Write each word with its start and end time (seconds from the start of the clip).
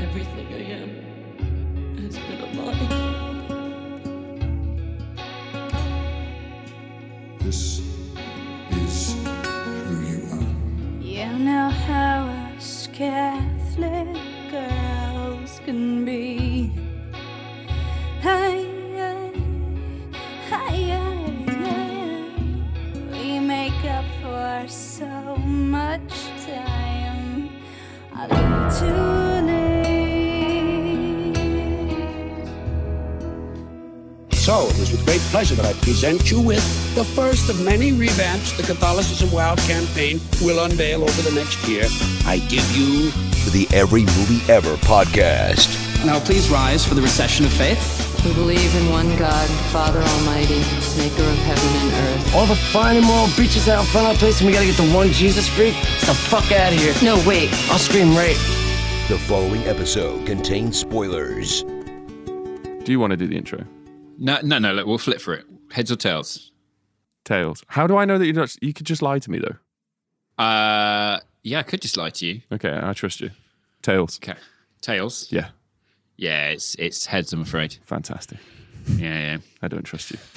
Everything 0.00 0.46
I 0.52 0.62
am 0.80 0.90
has 2.02 2.16
been 2.18 2.40
a 2.40 2.46
lie. 2.60 2.88
This 7.40 7.80
is 8.70 9.14
who 9.44 9.94
you 10.10 10.20
are. 10.32 10.52
You 11.02 11.38
know 11.38 11.68
how 11.70 12.16
us 12.56 12.88
Catholic 12.92 14.23
with 34.94 35.06
great 35.06 35.20
pleasure 35.32 35.56
that 35.56 35.66
I 35.66 35.72
present 35.80 36.30
you 36.30 36.40
with 36.40 36.62
the 36.94 37.04
first 37.04 37.50
of 37.50 37.60
many 37.64 37.90
revamps 37.90 38.56
the 38.56 38.62
Catholicism 38.62 39.30
Wow 39.32 39.56
campaign 39.56 40.20
will 40.40 40.64
unveil 40.64 41.02
over 41.02 41.22
the 41.22 41.32
next 41.34 41.66
year. 41.66 41.84
I 42.24 42.38
give 42.48 42.64
you 42.70 43.10
the 43.50 43.66
Every 43.74 44.02
Movie 44.02 44.40
Ever 44.52 44.76
podcast. 44.86 45.66
Now 46.06 46.20
please 46.20 46.48
rise 46.48 46.86
for 46.86 46.94
the 46.94 47.02
recession 47.02 47.44
of 47.44 47.52
faith. 47.52 47.82
We 48.24 48.32
believe 48.34 48.74
in 48.76 48.90
one 48.90 49.08
God, 49.16 49.48
Father 49.72 50.00
Almighty, 50.00 50.62
maker 50.96 51.26
of 51.26 51.38
heaven 51.42 51.70
and 51.82 51.92
earth. 51.92 52.34
All 52.34 52.46
the 52.46 52.54
fine 52.54 52.96
and 52.96 53.04
moral 53.04 53.26
bitches 53.34 53.68
out 53.68 53.84
front 53.86 54.06
of 54.06 54.14
the 54.14 54.20
place 54.20 54.40
and 54.40 54.46
we 54.46 54.54
gotta 54.54 54.66
get 54.66 54.76
the 54.76 54.90
one 54.94 55.08
Jesus 55.08 55.48
freak? 55.48 55.74
Get 55.74 56.06
the 56.06 56.14
fuck 56.14 56.52
out 56.52 56.72
of 56.72 56.78
here. 56.78 56.94
No, 57.02 57.20
wait. 57.26 57.50
I'll 57.68 57.78
scream 57.78 58.16
rape. 58.16 58.38
The 59.08 59.18
following 59.26 59.64
episode 59.64 60.24
contains 60.24 60.78
spoilers. 60.78 61.64
Do 61.64 62.92
you 62.92 63.00
want 63.00 63.10
to 63.10 63.16
do 63.16 63.26
the 63.26 63.36
intro? 63.36 63.64
No, 64.18 64.38
no, 64.42 64.58
no. 64.58 64.72
Look, 64.72 64.86
we'll 64.86 64.98
flip 64.98 65.20
for 65.20 65.34
it. 65.34 65.44
Heads 65.72 65.90
or 65.90 65.96
tails? 65.96 66.52
Tails. 67.24 67.62
How 67.68 67.86
do 67.86 67.96
I 67.96 68.04
know 68.04 68.18
that 68.18 68.26
you 68.26 68.32
don't? 68.32 68.54
You 68.60 68.72
could 68.72 68.86
just 68.86 69.02
lie 69.02 69.18
to 69.18 69.30
me 69.30 69.38
though. 69.38 70.42
Uh, 70.42 71.20
yeah, 71.42 71.60
I 71.60 71.62
could 71.62 71.80
just 71.80 71.96
lie 71.96 72.10
to 72.10 72.26
you. 72.26 72.40
Okay, 72.52 72.78
I 72.82 72.92
trust 72.92 73.20
you. 73.20 73.30
Tails. 73.82 74.18
Okay, 74.22 74.38
tails. 74.80 75.28
Yeah, 75.30 75.48
Yeah, 76.16 76.48
it's 76.48 76.74
it's 76.76 77.06
heads. 77.06 77.32
I'm 77.32 77.42
afraid. 77.42 77.76
fantastic. 77.84 78.38
Yeah, 78.86 79.18
yeah. 79.18 79.36
I 79.62 79.68
don't 79.68 79.84
trust 79.84 80.10
you. 80.10 80.18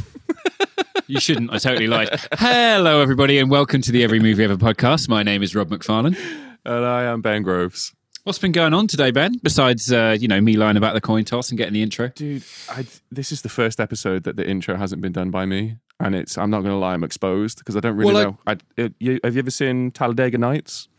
You 1.10 1.22
shouldn't. 1.22 1.54
I 1.54 1.58
totally 1.58 1.88
lied. 1.88 2.10
Hello, 2.34 3.00
everybody, 3.00 3.40
and 3.40 3.50
welcome 3.50 3.82
to 3.82 3.94
the 3.94 4.04
Every 4.04 4.20
Movie 4.20 4.44
Ever 4.44 4.58
podcast. 4.58 5.08
My 5.08 5.24
name 5.24 5.42
is 5.42 5.56
Rob 5.56 5.70
McFarlane. 5.70 6.18
And 6.66 6.86
I 6.86 7.04
am 7.04 7.22
Ben 7.22 7.44
Groves. 7.44 7.94
What's 8.28 8.40
been 8.40 8.52
going 8.52 8.74
on 8.74 8.88
today, 8.88 9.12
Ben? 9.12 9.40
Besides, 9.42 9.90
uh, 9.90 10.18
you 10.20 10.28
know, 10.28 10.42
me 10.42 10.58
lying 10.58 10.76
about 10.76 10.94
the 10.94 11.00
coin 11.00 11.24
toss 11.24 11.48
and 11.50 11.58
getting 11.58 11.74
the 11.74 11.82
intro. 11.82 12.10
Dude, 12.10 12.44
I, 12.70 12.86
this 13.10 13.32
is 13.32 13.42
the 13.42 13.48
first 13.48 13.80
episode 13.80 14.24
that 14.26 14.36
the 14.36 14.46
intro 14.46 14.76
hasn't 14.76 15.02
been 15.02 15.14
done 15.14 15.32
by 15.32 15.46
me, 15.46 15.78
and 16.02 16.14
it's. 16.14 16.38
I'm 16.38 16.50
not 16.50 16.60
going 16.60 16.74
to 16.74 16.78
lie, 16.78 16.94
I'm 16.94 17.06
exposed 17.06 17.60
because 17.60 17.78
I 17.78 17.80
don't 17.80 17.96
really 17.96 18.14
Well, 18.14 18.32
know. 18.32 18.38
I, 18.46 18.58
it, 18.76 18.94
you, 19.00 19.22
have 19.24 19.36
you 19.36 19.40
ever 19.40 19.50
seen 19.50 19.92
Talladega 19.92 20.38
Nights, 20.38 20.90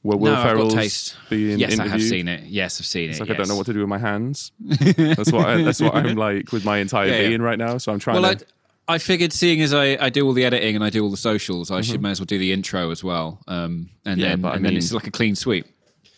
where 0.00 0.16
Will 0.16 0.32
no, 0.32 0.38
I've 0.38 0.56
got 0.56 0.72
Ferrell's 0.72 1.16
being 1.28 1.58
yes, 1.58 1.74
interviewed? 1.74 1.92
I 1.92 1.98
have 1.98 2.02
seen 2.02 2.26
it. 2.26 2.44
Yes, 2.44 2.80
I've 2.80 2.86
seen 2.86 3.04
it. 3.04 3.10
It's 3.10 3.18
it. 3.18 3.24
like 3.24 3.30
I 3.32 3.34
don't 3.34 3.48
know 3.48 3.56
what 3.56 3.66
to 3.66 3.74
do 3.74 3.80
with 3.80 3.88
my 3.90 3.98
hands. 3.98 4.52
That's 4.66 5.30
what 5.30 5.44
I, 5.46 5.62
that's 5.62 5.82
what 5.82 5.94
I'm 5.94 6.16
like 6.16 6.52
with 6.52 6.64
my 6.64 6.78
entire 6.78 7.08
Yeah, 7.08 7.20
yeah. 7.20 7.28
being 7.28 7.42
right 7.42 7.58
now. 7.58 7.76
So 7.76 7.92
I'm 7.92 7.98
trying 7.98 8.22
Well, 8.22 8.34
to. 8.34 8.46
I, 8.88 8.94
I 8.94 8.96
figured, 8.96 9.34
seeing 9.34 9.60
as 9.60 9.74
I, 9.74 10.02
I 10.02 10.08
do 10.08 10.24
all 10.26 10.32
the 10.32 10.46
editing 10.46 10.74
and 10.74 10.82
I 10.82 10.88
do 10.88 11.04
all 11.04 11.10
the 11.10 11.18
socials, 11.18 11.70
I 11.70 11.80
Mm-hmm. 11.80 11.82
should 11.92 12.00
may 12.00 12.12
as 12.12 12.20
well 12.20 12.24
do 12.24 12.38
the 12.38 12.50
intro 12.54 12.90
as 12.90 13.04
well. 13.04 13.40
Um, 13.46 13.90
and 14.06 14.18
Yeah, 14.18 14.28
then, 14.30 14.40
but 14.40 14.52
I 14.52 14.56
and 14.56 14.64
then 14.64 14.74
it's 14.74 14.90
like 14.90 15.06
a 15.06 15.10
clean 15.10 15.34
sweep. 15.34 15.66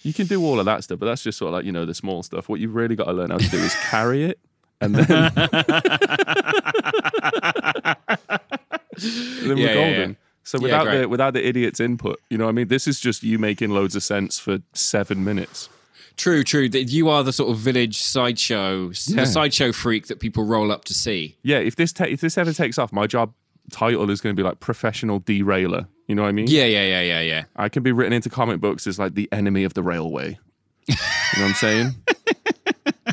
You 0.03 0.12
can 0.15 0.27
do 0.27 0.43
all 0.43 0.59
of 0.59 0.65
that 0.67 0.84
stuff, 0.84 0.98
but 0.98 1.06
that's 1.06 1.23
just 1.23 1.39
sort 1.39 1.48
of 1.48 1.55
like 1.55 1.65
you 1.65 1.73
know 1.73 1.84
the 1.84 1.95
small 1.95 2.23
stuff. 2.23 2.48
What 2.48 2.61
you've 2.61 2.75
really 2.75 2.97
got 2.97 3.05
to 3.05 3.12
learn 3.12 3.31
how 3.31 3.39
to 3.39 3.48
do 3.48 3.59
is 3.59 3.75
carry 3.91 4.25
it, 4.25 4.39
and 4.81 4.95
then, 4.95 5.06
and 5.11 5.37
then 9.44 9.49
we're 9.49 9.56
Yeah, 9.56 9.56
yeah, 9.56 9.75
golden. 9.75 10.11
yeah. 10.11 10.15
So 10.43 10.59
without 10.59 10.91
the 10.91 11.06
without 11.09 11.34
the 11.34 11.47
idiot's 11.47 11.81
input, 11.81 12.19
you 12.31 12.38
know, 12.38 12.44
what 12.44 12.50
I 12.50 12.53
mean, 12.53 12.69
this 12.69 12.88
is 12.88 12.99
just 12.99 13.22
you 13.22 13.38
making 13.38 13.71
loads 13.71 13.94
of 13.94 14.03
sense 14.03 14.38
for 14.38 14.59
seven 14.72 15.22
minutes. 15.25 15.69
True, 16.17 16.43
true. 16.44 16.69
That 16.69 16.84
you 16.84 17.09
are 17.09 17.22
the 17.22 17.32
sort 17.32 17.50
of 17.50 17.59
village 17.59 18.03
sideshow, 18.03 18.91
Yeah. 19.06 19.22
the 19.22 19.27
sideshow 19.27 19.72
freak 19.72 20.06
that 20.09 20.19
people 20.21 20.44
roll 20.44 20.72
up 20.72 20.84
to 20.87 20.94
see. 20.94 21.37
Yeah, 21.43 21.59
if 21.59 21.77
this 21.77 21.93
ta- 21.93 22.05
if 22.09 22.21
this 22.21 22.37
ever 22.37 22.53
takes 22.53 22.78
off, 22.78 22.93
my 22.93 23.06
job 23.06 23.32
title 23.70 24.10
is 24.10 24.20
going 24.20 24.34
to 24.34 24.41
be 24.41 24.47
like 24.47 24.60
professional 24.60 25.20
derailer. 25.20 25.86
You 26.06 26.14
know 26.16 26.22
what 26.22 26.28
I 26.28 26.32
mean? 26.32 26.47
Yeah, 26.48 26.64
yeah, 26.64 26.84
yeah, 26.84 27.00
yeah, 27.03 27.20
yeah. 27.20 27.44
I 27.56 27.69
can 27.69 27.82
be 27.82 27.92
written 27.92 28.12
into 28.12 28.28
comic 28.28 28.60
books 28.60 28.86
as 28.86 28.98
like 28.98 29.14
the 29.14 29.28
enemy 29.32 29.64
of 29.64 29.75
the 29.75 29.82
railway. 29.82 30.38
You 30.88 31.42
know 31.42 31.44
what 31.44 31.48
I'm 31.50 31.54
saying? 31.54 31.94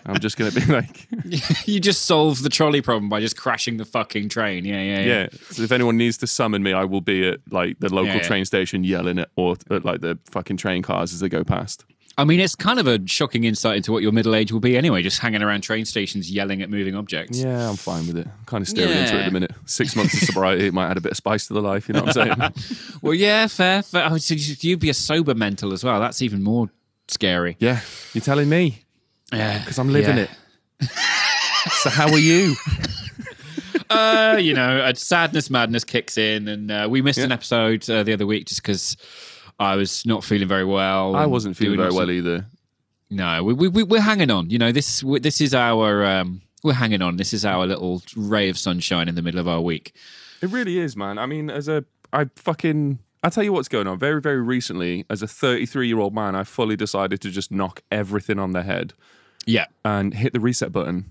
I'm 0.08 0.20
just 0.20 0.38
going 0.38 0.50
to 0.50 0.60
be 0.60 0.66
like, 0.72 1.08
you 1.68 1.80
just 1.80 2.06
solve 2.06 2.42
the 2.42 2.50
trolley 2.50 2.82
problem 2.82 3.10
by 3.10 3.20
just 3.20 3.38
crashing 3.38 3.78
the 3.78 3.86
fucking 3.86 4.30
train. 4.30 4.66
Yeah, 4.66 4.82
yeah, 4.82 5.00
yeah. 5.00 5.06
yeah. 5.06 5.28
So 5.52 5.62
if 5.62 5.72
anyone 5.72 5.98
needs 5.98 6.18
to 6.18 6.28
summon 6.28 6.64
me, 6.64 6.74
I 6.74 6.84
will 6.86 7.02
be 7.02 7.28
at 7.28 7.40
like 7.52 7.80
the 7.80 7.94
local 7.94 8.08
Yeah, 8.08 8.16
yeah. 8.16 8.24
train 8.24 8.46
station 8.46 8.84
yelling 8.84 9.20
at 9.20 9.30
or 9.36 9.56
at 9.70 9.86
like 9.86 10.02
the 10.02 10.18
fucking 10.32 10.58
train 10.58 10.82
cars 10.82 11.14
as 11.14 11.20
they 11.20 11.30
go 11.30 11.44
past. 11.44 11.86
I 12.20 12.24
mean, 12.24 12.40
it's 12.40 12.56
kind 12.56 12.80
of 12.80 12.88
a 12.88 13.00
shocking 13.08 13.44
insight 13.44 13.78
into 13.78 13.92
what 13.92 14.02
your 14.02 14.12
middle 14.12 14.34
age 14.34 14.52
will 14.52 14.60
be 14.60 14.76
anyway, 14.76 15.04
just 15.04 15.20
hanging 15.20 15.44
around 15.44 15.62
train 15.62 15.86
stations 15.86 16.32
yelling 16.32 16.64
at 16.64 16.70
moving 16.70 16.96
objects. 16.96 17.38
Yeah, 17.40 17.70
I'm 17.70 17.76
fine 17.76 18.08
with 18.08 18.18
it. 18.18 18.26
I'm 18.26 18.46
kind 18.48 18.62
of 18.64 18.68
staring 18.68 18.92
into 18.92 19.04
it 19.04 19.08
at 19.14 19.14
Yeah. 19.20 19.26
the 19.26 19.32
minute. 19.32 19.52
Six 19.66 19.96
months 19.96 20.14
of 20.16 20.22
sobriety 20.22 20.66
it 20.66 20.74
might 20.74 20.90
add 20.90 20.98
a 20.98 21.02
bit 21.02 21.12
of 21.12 21.18
spice 21.18 21.46
to 21.48 21.54
the 21.54 21.62
life. 21.62 21.88
You 21.88 21.94
know 21.94 22.04
what 22.04 22.18
I'm 22.18 22.38
saying? 22.38 22.54
Well, 23.04 23.14
yeah, 23.14 23.46
fair. 23.48 23.84
fair. 23.84 24.08
Oh, 24.10 24.18
so 24.18 24.34
you'd 24.36 24.80
be 24.80 24.90
a 24.90 24.94
sober 24.96 25.36
mental 25.36 25.74
as 25.74 25.84
well. 25.84 26.00
That's 26.00 26.24
even 26.24 26.42
more 26.42 26.70
scary. 27.08 27.56
yeah, 27.60 27.82
you're 28.14 28.24
telling 28.24 28.50
me 28.50 28.84
Yeah, 29.32 29.60
because 29.60 29.78
I'm 29.78 29.94
living 29.94 30.18
yeah. 30.18 30.28
it. 30.82 30.90
so 31.72 31.90
how 31.92 32.10
are 32.12 32.18
you? 32.18 32.56
uh, 33.90 34.38
you 34.42 34.54
know, 34.54 34.84
a 34.84 34.96
sadness 34.96 35.50
madness 35.50 35.84
kicks 35.84 36.18
in, 36.18 36.48
and 36.48 36.72
uh, 36.72 36.88
we 36.90 37.02
missed 37.02 37.20
an 37.20 37.32
episode 37.32 37.88
uh, 37.90 38.04
the 38.04 38.14
other 38.14 38.26
week 38.26 38.48
just 38.48 38.62
because 38.62 38.98
I 39.60 39.76
was 39.76 40.06
not 40.06 40.24
feeling 40.24 40.48
very 40.48 40.66
well. 40.66 41.16
I 41.16 41.26
wasn't 41.26 41.58
feeling 41.58 41.78
very 41.78 41.92
well 41.94 42.12
either. 42.12 42.46
No, 43.10 43.44
we, 43.44 43.54
we, 43.54 43.68
we 43.70 43.84
we're 43.84 44.02
hanging 44.02 44.30
on. 44.30 44.50
You 44.50 44.58
know, 44.60 44.72
this 44.72 45.04
we- 45.04 45.20
this 45.20 45.40
is 45.42 45.54
our 45.54 46.06
um, 46.06 46.42
we're 46.64 46.74
hanging 46.74 47.02
on. 47.02 47.18
This 47.18 47.34
is 47.34 47.46
our 47.46 47.66
little 47.66 48.02
ray 48.16 48.50
of 48.50 48.58
sunshine 48.58 49.08
in 49.08 49.16
the 49.16 49.22
middle 49.22 49.40
of 49.40 49.48
our 49.48 49.62
week. 49.62 49.94
It 50.42 50.50
really 50.50 50.78
is, 50.80 50.96
man. 50.96 51.18
I 51.18 51.26
mean, 51.26 51.50
as 51.50 51.68
a, 51.68 51.86
I 52.14 52.26
fucking, 52.36 53.00
I 53.24 53.30
tell 53.30 53.44
you 53.44 53.54
what's 53.54 53.68
going 53.70 53.88
on. 53.88 53.98
Very, 53.98 54.22
very 54.22 54.42
recently, 54.42 55.06
as 55.10 55.24
a 55.24 55.28
33 55.28 55.88
year 55.88 56.00
old 56.00 56.14
man, 56.14 56.36
I 56.36 56.44
fully 56.44 56.76
decided 56.76 57.22
to 57.22 57.32
just 57.32 57.52
knock 57.52 57.82
everything 57.92 58.38
on 58.38 58.52
the 58.52 58.62
head 58.64 58.94
Yeah, 59.48 59.66
and 59.84 60.14
hit 60.14 60.34
the 60.34 60.40
reset 60.40 60.72
button. 60.72 61.06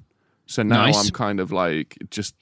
So 0.47 0.63
now 0.63 0.85
Nice. 0.85 1.07
I'm 1.07 1.11
kind 1.13 1.41
of 1.41 1.51
like 1.51 1.97
just 2.11 2.35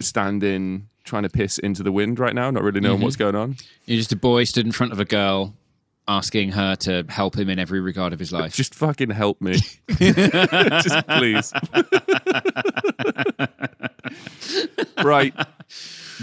standing, 0.00 0.88
trying 1.04 1.22
to 1.24 1.28
piss 1.28 1.58
into 1.58 1.82
the 1.82 1.92
wind 1.92 2.18
right 2.18 2.34
now, 2.34 2.50
not 2.50 2.62
really 2.62 2.80
knowing 2.80 2.96
Mm-hmm. 2.96 3.04
what's 3.04 3.16
going 3.16 3.34
on. 3.34 3.56
you're 3.86 3.98
just 3.98 4.12
a 4.12 4.16
boy 4.16 4.44
stood 4.44 4.66
in 4.66 4.72
front 4.72 4.92
of 4.92 5.00
a 5.00 5.04
girl, 5.04 5.54
asking 6.08 6.52
her 6.52 6.74
to 6.76 7.04
help 7.08 7.36
him 7.36 7.48
in 7.48 7.58
every 7.58 7.80
regard 7.80 8.12
of 8.12 8.18
his 8.18 8.32
life. 8.32 8.54
Just 8.54 8.74
fucking 8.74 9.10
help 9.10 9.40
me. 9.40 9.54
just 9.98 11.06
please. 11.06 11.52
right. 15.04 15.34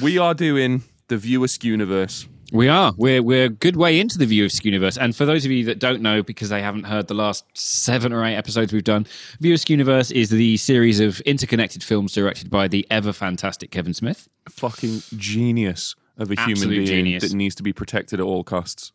We 0.02 0.18
are 0.18 0.34
doing 0.34 0.84
the 1.08 1.18
View 1.18 1.42
Askewniverse. 1.42 2.28
We 2.52 2.68
are. 2.68 2.94
We're 2.98 3.22
we're 3.22 3.46
a 3.46 3.50
good 3.50 3.76
way 3.76 4.00
into 4.00 4.18
the 4.18 4.26
View 4.26 4.46
Askewniverse. 4.46 4.98
And 5.00 5.16
for 5.16 5.26
those 5.26 5.46
of 5.46 5.52
you 5.52 5.66
that 5.66 5.80
don't 5.80 6.02
know, 6.02 6.24
because 6.24 6.50
they 6.50 6.62
haven't 6.62 6.86
heard 6.86 7.08
the 7.08 7.14
last 7.14 7.46
seven 7.54 8.12
or 8.12 8.26
eight 8.26 8.36
episodes 8.36 8.74
we've 8.74 8.84
done, 8.84 9.06
View 9.40 9.54
Askewniverse 9.54 10.12
is 10.12 10.30
the 10.30 10.58
series 10.58 11.00
of 11.00 11.20
interconnected 11.22 11.84
films 11.84 12.14
directed 12.14 12.50
by 12.50 12.68
the 12.68 12.88
ever 12.90 13.14
fantastic 13.14 13.72
Kevin 13.72 13.94
Smith. 13.94 14.28
Fucking 14.50 15.02
genius 15.18 15.96
of 16.18 16.32
a 16.32 16.42
human 16.42 16.70
being 16.70 16.86
genius. 16.86 17.24
that 17.24 17.36
needs 17.36 17.56
to 17.56 17.64
be 17.64 17.74
protected 17.74 18.20
at 18.20 18.26
all 18.26 18.44
costs. 18.44 18.92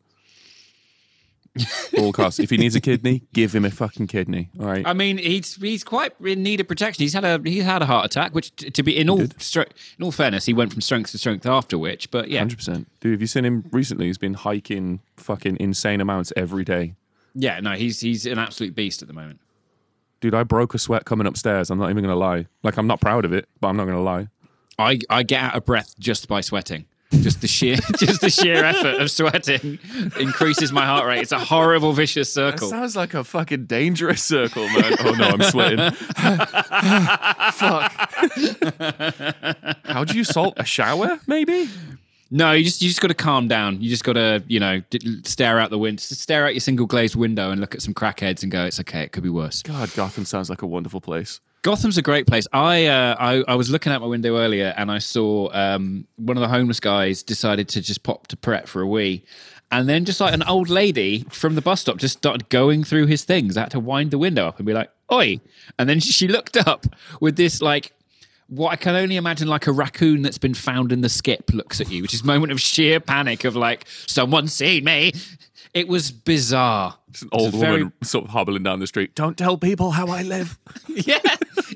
All 1.99 2.13
costs. 2.13 2.41
If 2.41 2.51
he 2.51 2.57
needs 2.57 2.75
a 2.75 2.81
kidney, 2.81 3.23
give 3.33 3.55
him 3.55 3.65
a 3.65 3.71
fucking 3.71 4.07
kidney. 4.09 4.51
All 4.59 4.67
right. 4.67 4.87
I 4.87 4.93
mean, 4.93 5.19
he's 5.19 5.55
he's 5.57 5.85
quite 5.85 6.13
in 6.21 6.43
need 6.43 6.61
of 6.61 6.69
protection. 6.69 7.03
He's 7.03 7.13
had 7.13 7.25
a 7.25 7.41
he 7.45 7.59
had 7.61 7.83
a 7.83 7.87
heart 7.87 8.07
attack, 8.07 8.35
which 8.35 8.55
t- 8.57 8.71
to 8.71 8.83
be 8.83 8.97
in 8.99 9.09
all 9.09 9.19
stre- 9.19 9.71
in 9.99 10.05
all 10.05 10.13
fairness, 10.13 10.47
he 10.47 10.53
went 10.55 10.73
from 10.73 10.81
strength 10.81 11.11
to 11.13 11.19
strength 11.19 11.47
after 11.47 11.79
which. 11.79 12.11
But 12.11 12.29
yeah, 12.29 12.41
Hundred 12.41 12.57
percent, 12.57 12.89
dude. 13.01 13.13
Have 13.13 13.21
you 13.21 13.27
seen 13.27 13.45
him 13.45 13.65
recently? 13.71 14.07
He's 14.07 14.19
been 14.19 14.35
hiking 14.35 15.01
fucking 15.17 15.57
insane 15.61 16.01
amounts 16.01 16.33
every 16.37 16.65
day, 16.65 16.95
yeah, 17.35 17.61
no, 17.61 17.73
he's 17.73 18.01
he's 18.01 18.27
an 18.27 18.39
absolute 18.39 18.75
beast 18.75 19.03
at 19.03 19.09
the 19.09 19.15
moment. 19.15 19.41
dude. 20.21 20.35
I 20.35 20.43
broke 20.43 20.75
a 20.75 20.79
sweat 20.79 21.05
coming 21.05 21.27
upstairs. 21.27 21.71
I'm 21.71 21.79
not 21.79 21.91
even 21.91 22.03
gonna 22.03 22.17
lie. 22.17 22.47
Like 22.63 22.77
I'm 22.77 22.87
not 22.87 23.01
proud 23.01 23.25
of 23.25 23.33
it, 23.33 23.49
but 23.61 23.69
I'm 23.69 23.77
not 23.77 23.87
gonna 23.87 24.03
lie. 24.03 24.29
I 24.79 24.99
I 25.09 25.23
get 25.23 25.41
out 25.43 25.55
of 25.57 25.65
breath 25.65 25.95
just 25.99 26.27
by 26.29 26.41
sweating. 26.41 26.87
Just 27.23 27.41
the 27.41 27.49
sheer 27.49 27.77
just 27.97 28.21
the 28.21 28.31
sheer 28.31 28.65
effort 28.65 29.01
of 29.01 29.11
sweating 29.11 29.79
increases 30.19 30.73
my 30.73 30.85
heart 30.85 31.07
rate. 31.07 31.21
It's 31.23 31.33
a 31.33 31.39
horrible 31.39 31.93
vicious 31.93 32.33
circle. 32.33 32.69
sounds 32.69 32.97
like 32.97 33.15
a 33.15 33.25
fucking 33.25 33.67
dangerous 33.67 34.23
circle, 34.23 34.67
man. 34.69 34.95
oh 35.01 35.13
no, 35.13 35.25
I'm 35.29 35.43
sweating. 35.43 35.91
Fuck. 37.53 37.93
How 39.85 40.05
do 40.05 40.17
you 40.17 40.25
salt 40.25 40.55
a 40.57 40.65
shower? 40.65 41.19
Maybe. 41.27 41.69
No, 42.31 42.53
you 42.53 42.65
just 42.65 42.83
you 42.83 42.89
just 42.89 43.01
got 43.01 43.09
to 43.09 43.15
calm 43.15 43.49
down. 43.49 43.81
You 43.81 43.89
just 43.91 44.05
got 44.05 44.15
to 44.15 44.43
you 44.49 44.59
know 44.61 44.81
d- 44.91 45.21
stare 45.25 45.61
out 45.61 45.71
the 45.71 45.79
window, 45.79 46.01
stare 46.01 46.45
out 46.47 46.55
your 46.55 46.61
single 46.61 46.87
glazed 46.87 47.15
window, 47.17 47.51
and 47.51 47.61
look 47.61 47.75
at 47.75 47.83
some 47.83 47.95
crackheads 47.95 48.43
and 48.43 48.51
go, 48.51 48.65
"It's 48.65 48.81
okay. 48.81 49.03
It 49.03 49.13
could 49.13 49.23
be 49.23 49.29
worse." 49.29 49.63
God, 49.63 49.93
Gotham 49.95 50.25
sounds 50.25 50.51
like 50.51 50.63
a 50.63 50.67
wonderful 50.67 51.01
place. 51.01 51.41
Gotham's 51.65 51.97
a 51.97 52.03
great 52.03 52.27
place. 52.27 52.47
I, 52.53 52.85
uh, 52.87 53.17
I 53.19 53.45
I 53.49 53.55
was 53.55 53.71
looking 53.71 53.91
out 53.91 54.03
my 54.03 54.07
window 54.07 54.37
earlier 54.37 54.75
and 54.77 54.91
I 54.91 54.99
saw 54.99 55.49
um, 55.55 56.07
one 56.17 56.37
of 56.37 56.43
the 56.43 56.49
homeless 56.49 56.79
guys 56.79 57.23
decided 57.23 57.71
to 57.71 57.81
just 57.81 58.03
pop 58.03 58.27
to 58.29 58.37
Pret 58.37 58.69
for 58.69 58.83
a 58.83 58.87
wee, 58.87 59.25
and 59.73 59.89
then 59.89 60.05
just 60.05 60.21
like 60.21 60.35
an 60.35 60.43
old 60.43 60.69
lady 60.69 61.25
from 61.31 61.55
the 61.55 61.63
bus 61.63 61.81
stop 61.81 61.97
just 61.97 62.19
started 62.19 62.51
going 62.51 62.85
through 62.85 63.07
his 63.07 63.25
things. 63.25 63.57
I 63.57 63.63
had 63.63 63.71
to 63.71 63.81
wind 63.81 64.11
the 64.11 64.19
window 64.19 64.47
up 64.47 64.59
and 64.59 64.67
be 64.67 64.75
like, 64.75 64.91
"Oi!" 65.11 65.41
And 65.79 65.89
then 65.89 66.01
she 66.01 66.29
looked 66.29 66.59
up 66.59 66.85
with 67.19 67.37
this 67.37 67.63
like 67.63 67.95
what 68.49 68.71
I 68.71 68.77
can 68.77 68.95
only 68.95 69.17
imagine 69.17 69.49
like 69.49 69.67
a 69.67 69.73
raccoon 69.73 70.21
that's 70.21 70.37
been 70.37 70.53
found 70.53 70.93
in 70.93 71.01
the 71.01 71.09
skip 71.09 71.51
looks 71.55 71.81
at 71.81 71.91
you, 71.91 72.03
which 72.03 72.13
is 72.13 72.23
moment 72.23 72.53
of 72.53 72.61
sheer 72.61 73.01
panic 73.01 73.45
of 73.45 73.57
like 73.57 73.87
someone's 74.07 74.53
seen 74.53 74.85
me. 74.85 75.13
It 75.75 75.89
was 75.89 76.13
bizarre. 76.13 76.97
It's 77.09 77.23
an 77.23 77.29
It 77.33 77.37
was 77.37 77.45
old 77.47 77.55
very- 77.61 77.73
woman 77.83 77.93
sort 78.05 78.25
of 78.27 78.31
hobbling 78.31 78.63
down 78.63 78.79
the 78.79 78.87
street. 78.87 79.15
Don't 79.17 79.37
tell 79.37 79.59
people 79.59 79.91
how 79.91 80.07
I 80.07 80.23
live. 80.23 80.57
yeah, 80.89 81.19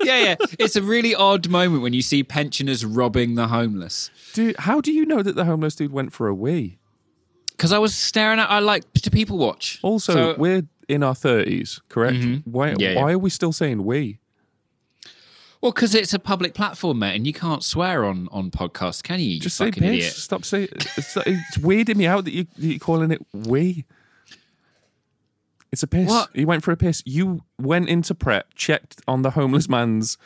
yeah, 0.03 0.23
yeah. 0.23 0.35
It's 0.57 0.75
a 0.77 0.81
really 0.81 1.13
odd 1.13 1.49
moment 1.49 1.83
when 1.83 1.91
you 1.93 2.01
see 2.01 2.23
pensioners 2.23 2.85
robbing 2.85 3.35
the 3.35 3.47
homeless. 3.49 4.09
Dude, 4.33 4.55
how 4.57 4.79
do 4.79 4.91
you 4.93 5.05
know 5.05 5.21
that 5.21 5.35
the 5.35 5.43
homeless 5.45 5.75
dude 5.75 5.91
went 5.91 6.13
for 6.13 6.27
a 6.29 6.33
wee? 6.33 6.77
Because 7.51 7.73
I 7.73 7.77
was 7.77 7.93
staring 7.93 8.39
at, 8.39 8.49
I 8.49 8.59
like 8.59 8.91
to 8.93 9.11
people 9.11 9.37
watch. 9.37 9.79
Also, 9.83 10.13
So- 10.13 10.35
we're 10.37 10.63
in 10.87 11.03
our 11.03 11.13
thirties, 11.13 11.81
correct? 11.89 12.17
Mm-hmm. 12.17 12.49
Why? 12.49 12.69
Yeah, 12.69 12.75
yeah. 12.79 13.01
Why 13.01 13.11
are 13.11 13.19
we 13.19 13.29
still 13.29 13.51
saying 13.51 13.83
we? 13.83 14.18
Well, 15.61 15.73
because 15.73 15.93
it's 15.93 16.13
a 16.13 16.19
public 16.19 16.53
platform, 16.53 16.99
mate, 16.99 17.15
and 17.15 17.27
you 17.27 17.33
can't 17.33 17.63
swear 17.63 18.05
on 18.05 18.29
on 18.31 18.49
podcasts, 18.49 19.03
can 19.03 19.19
you? 19.19 19.25
you 19.27 19.39
Just 19.39 19.57
say 19.57 19.67
idiot. 19.67 20.13
Stop 20.13 20.45
saying. 20.45 20.69
It's, 20.71 21.17
it's 21.17 21.57
weirding 21.57 21.97
me 21.97 22.07
out 22.07 22.25
that 22.25 22.33
you 22.33 22.47
you're 22.55 22.79
calling 22.79 23.11
it 23.11 23.21
we. 23.33 23.85
It's 25.71 25.83
a 25.83 25.87
piss. 25.87 26.09
What? 26.09 26.29
He 26.33 26.45
went 26.45 26.63
for 26.63 26.71
a 26.71 26.77
piss. 26.77 27.03
You 27.05 27.41
went 27.59 27.89
into 27.89 28.15
Pret, 28.15 28.45
checked 28.55 29.01
on 29.07 29.21
the 29.21 29.31
homeless 29.31 29.69
man's 29.69 30.17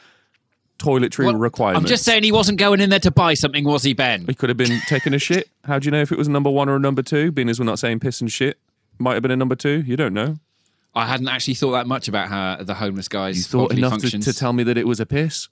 toiletry 0.79 1.25
What? 1.25 1.37
requirements. 1.37 1.83
I'm 1.83 1.89
just 1.89 2.03
saying 2.05 2.23
he 2.23 2.31
wasn't 2.31 2.59
going 2.59 2.79
in 2.79 2.89
there 2.89 2.99
to 2.99 3.11
buy 3.11 3.33
something, 3.33 3.63
was 3.65 3.83
he, 3.83 3.93
Ben? 3.93 4.25
He 4.25 4.33
could 4.35 4.49
have 4.49 4.57
been 4.57 4.79
taking 4.87 5.13
a 5.13 5.19
shit. 5.19 5.49
How 5.65 5.79
do 5.79 5.85
you 5.85 5.91
know 5.91 6.01
if 6.01 6.11
it 6.11 6.17
was 6.17 6.27
a 6.27 6.31
number 6.31 6.49
one 6.49 6.69
or 6.69 6.75
a 6.75 6.79
number 6.79 7.01
two? 7.01 7.31
Being 7.31 7.49
as 7.49 7.59
we're 7.59 7.65
not 7.65 7.79
saying 7.79 7.99
piss 7.99 8.21
and 8.21 8.31
shit, 8.31 8.57
might 8.99 9.13
have 9.15 9.21
been 9.21 9.31
a 9.31 9.35
number 9.35 9.55
two. 9.55 9.81
You 9.85 9.97
don't 9.97 10.13
know. 10.13 10.37
I 10.95 11.05
hadn't 11.07 11.27
actually 11.27 11.55
thought 11.55 11.71
that 11.71 11.87
much 11.87 12.07
about 12.07 12.27
how 12.29 12.57
the 12.63 12.75
homeless 12.75 13.07
guys 13.07 13.37
You 13.37 13.43
thought 13.43 13.73
enough 13.73 13.97
to, 13.99 14.19
to 14.19 14.33
tell 14.33 14.53
me 14.53 14.63
that 14.63 14.77
it 14.77 14.85
was 14.87 14.99
a 14.99 15.05
piss. 15.05 15.47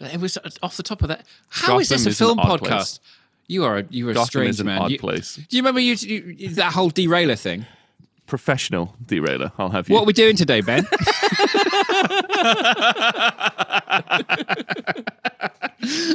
It 0.00 0.18
was 0.18 0.38
uh, 0.38 0.48
off 0.62 0.76
the 0.78 0.82
top 0.82 1.02
of 1.02 1.08
that. 1.08 1.26
How 1.50 1.78
is 1.78 1.88
Gotham 1.90 2.04
this 2.04 2.06
a 2.06 2.08
is 2.10 2.18
film 2.18 2.38
podcast? 2.38 2.58
place. 2.60 3.00
You 3.48 3.64
are 3.64 3.78
a, 3.78 3.84
you 3.90 4.08
are 4.08 4.12
a 4.12 4.14
Gotham 4.14 4.26
strange 4.28 4.50
is 4.50 4.60
an 4.60 4.66
man. 4.66 4.78
odd 4.82 4.90
You- 4.92 4.98
place. 4.98 5.36
Do 5.36 5.56
you 5.56 5.62
remember 5.62 5.80
you, 5.80 5.94
you 5.94 6.48
that 6.54 6.72
whole 6.72 6.88
derailer 6.88 7.36
thing? 7.36 7.66
Professional 8.26 8.94
derailer. 9.04 9.52
I'll 9.58 9.70
have 9.70 9.88
you. 9.88 9.94
What 9.94 10.02
are 10.02 10.06
we 10.06 10.12
doing 10.12 10.36
today, 10.36 10.60
Ben? 10.62 10.86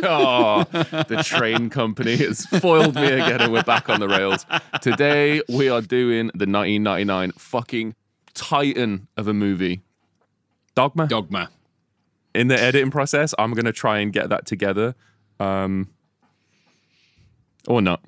Oh, 0.07 0.63
the 0.71 1.23
train 1.25 1.69
company 1.69 2.15
has 2.17 2.45
foiled 2.45 2.95
me 2.95 3.05
again, 3.07 3.41
and 3.41 3.51
we're 3.51 3.63
back 3.63 3.89
on 3.89 3.99
the 3.99 4.07
rails. 4.07 4.45
Today 4.81 5.41
we 5.49 5.69
are 5.69 5.81
doing 5.81 6.27
the 6.27 6.45
1999 6.45 7.31
fucking 7.31 7.95
titan 8.35 9.07
of 9.17 9.27
a 9.27 9.33
movie, 9.33 9.81
Dogma. 10.75 11.07
Dogma. 11.07 11.49
In 12.35 12.47
the 12.49 12.61
editing 12.61 12.91
process, 12.91 13.33
I'm 13.39 13.53
gonna 13.53 13.71
try 13.71 13.99
and 13.99 14.11
get 14.13 14.29
that 14.29 14.45
together, 14.45 14.93
um, 15.39 15.89
or 17.67 17.81
not. 17.81 18.01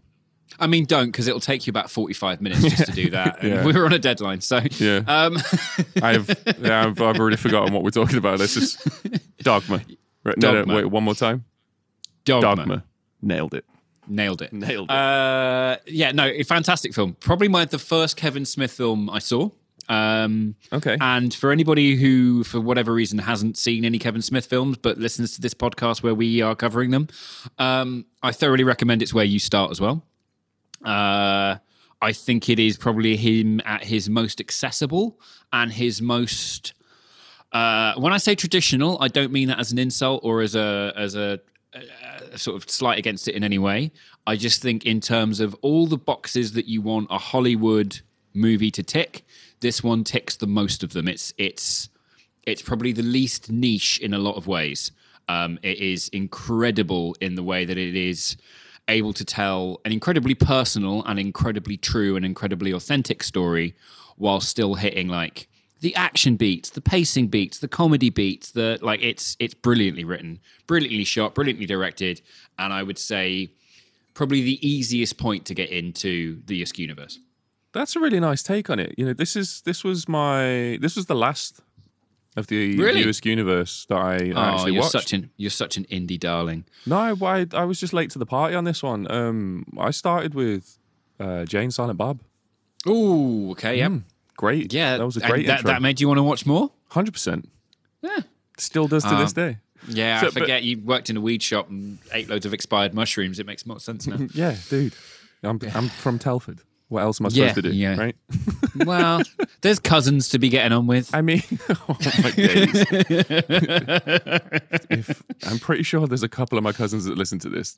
I 0.60 0.66
mean, 0.68 0.86
don't 0.86 1.08
because 1.08 1.28
it'll 1.28 1.40
take 1.40 1.68
you 1.68 1.72
about 1.72 1.90
forty-five 1.90 2.42
minutes 2.42 2.62
just 2.64 2.86
to 2.88 2.92
do 2.92 3.10
that. 3.12 3.42
And 3.42 3.50
Yeah. 3.54 3.66
We're 3.66 3.86
on 3.86 3.94
a 3.94 4.00
deadline, 4.00 4.42
so 4.42 4.60
Yeah. 4.80 5.02
Um, 5.08 5.38
I've 6.02 6.30
yeah, 6.60 6.86
I've, 6.86 7.02
I've 7.02 7.20
already 7.20 7.38
forgotten 7.38 7.74
what 7.74 7.84
we're 7.84 7.90
talking 7.92 8.18
about. 8.18 8.40
Let's 8.40 8.54
just 8.56 8.86
Dogma. 9.40 9.82
Right, 10.24 10.38
no, 10.38 10.54
Dogma. 10.56 10.66
no, 10.74 10.76
wait, 10.78 10.86
one 10.86 11.04
more 11.04 11.16
time. 11.16 11.46
Dogma. 12.26 12.56
Dogma. 12.56 12.84
Nailed 13.22 13.54
it. 13.54 13.66
nailed 14.08 14.42
it. 14.42 14.52
Nailed 14.52 14.90
it. 14.90 14.94
Uh, 14.94 15.78
yeah, 15.86 16.12
no, 16.12 16.32
fantastic 16.44 16.94
film. 16.94 17.16
Probably 17.20 17.48
my 17.48 17.64
the 17.66 17.80
first 17.80 18.18
Kevin 18.18 18.44
Smith 18.46 18.72
film 18.72 19.10
I 19.10 19.20
saw. 19.20 19.52
Um, 19.90 20.56
Okay. 20.74 20.98
And 21.00 21.34
for 21.34 21.52
anybody 21.52 21.96
who, 21.96 22.44
for 22.44 22.60
whatever 22.60 22.94
reason, 22.94 23.20
hasn't 23.20 23.58
seen 23.58 23.86
any 23.86 24.00
Kevin 24.00 24.22
Smith 24.22 24.46
films 24.46 24.78
but 24.78 24.98
listens 24.98 25.34
to 25.36 25.42
this 25.42 25.54
podcast 25.54 26.04
where 26.04 26.14
we 26.16 26.42
are 26.42 26.56
covering 26.56 26.92
them, 26.92 27.08
um, 27.58 28.06
I 28.22 28.32
thoroughly 28.32 28.64
recommend 28.64 29.02
it's 29.02 29.14
where 29.14 29.26
you 29.26 29.40
start 29.40 29.72
as 29.72 29.80
well. 29.80 30.04
Uh, 30.84 31.56
I 32.02 32.12
think 32.14 32.50
it 32.50 32.60
is 32.60 32.78
probably 32.78 33.16
him 33.18 33.62
at 33.66 33.84
his 33.84 34.10
most 34.10 34.40
accessible 34.40 35.20
and 35.52 35.72
his 35.72 36.02
most. 36.02 36.74
Uh, 37.52 37.94
when 37.96 38.14
I 38.14 38.18
say 38.18 38.36
traditional, 38.36 38.98
I 39.02 39.08
don't 39.08 39.32
mean 39.32 39.48
that 39.48 39.60
as 39.60 39.72
an 39.72 39.80
insult 39.80 40.22
or 40.24 40.42
as 40.42 40.54
a 40.54 40.94
as 40.96 41.16
a, 41.16 41.40
a 42.34 42.38
sort 42.38 42.62
of 42.62 42.70
slight 42.70 43.00
against 43.00 43.28
it 43.28 43.36
in 43.36 43.44
any 43.44 43.58
way. 43.58 43.92
I 44.28 44.36
just 44.36 44.62
think 44.62 44.86
in 44.86 45.00
terms 45.00 45.40
of 45.40 45.56
all 45.62 45.88
the 45.88 45.98
boxes 45.98 46.54
that 46.54 46.68
you 46.68 46.82
want 46.82 47.08
a 47.10 47.18
Hollywood 47.18 48.02
movie 48.34 48.70
to 48.72 48.84
tick, 48.84 49.26
this 49.60 49.84
one 49.84 50.04
ticks 50.04 50.36
the 50.36 50.48
most 50.48 50.84
of 50.84 50.94
them. 50.94 51.08
It's 51.08 51.34
it's 51.38 51.90
it's 52.44 52.62
probably 52.62 52.94
the 52.94 53.04
least 53.04 53.52
niche 53.52 54.00
in 54.00 54.14
a 54.14 54.18
lot 54.20 54.36
of 54.36 54.48
ways. 54.48 54.92
Um, 55.28 55.60
it 55.62 55.80
is 55.80 56.08
incredible 56.10 57.16
in 57.20 57.36
the 57.36 57.44
way 57.44 57.66
that 57.66 57.78
it 57.78 57.96
is 57.96 58.38
able 58.88 59.12
to 59.14 59.26
tell 59.26 59.82
an 59.84 59.92
incredibly 59.92 60.34
personal 60.34 61.04
and 61.04 61.20
incredibly 61.20 61.76
true 61.76 62.16
and 62.16 62.26
incredibly 62.26 62.72
authentic 62.72 63.22
story 63.22 63.76
while 64.16 64.40
still 64.40 64.76
hitting 64.76 65.10
like 65.10 65.50
the 65.82 65.94
action 65.96 66.38
beats, 66.38 66.70
the 66.72 66.82
pacing 66.82 67.28
beats, 67.28 67.60
the 67.60 67.68
comedy 67.68 68.10
beats, 68.10 68.52
the 68.52 68.80
like 68.82 69.02
it's 69.04 69.36
it's 69.40 69.54
brilliantly 69.54 70.04
written, 70.04 70.40
brilliantly 70.66 71.04
shot, 71.04 71.36
brilliantly 71.36 71.66
directed, 71.66 72.22
and 72.58 72.74
I 72.74 72.84
would 72.84 72.98
say 72.98 73.52
probably 74.14 74.42
the 74.42 74.68
easiest 74.68 75.18
point 75.18 75.46
to 75.46 75.54
get 75.54 75.70
into 75.70 76.42
the 76.46 76.62
Yusk 76.62 76.80
universe. 76.80 77.20
That's 77.78 77.96
a 77.96 78.00
really 78.00 78.20
nice 78.20 78.42
take 78.44 78.70
on 78.70 78.80
it. 78.80 78.96
You 78.98 79.06
know, 79.06 79.14
this 79.14 79.36
is 79.36 79.62
this 79.62 79.84
was 79.84 80.08
my 80.08 80.78
this 80.82 80.96
was 80.96 81.06
the 81.06 81.16
last 81.16 81.62
of 82.36 82.48
the 82.48 82.78
Really? 82.78 83.02
Universe 83.24 83.86
that 83.90 83.98
I 83.98 84.32
Oh, 84.36 84.40
actually 84.40 84.74
you're 84.74 84.82
watched. 84.82 84.92
such 84.92 85.14
an 85.14 85.30
you're 85.38 85.50
such 85.64 85.78
an 85.78 85.86
indie 85.86 86.20
darling. 86.20 86.66
no, 86.86 87.16
I, 87.22 87.46
I 87.54 87.66
was 87.66 87.80
just 87.80 87.94
late 87.94 88.10
to 88.12 88.20
the 88.20 88.26
party 88.26 88.56
on 88.56 88.64
this 88.64 88.84
one. 88.84 89.10
Um, 89.12 89.66
I 89.80 89.92
started 89.92 90.34
with 90.36 90.78
uh, 91.20 91.46
Jay 91.46 91.64
and 91.64 91.74
Silent 91.74 91.98
Bob. 91.98 92.20
Oh, 92.86 93.52
okay, 93.52 93.78
yep. 93.78 93.92
Great, 94.38 94.72
Yeah, 94.72 94.98
that 94.98 95.06
was 95.06 95.18
a 95.18 95.20
great 95.22 95.48
that, 95.48 95.60
intro. 95.60 95.72
that 95.72 95.82
made 95.82 96.00
you 96.00 96.08
want 96.08 96.20
to 96.20 96.24
watch 96.24 96.46
more? 96.46 96.70
Hundred 96.90 97.14
percent. 97.14 97.50
Yeah. 98.04 98.20
Still 98.60 98.88
does 98.88 99.04
to 99.04 99.16
this 99.16 99.32
Um, 99.36 99.44
day. 99.46 99.58
Yeah, 99.88 100.20
So, 100.22 100.28
I 100.28 100.30
but- 100.30 100.40
forget 100.42 100.64
you 100.64 100.78
worked 100.80 101.10
in 101.10 101.18
a 101.18 101.22
weed 101.22 101.42
shop 101.42 101.70
and 101.70 101.98
ate 102.14 102.30
loads 102.30 102.46
of 102.46 102.54
expired 102.54 102.94
mushrooms. 102.94 103.40
It 103.40 103.46
makes 103.48 103.66
more 103.66 103.80
sense 103.80 104.06
now. 104.06 104.18
Yeah, 104.34 104.56
dude. 104.70 104.94
I'm 105.44 105.60
I'm 105.74 105.90
from 105.90 106.20
Telford. 106.20 106.60
What 106.90 107.02
else 107.02 107.20
am 107.20 107.26
I 107.26 107.30
supposed 107.30 107.48
Yeah, 107.50 107.54
to 107.54 107.62
do? 107.62 107.72
yeah. 107.74 107.98
Right? 107.98 108.16
well, 108.86 109.22
there's 109.62 109.80
cousins 109.80 110.30
to 110.30 110.40
be 110.40 110.48
getting 110.50 110.72
on 110.72 110.88
with. 110.88 111.14
I 111.14 111.22
mean, 111.22 111.44
oh 111.70 111.98
my 112.24 112.32
days. 112.32 112.86
if, 114.90 115.22
I'm 115.46 115.60
pretty 115.60 115.84
sure 115.84 116.08
there's 116.08 116.24
a 116.24 116.30
couple 116.30 116.58
of 116.58 116.64
my 116.64 116.72
cousins 116.72 117.06
that 117.06 117.18
listen 117.18 117.40
to 117.40 117.50
this. 117.50 117.78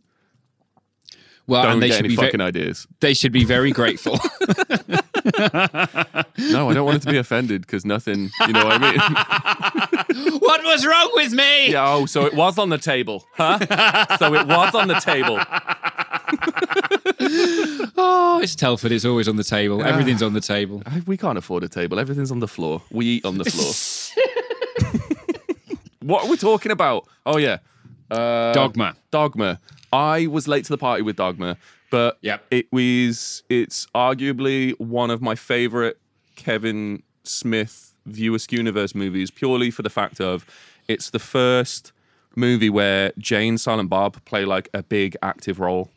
Well, 1.47 1.63
Don't 1.63 1.73
and 1.73 1.81
they 1.81 1.89
should 1.89 2.03
be 2.03 2.09
ve- 2.09 2.15
fucking 2.17 2.41
ideas. 2.41 2.85
they 2.99 3.15
should 3.15 3.31
be 3.31 3.43
very 3.43 3.71
grateful. 3.71 4.19
No, 6.51 6.69
I 6.69 6.73
don't 6.73 6.85
want 6.85 6.97
it 6.97 7.01
to 7.03 7.11
be 7.11 7.17
offended 7.17 7.61
because 7.61 7.85
nothing. 7.85 8.29
You 8.45 8.53
know 8.53 8.65
what 8.65 8.79
I 8.83 8.91
mean? 8.91 10.33
what 10.39 10.63
was 10.63 10.85
wrong 10.85 11.09
with 11.15 11.33
me? 11.33 11.71
Yeah, 11.71 11.91
oh, 11.91 12.05
so 12.05 12.25
it 12.27 12.35
was 12.35 12.59
on 12.59 12.69
the 12.69 12.77
table, 12.77 13.25
huh? 13.33 13.57
so 14.17 14.35
it 14.35 14.45
was 14.45 14.75
on 14.75 14.87
the 14.89 14.99
table. 14.99 15.39
Oh, 18.01 18.39
it's 18.41 18.55
Telford. 18.55 18.91
It's 18.91 19.05
always 19.05 19.27
on 19.27 19.35
the 19.35 19.43
table. 19.43 19.83
Everything's 19.83 20.23
on 20.23 20.33
the 20.33 20.41
table. 20.41 20.81
We 21.05 21.17
can't 21.17 21.37
afford 21.37 21.63
a 21.63 21.69
table. 21.69 21.99
Everything's 21.99 22.31
on 22.31 22.39
the 22.39 22.47
floor. 22.47 22.81
We 22.91 23.05
eat 23.05 23.25
on 23.25 23.37
the 23.37 23.45
floor. 23.49 23.73
what 26.01 26.23
are 26.25 26.29
we 26.29 26.37
talking 26.37 26.71
about? 26.71 27.07
Oh 27.25 27.37
yeah, 27.37 27.57
uh, 28.11 28.53
Dogma. 28.53 28.95
Dogma. 29.11 29.59
I 29.91 30.27
was 30.27 30.47
late 30.47 30.65
to 30.65 30.73
the 30.73 30.77
party 30.77 31.01
with 31.01 31.15
Dogma, 31.17 31.57
but 31.91 32.17
Yep. 32.21 32.45
it 32.51 32.71
was. 32.71 33.43
It's 33.49 33.87
arguably 33.95 34.79
one 34.79 35.09
of 35.11 35.21
my 35.21 35.35
favorite 35.35 35.99
Kevin 36.35 37.03
Smith 37.23 37.93
View 38.05 38.33
Askew 38.35 38.57
Universe 38.59 38.95
movies, 38.95 39.29
purely 39.31 39.71
for 39.71 39.81
the 39.81 39.89
fact 39.89 40.21
of 40.21 40.45
it's 40.87 41.09
the 41.09 41.19
first 41.19 41.91
movie 42.35 42.69
where 42.69 43.11
Jay 43.17 43.47
and 43.47 43.59
Silent 43.59 43.89
Bob 43.89 44.23
play 44.25 44.45
like 44.45 44.69
a 44.73 44.81
big 44.83 45.17
active 45.21 45.59
role. 45.59 45.89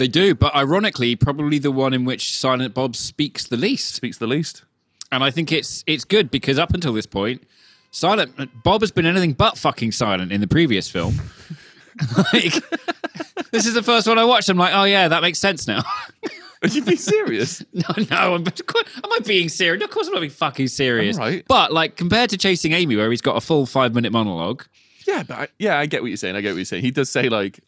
They 0.00 0.08
do, 0.08 0.34
but 0.34 0.54
ironically, 0.54 1.14
probably 1.14 1.58
the 1.58 1.70
one 1.70 1.92
in 1.92 2.06
which 2.06 2.34
Silent 2.34 2.72
Bob 2.72 2.96
speaks 2.96 3.46
the 3.46 3.58
least. 3.58 3.96
Speaks 3.96 4.16
the 4.16 4.26
least. 4.26 4.64
And 5.12 5.22
I 5.22 5.30
think 5.30 5.52
it's 5.52 5.84
it's 5.86 6.06
good 6.06 6.30
because 6.30 6.58
up 6.58 6.72
until 6.72 6.94
this 6.94 7.04
point, 7.04 7.42
Silent 7.90 8.32
Bob 8.64 8.80
has 8.80 8.90
been 8.90 9.04
anything 9.04 9.34
but 9.34 9.58
fucking 9.58 9.92
silent 9.92 10.32
in 10.32 10.40
the 10.40 10.46
previous 10.46 10.88
film. 10.88 11.16
like, 12.32 12.54
this 13.50 13.66
is 13.66 13.74
the 13.74 13.82
first 13.82 14.08
one 14.08 14.18
I 14.18 14.24
watched. 14.24 14.48
I'm 14.48 14.56
like, 14.56 14.72
oh 14.74 14.84
yeah, 14.84 15.06
that 15.08 15.20
makes 15.20 15.38
sense 15.38 15.68
now. 15.68 15.82
Are 16.62 16.68
you 16.68 16.82
being 16.82 16.96
serious? 16.96 17.62
no, 17.74 17.82
no, 18.10 18.34
I'm, 18.36 18.46
am 18.46 19.12
I 19.12 19.18
being 19.26 19.50
serious? 19.50 19.80
No, 19.80 19.84
Of 19.84 19.90
course 19.90 20.06
I'm 20.06 20.14
not 20.14 20.20
being 20.20 20.30
fucking 20.30 20.68
serious. 20.68 21.18
All 21.18 21.24
right. 21.24 21.44
But 21.46 21.74
like 21.74 21.98
compared 21.98 22.30
to 22.30 22.38
Chasing 22.38 22.72
Amy, 22.72 22.96
where 22.96 23.10
he's 23.10 23.20
got 23.20 23.36
a 23.36 23.42
full 23.42 23.66
five 23.66 23.94
minute 23.94 24.12
monologue, 24.12 24.64
Yeah, 25.06 25.24
but 25.24 25.38
I, 25.38 25.48
yeah, 25.58 25.78
I 25.78 25.84
get 25.84 26.00
what 26.00 26.08
you're 26.08 26.16
saying. 26.16 26.36
I 26.36 26.40
get 26.40 26.52
what 26.52 26.56
you're 26.56 26.64
saying. 26.64 26.84
He 26.84 26.90
does 26.90 27.10
say 27.10 27.28
like, 27.28 27.60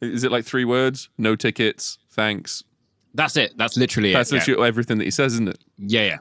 is 0.00 0.24
it 0.24 0.32
like 0.32 0.44
three 0.44 0.64
words? 0.64 1.08
No 1.18 1.36
tickets. 1.36 1.98
Thanks. 2.10 2.64
that's 3.14 3.36
it. 3.36 3.56
That's 3.56 3.76
literally 3.76 4.12
That's 4.12 4.30
it. 4.32 4.36
yeah. 4.36 4.40
literally 4.40 4.68
everything 4.68 4.98
that 4.98 5.04
he 5.04 5.10
says, 5.10 5.34
isn't 5.34 5.48
it? 5.48 5.58
yeah, 5.78 6.04
yeah. 6.04 6.18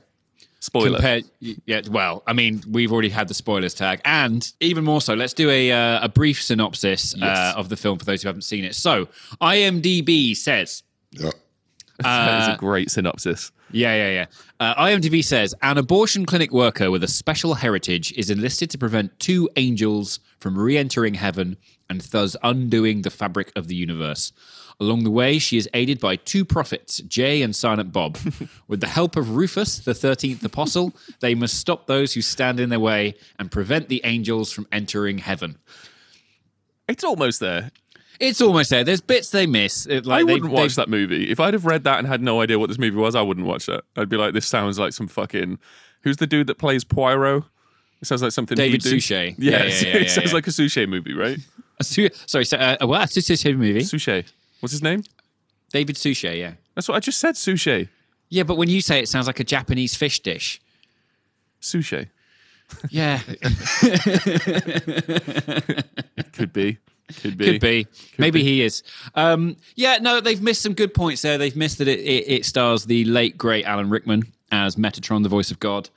Spoiler. 0.60 0.98
Compared, 0.98 1.24
yeah. 1.40 1.82
Well, 1.90 2.24
I 2.26 2.34
mean, 2.34 2.64
we've 2.70 2.92
already 2.92 3.10
had 3.10 3.28
the 3.28 3.36
spoilers 3.36 3.76
tag, 3.76 4.02
and 4.04 4.52
even 4.60 4.84
more 4.84 5.02
so, 5.02 5.14
let's 5.14 5.34
do 5.34 5.50
a 5.52 5.72
uh, 5.72 6.06
a 6.06 6.10
brief 6.10 6.42
synopsis 6.42 7.16
uh, 7.22 7.54
of 7.56 7.70
the 7.70 7.78
film 7.78 8.00
for 8.00 8.06
those 8.06 8.24
who 8.24 8.28
haven't 8.28 8.42
seen 8.42 8.66
it. 8.66 8.74
So, 8.74 9.08
IMDb 9.40 10.36
says 10.36 10.82
Yeah. 11.12 11.30
that 12.00 12.42
is 12.42 12.48
uh, 12.50 12.54
a 12.54 12.58
great 12.58 12.90
synopsis. 12.90 13.52
Yeah, 13.72 13.96
yeah, 13.96 14.10
yeah. 14.12 14.26
Uh, 14.60 14.84
IMDb 14.86 15.24
says 15.24 15.54
an 15.62 15.78
abortion 15.78 16.26
clinic 16.26 16.52
worker 16.52 16.90
with 16.90 17.04
a 17.04 17.08
special 17.08 17.54
heritage 17.54 18.12
is 18.14 18.30
enlisted 18.32 18.70
to 18.72 18.78
prevent 18.78 19.18
two 19.20 19.48
angels 19.58 20.20
from 20.40 20.58
re 20.58 20.76
entering 20.78 21.14
heaven 21.14 21.56
and 21.90 22.02
thus 22.02 22.36
undoing 22.44 23.02
the 23.04 23.10
fabric 23.10 23.52
of 23.56 23.68
the 23.68 23.76
universe. 23.76 24.32
Along 24.80 25.04
the 25.04 25.10
way, 25.12 25.40
she 25.40 25.58
is 25.58 25.68
aided 25.74 26.00
by 26.00 26.18
two 26.18 26.46
prophets, 26.46 27.00
Jay 27.00 27.42
and 27.42 27.56
Silent 27.56 27.92
Bob. 27.92 28.18
With 28.68 28.80
the 28.80 28.88
help 28.88 29.16
of 29.16 29.36
Rufus, 29.36 29.80
the 29.80 29.94
13th 29.94 30.44
apostle, 30.44 30.94
they 31.20 31.34
must 31.34 31.58
stop 31.60 31.88
those 31.88 32.14
who 32.14 32.22
stand 32.22 32.60
in 32.60 32.70
their 32.70 32.80
way 32.80 33.16
and 33.40 33.50
prevent 33.52 33.90
the 33.90 34.02
angels 34.04 34.52
from 34.52 34.68
entering 34.72 35.18
heaven. 35.18 35.58
It's 36.88 37.04
almost 37.04 37.40
there. 37.40 37.72
It's 38.20 38.42
almost 38.42 38.70
there. 38.70 38.84
There's 38.84 39.02
bits 39.02 39.30
they 39.30 39.46
miss. 39.48 39.86
It- 39.88 40.06
Like 40.06 40.22
I 40.22 40.26
they- 40.26 40.34
wouldn't 40.34 40.52
watch 40.52 40.76
they- 40.76 40.82
that 40.82 40.90
movie. 40.90 41.30
If 41.30 41.40
I'd 41.40 41.54
have 41.54 41.66
read 41.66 41.84
that 41.86 42.00
and 42.00 42.08
had 42.08 42.22
no 42.22 42.42
idea 42.42 42.60
what 42.60 42.68
this 42.70 42.80
movie 42.80 42.98
was, 42.98 43.16
I 43.16 43.22
wouldn't 43.22 43.46
watch 43.48 43.66
that. 43.66 43.84
I'd 43.96 44.10
be 44.10 44.18
like, 44.18 44.34
this 44.34 44.48
sounds 44.48 44.78
like 44.80 44.94
some 44.94 45.08
fucking. 45.08 45.60
Who's 46.02 46.18
the 46.18 46.28
dude 46.28 46.48
that 46.48 46.58
plays 46.58 46.84
Poirot? 46.84 47.44
It 48.02 48.06
sounds 48.06 48.22
like 48.22 48.32
something. 48.32 48.56
David. 48.56 48.84
Suchet. 48.84 49.36
Yeah, 49.40 49.52
Yeah, 49.52 49.64
yeah, 49.64 49.70
yeah, 49.88 49.96
it 50.02 50.10
sounds 50.12 50.34
like 50.34 50.46
a 50.48 50.52
Suchet 50.52 50.86
movie, 50.88 51.14
right? 51.14 51.40
A 51.80 51.84
su- 51.84 52.10
Sorry, 52.26 52.46
so, 52.46 52.58
uh, 52.58 52.78
what? 52.88 53.16
A 53.46 53.54
movie. 53.54 53.82
Suchet. 53.84 54.26
What's 54.60 54.72
his 54.72 54.82
name? 54.82 55.04
David 55.72 55.98
Suchet, 55.98 56.38
yeah. 56.38 56.54
That's 56.76 56.88
what 56.88 56.96
I 56.96 57.00
just 57.00 57.20
said. 57.20 57.38
Suchet. 57.38 57.90
Yeah, 58.30 58.44
but 58.44 58.58
when 58.58 58.70
you 58.70 58.82
say 58.82 59.00
it, 59.00 59.04
it 59.04 59.08
sounds 59.10 59.28
like 59.28 59.40
a 59.40 59.44
Japanese 59.44 59.96
fish 59.96 60.20
dish. 60.22 60.60
Suchet. 61.60 62.10
Yeah, 62.90 63.20
Could 66.34 66.52
be. 66.54 66.78
Could 67.22 67.38
be. 67.38 67.46
could 67.46 67.62
be. 67.62 67.88
Maybe 68.18 68.44
he 68.44 68.62
is. 68.62 68.84
Um, 69.16 69.56
yeah, 69.76 69.98
no, 70.02 70.20
they've 70.20 70.42
missed 70.42 70.62
some 70.62 70.74
good 70.74 70.94
points 70.94 71.22
there. 71.22 71.38
They've 71.38 71.56
missed 71.56 71.78
that 71.78 71.88
it, 71.88 72.00
it, 72.00 72.30
it 72.30 72.46
stars 72.46 72.86
the 72.86 73.06
late 73.06 73.38
great 73.38 73.66
Alan 73.66 73.90
Rickman 73.90 74.24
as 74.52 74.76
Metatron, 74.76 75.24
the 75.24 75.30
voice 75.30 75.50
of 75.52 75.60
God. 75.60 75.90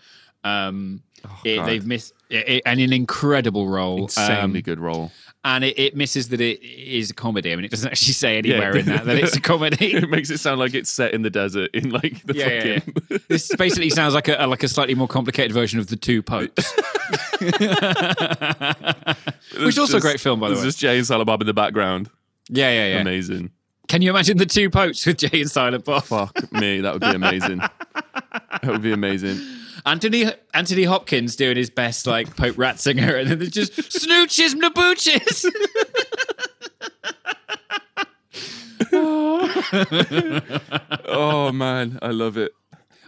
Um, 0.45 1.03
it- 1.45 1.65
they've 1.67 1.87
missed 1.87 2.12
it, 2.29 2.62
and 2.67 2.81
an 2.81 2.93
incredible 2.93 3.69
role. 3.69 4.03
Insanely 4.03 4.61
Um, 4.61 4.62
good 4.62 4.79
role. 4.81 5.11
and 5.45 5.65
it, 5.65 5.79
it 5.79 5.97
misses 5.97 6.29
that 6.29 6.41
it 6.41 6.62
is 6.62 7.11
a 7.11 7.15
comedy. 7.15 7.50
I 7.53 7.57
mean, 7.57 7.65
it 7.65 7.71
doesn't 7.71 7.91
actually 7.91 8.12
say 8.12 8.37
anywhere 8.39 8.75
Yeah. 8.75 8.81
in 8.81 8.87
that 8.87 9.05
that 9.07 9.17
it's 9.17 9.35
a 9.37 9.41
comedy. 9.53 9.95
it 9.95 10.09
makes 10.11 10.31
it 10.31 10.39
sound 10.39 10.59
like 10.61 10.75
it's 10.75 10.91
set 10.91 11.12
in 11.15 11.23
the 11.23 11.31
desert 11.31 11.71
in 11.75 11.91
like 11.91 12.23
the 12.25 12.35
Yeah, 12.35 12.45
fucking. 12.79 12.95
yeah. 13.11 13.19
This 13.29 13.49
basically 13.57 13.91
sounds 13.91 14.15
like 14.15 14.29
a, 14.29 14.47
like 14.47 14.62
a 14.62 14.69
slightly 14.69 14.95
more 14.95 15.09
complicated 15.09 15.53
version 15.53 15.79
of 15.81 15.87
the 15.89 15.97
Two 15.97 16.23
Popes, 16.23 16.73
which 19.59 19.69
is 19.75 19.79
also 19.79 19.97
a 19.97 20.00
great 20.00 20.21
film, 20.21 20.41
by 20.41 20.49
the 20.50 20.57
way. 20.57 20.62
just 20.62 20.79
Jay 20.79 20.97
and 20.99 21.07
Silent 21.07 21.27
Bob 21.27 21.41
in 21.41 21.47
the 21.47 21.55
background. 21.55 22.11
Yeah, 22.49 22.71
yeah, 22.71 22.95
yeah. 22.95 23.00
Amazing. 23.00 23.50
Can 23.89 24.03
you 24.03 24.11
imagine 24.11 24.37
the 24.37 24.47
Two 24.47 24.71
Popes 24.71 25.05
with 25.07 25.19
Jay 25.19 25.41
and 25.41 25.50
Silent 25.50 25.85
Bob? 25.85 26.05
Fuck 26.05 26.53
me, 26.53 26.81
that 26.81 26.93
would 26.93 27.03
be 27.03 27.09
amazing. 27.09 27.59
that 27.59 28.65
would 28.67 28.83
be 28.83 28.93
amazing. 28.93 29.41
Anthony 29.87 30.27
Anthony 30.55 30.85
Hopkins 30.85 31.37
doing 31.37 31.57
his 31.57 31.71
best 31.71 32.07
like 32.07 32.37
Pope 32.37 32.57
Ratzinger, 32.57 33.21
and 33.21 33.31
then 33.31 33.39
there's 33.39 33.51
just 33.51 33.75
snooches 33.75 34.55
nabooches. 34.55 35.47
Oh 41.13 41.53
man, 41.53 41.99
I 42.03 42.09
love 42.09 42.37
it. 42.37 42.53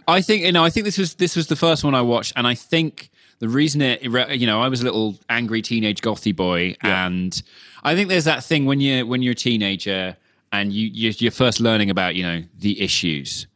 I 0.07 0.21
think 0.21 0.43
you 0.43 0.51
know. 0.51 0.63
I 0.63 0.69
think 0.69 0.85
this 0.85 0.97
was 0.97 1.15
this 1.15 1.35
was 1.35 1.47
the 1.47 1.55
first 1.55 1.83
one 1.83 1.95
I 1.95 2.01
watched, 2.01 2.33
and 2.35 2.45
I 2.45 2.55
think 2.55 3.09
the 3.39 3.49
reason 3.49 3.81
it, 3.81 4.03
you 4.03 4.47
know, 4.47 4.61
I 4.61 4.67
was 4.67 4.81
a 4.81 4.83
little 4.83 5.17
angry 5.29 5.61
teenage 5.61 6.01
gothy 6.01 6.35
boy, 6.35 6.75
and 6.81 7.41
I 7.83 7.95
think 7.95 8.09
there's 8.09 8.25
that 8.25 8.43
thing 8.43 8.65
when 8.65 8.79
you 8.79 9.05
when 9.05 9.21
you're 9.21 9.33
a 9.33 9.35
teenager 9.35 10.17
and 10.51 10.71
you 10.71 10.87
you're, 10.93 11.13
you're 11.17 11.31
first 11.31 11.59
learning 11.59 11.89
about 11.89 12.15
you 12.15 12.23
know 12.23 12.43
the 12.57 12.81
issues, 12.81 13.47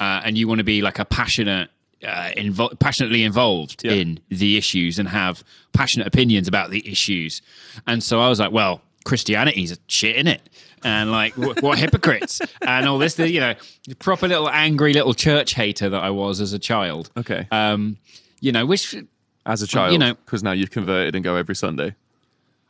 uh, 0.00 0.22
and 0.24 0.36
you 0.36 0.48
want 0.48 0.58
to 0.58 0.64
be 0.64 0.82
like 0.82 0.98
a 0.98 1.04
passionate. 1.04 1.70
Uh, 2.04 2.30
invo- 2.36 2.78
passionately 2.78 3.22
involved 3.24 3.82
Yeah. 3.82 3.92
in 3.92 4.20
the 4.28 4.58
issues 4.58 4.98
and 4.98 5.08
have 5.08 5.42
passionate 5.72 6.06
opinions 6.06 6.46
about 6.46 6.70
the 6.70 6.86
issues, 6.86 7.40
and 7.86 8.02
so 8.02 8.20
I 8.20 8.28
was 8.28 8.38
like, 8.38 8.52
"Well, 8.52 8.82
Christianity's 9.04 9.72
a 9.72 9.78
shit 9.88 10.14
in 10.16 10.26
it," 10.26 10.42
and 10.84 11.10
like, 11.10 11.32
wh- 11.34 11.56
what 11.62 11.78
hypocrites 11.84 12.40
and 12.60 12.86
all 12.86 12.98
this, 12.98 13.14
the, 13.14 13.30
you 13.30 13.40
know, 13.40 13.54
proper 13.98 14.28
little 14.28 14.48
angry 14.50 14.92
little 14.92 15.14
church 15.14 15.54
hater 15.54 15.88
that 15.88 16.02
I 16.02 16.10
was 16.10 16.40
as 16.42 16.52
a 16.52 16.58
child. 16.58 17.10
Okay. 17.16 17.48
Um, 17.50 17.96
you 18.42 18.52
know, 18.52 18.66
which 18.66 18.94
As 19.46 19.62
a 19.62 19.66
child, 19.66 19.92
you 19.92 19.98
know- 19.98 20.14
because 20.14 20.42
now 20.42 20.52
you've 20.52 20.70
converted 20.70 21.14
and 21.14 21.24
go 21.24 21.36
every 21.36 21.54
Sunday. 21.56 21.94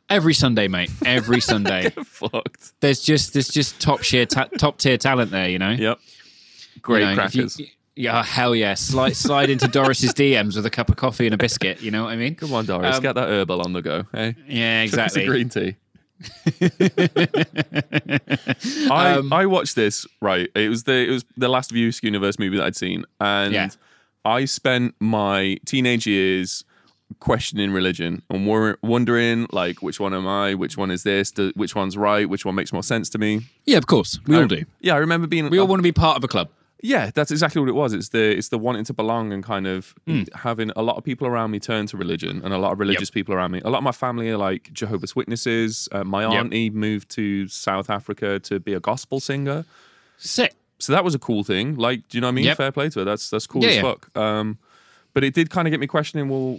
every 0.08 0.34
Sunday, 0.34 0.68
mate, 0.68 0.90
every 1.04 1.40
Sunday, 1.52 1.90
Fucked. 2.04 2.74
there's 2.80 3.00
just 3.02 3.32
there's 3.32 3.48
just 3.48 3.80
top 3.80 4.02
tier 4.02 4.24
ta- 4.24 4.48
top 4.56 4.78
tier 4.78 4.96
talent 4.98 5.32
there. 5.32 5.48
You 5.48 5.58
know, 5.58 5.70
Yep. 5.70 5.98
Great 6.80 7.00
You 7.00 7.04
know, 7.16 7.24
if 7.24 7.34
you- 7.34 7.42
crackers. 7.42 7.60
Yeah, 7.96 8.22
hell 8.22 8.54
yeah! 8.54 8.74
Slide 8.74 9.16
slide 9.16 9.48
into 9.48 9.66
Doris's 9.68 10.12
DMs 10.12 10.54
with 10.56 10.66
a 10.66 10.70
cup 10.70 10.90
of 10.90 10.96
coffee 10.96 11.26
and 11.26 11.34
a 11.34 11.38
biscuit. 11.38 11.80
You 11.80 11.90
know 11.90 12.04
what 12.04 12.12
I 12.12 12.16
mean? 12.16 12.34
Come 12.34 12.52
on, 12.52 12.66
Doris, 12.66 12.96
Um, 12.96 13.02
get 13.02 13.14
that 13.14 13.28
herbal 13.28 13.62
on 13.62 13.72
the 13.72 13.80
go. 13.80 14.04
Hey, 14.12 14.34
Yeah, 14.46 14.82
exactly. 14.82 15.24
green 15.26 15.48
tea. 15.48 15.76
I 18.90 19.14
Um, 19.18 19.32
I 19.32 19.46
watched 19.46 19.74
this 19.76 20.06
right. 20.20 20.48
It 20.54 20.68
was 20.68 20.84
the 20.84 20.92
it 21.08 21.10
was 21.10 21.24
the 21.36 21.48
last 21.48 21.70
View 21.70 21.88
Askewniverse 21.88 22.38
movie 22.38 22.56
that 22.58 22.64
I'd 22.66 22.76
seen, 22.76 23.04
and 23.20 23.52
Yeah. 23.54 23.68
I 24.24 24.44
spent 24.44 24.94
my 25.00 25.56
teenage 25.66 26.06
years 26.06 26.64
questioning 27.20 27.70
religion 27.70 28.22
and 28.30 28.46
wor- 28.46 28.78
wondering 28.82 29.46
like 29.52 29.80
which 29.80 30.00
one 30.00 30.12
am 30.12 30.26
I, 30.26 30.54
which 30.54 30.76
one 30.76 30.90
is 30.90 31.02
this, 31.04 31.30
Do- 31.30 31.52
which 31.54 31.74
one's 31.74 31.96
right, 31.96 32.28
which 32.28 32.44
one 32.44 32.56
makes 32.56 32.72
more 32.72 32.82
sense 32.82 33.08
to 33.10 33.18
me. 33.18 33.42
Yeah, 33.64 33.78
of 33.78 33.86
course, 33.86 34.18
we 34.26 34.36
I- 34.36 34.40
all 34.40 34.48
do. 34.48 34.64
Yeah, 34.80 34.94
I 34.94 34.98
remember 34.98 35.26
being. 35.26 35.48
We 35.48 35.58
all 35.58 35.66
want 35.68 35.78
to 35.78 35.84
be 35.84 35.92
part 35.92 36.16
of 36.16 36.24
a 36.24 36.28
club. 36.28 36.48
Yeah, 36.82 37.10
that's 37.14 37.30
exactly 37.30 37.60
what 37.60 37.68
it 37.70 37.74
was. 37.74 37.92
It's 37.94 38.10
the 38.10 38.36
it's 38.36 38.48
the 38.50 38.58
wanting 38.58 38.84
to 38.84 38.92
belong 38.92 39.32
and 39.32 39.42
kind 39.42 39.66
of 39.66 39.94
Hmm. 40.06 40.22
having 40.34 40.70
a 40.76 40.82
lot 40.82 40.96
of 40.96 41.04
people 41.04 41.26
around 41.26 41.50
me 41.50 41.58
turn 41.58 41.86
to 41.86 41.96
religion 41.96 42.42
and 42.44 42.52
a 42.52 42.58
lot 42.58 42.72
of 42.72 42.78
religious 42.78 43.10
people 43.10 43.34
around 43.34 43.50
me. 43.52 43.60
A 43.64 43.70
lot 43.70 43.78
of 43.78 43.84
my 43.84 43.92
family 43.92 44.28
are 44.30 44.36
like 44.36 44.70
Jehovah's 44.72 45.16
Witnesses. 45.16 45.88
Uh, 45.90 46.04
my 46.04 46.22
Yep. 46.22 46.32
auntie 46.32 46.70
moved 46.70 47.08
to 47.12 47.48
South 47.48 47.88
Africa 47.88 48.38
to 48.40 48.60
be 48.60 48.74
a 48.74 48.80
gospel 48.80 49.20
singer. 49.20 49.64
Sick. 50.18 50.54
So 50.78 50.92
that 50.92 51.02
was 51.02 51.14
a 51.14 51.18
cool 51.18 51.42
thing. 51.44 51.76
Like, 51.76 52.06
do 52.08 52.18
you 52.18 52.20
know 52.20 52.26
what 52.26 52.32
I 52.32 52.34
mean? 52.34 52.44
Yep. 52.44 52.56
Fair 52.58 52.72
play 52.72 52.90
to 52.90 52.98
her. 53.00 53.04
That's 53.06 53.30
that's 53.30 53.46
cool 53.46 53.62
Yeah, 53.62 53.68
as 53.70 53.76
yeah. 53.76 53.82
fuck. 53.82 54.16
Um, 54.16 54.58
but 55.14 55.24
it 55.24 55.32
did 55.32 55.48
kind 55.48 55.66
of 55.66 55.70
get 55.72 55.80
me 55.80 55.86
questioning. 55.86 56.28
Well, 56.28 56.58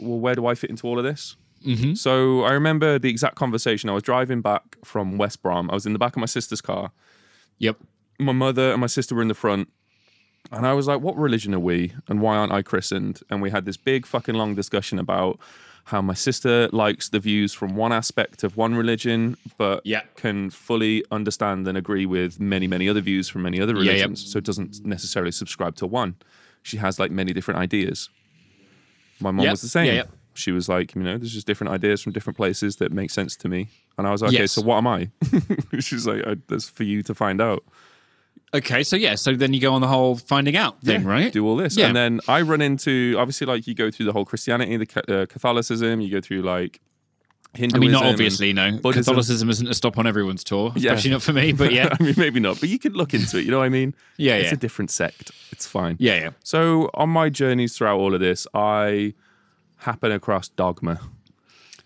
well, 0.00 0.18
where 0.18 0.34
do 0.34 0.46
I 0.46 0.56
fit 0.56 0.70
into 0.70 0.88
all 0.88 0.98
of 0.98 1.04
this? 1.04 1.36
Mm-hmm. 1.64 1.94
So 1.94 2.42
I 2.42 2.52
remember 2.52 2.98
the 2.98 3.08
exact 3.08 3.36
conversation. 3.36 3.88
I 3.88 3.92
was 3.94 4.02
driving 4.02 4.40
back 4.42 4.76
from 4.84 5.16
West 5.16 5.42
Brom. 5.42 5.70
I 5.70 5.74
was 5.74 5.86
in 5.86 5.92
the 5.92 5.98
back 5.98 6.14
of 6.16 6.20
my 6.20 6.26
sister's 6.26 6.60
car 6.60 6.90
Yep. 7.58 7.76
My 8.18 8.32
mother 8.32 8.72
and 8.72 8.80
my 8.80 8.86
sister 8.86 9.14
were 9.14 9.22
in 9.22 9.28
the 9.28 9.34
front. 9.34 9.68
And 10.52 10.66
I 10.66 10.72
was 10.74 10.86
like, 10.86 11.00
what 11.00 11.16
religion 11.16 11.54
are 11.54 11.58
we? 11.60 11.92
And 12.08 12.20
why 12.20 12.36
aren't 12.36 12.52
I 12.52 12.62
christened? 12.62 13.20
And 13.30 13.40
we 13.40 13.50
had 13.50 13.64
this 13.64 13.76
big 13.78 14.06
fucking 14.06 14.34
long 14.34 14.54
discussion 14.54 14.98
about 14.98 15.38
how 15.84 16.00
my 16.00 16.14
sister 16.14 16.68
likes 16.72 17.08
the 17.10 17.18
views 17.18 17.52
from 17.52 17.76
one 17.76 17.92
aspect 17.92 18.42
of 18.44 18.56
one 18.56 18.74
religion, 18.74 19.36
but 19.58 19.80
Yeah. 19.84 20.02
can 20.16 20.50
fully 20.50 21.04
understand 21.10 21.66
and 21.68 21.76
agree 21.76 22.06
with 22.06 22.40
many, 22.40 22.66
many 22.66 22.88
other 22.88 23.00
views 23.02 23.28
from 23.28 23.42
many 23.42 23.60
other 23.60 23.72
Yeah, 23.74 23.82
yeah. 23.82 23.90
religions. 23.90 24.30
So 24.32 24.38
it 24.38 24.44
doesn't 24.44 24.84
necessarily 24.84 25.32
subscribe 25.32 25.76
to 25.76 25.86
one. 25.86 26.16
She 26.62 26.76
has 26.78 26.98
like 26.98 27.10
many 27.10 27.32
different 27.32 27.60
ideas. 27.60 28.08
My 29.20 29.30
mom 29.30 29.48
was 29.50 29.62
the 29.62 29.68
same. 29.68 30.04
She 30.36 30.50
was 30.52 30.68
like, 30.68 30.94
you 30.94 31.02
know, 31.02 31.16
there's 31.16 31.32
just 31.32 31.46
different 31.46 31.72
ideas 31.72 32.02
from 32.02 32.12
different 32.12 32.36
places 32.36 32.76
that 32.76 32.90
make 32.92 33.10
sense 33.10 33.36
to 33.36 33.48
me. 33.48 33.68
And 33.96 34.06
I 34.06 34.10
was 34.10 34.20
like, 34.22 34.34
okay, 34.34 34.46
so 34.46 34.62
what 34.62 34.78
am 34.78 34.86
I? 34.88 35.10
She's 35.78 36.06
like, 36.06 36.24
that's 36.48 36.68
for 36.68 36.82
you 36.82 37.02
to 37.04 37.14
find 37.14 37.40
out. 37.40 37.62
Okay, 38.52 38.84
so 38.84 38.94
yeah, 38.96 39.14
so 39.16 39.34
then 39.34 39.52
you 39.52 39.60
go 39.60 39.72
on 39.74 39.80
the 39.80 39.88
whole 39.88 40.16
finding 40.16 40.56
out 40.56 40.80
thing, 40.82 41.02
Yeah, 41.02 41.08
right? 41.08 41.32
Do 41.32 41.46
all 41.46 41.56
this, 41.56 41.76
Yeah. 41.76 41.86
and 41.88 41.96
then 41.96 42.20
I 42.28 42.42
run 42.42 42.60
into 42.60 43.16
obviously 43.18 43.46
like 43.46 43.66
you 43.66 43.74
go 43.74 43.90
through 43.90 44.06
the 44.06 44.12
whole 44.12 44.24
Christianity, 44.24 44.76
the 44.76 45.22
uh, 45.22 45.26
Catholicism, 45.26 46.00
you 46.00 46.10
go 46.10 46.20
through 46.20 46.42
like 46.42 46.80
Hinduism, 47.54 47.76
I 47.76 47.80
mean, 47.80 47.92
not 47.92 48.04
obviously, 48.04 48.52
no. 48.52 48.72
Buddhism. 48.78 49.04
Catholicism 49.12 49.48
isn't 49.50 49.68
a 49.68 49.74
stop 49.74 49.96
on 49.96 50.06
everyone's 50.08 50.42
tour, 50.42 50.72
Yeah. 50.74 50.90
especially 50.92 51.10
not 51.12 51.22
for 51.22 51.32
me. 51.32 51.52
But 51.52 51.72
yeah, 51.72 51.88
I 52.00 52.02
mean, 52.02 52.14
maybe 52.16 52.40
not, 52.40 52.58
but 52.58 52.68
you 52.68 52.80
could 52.80 52.96
look 52.96 53.14
into 53.14 53.38
it. 53.38 53.44
You 53.44 53.52
know 53.52 53.58
what 53.58 53.64
I 53.66 53.68
mean? 53.68 53.94
Yeah, 54.16 54.34
It's 54.34 54.48
yeah. 54.48 54.54
a 54.54 54.56
different 54.56 54.90
sect. 54.90 55.30
It's 55.52 55.64
fine. 55.66 55.94
yeah, 56.00 56.16
yeah. 56.16 56.30
So 56.42 56.90
on 56.94 57.10
my 57.10 57.28
journeys 57.28 57.76
throughout 57.76 57.98
all 57.98 58.12
of 58.14 58.18
this, 58.20 58.46
I 58.54 59.14
happen 59.78 60.10
across 60.10 60.48
dogma. 60.48 60.98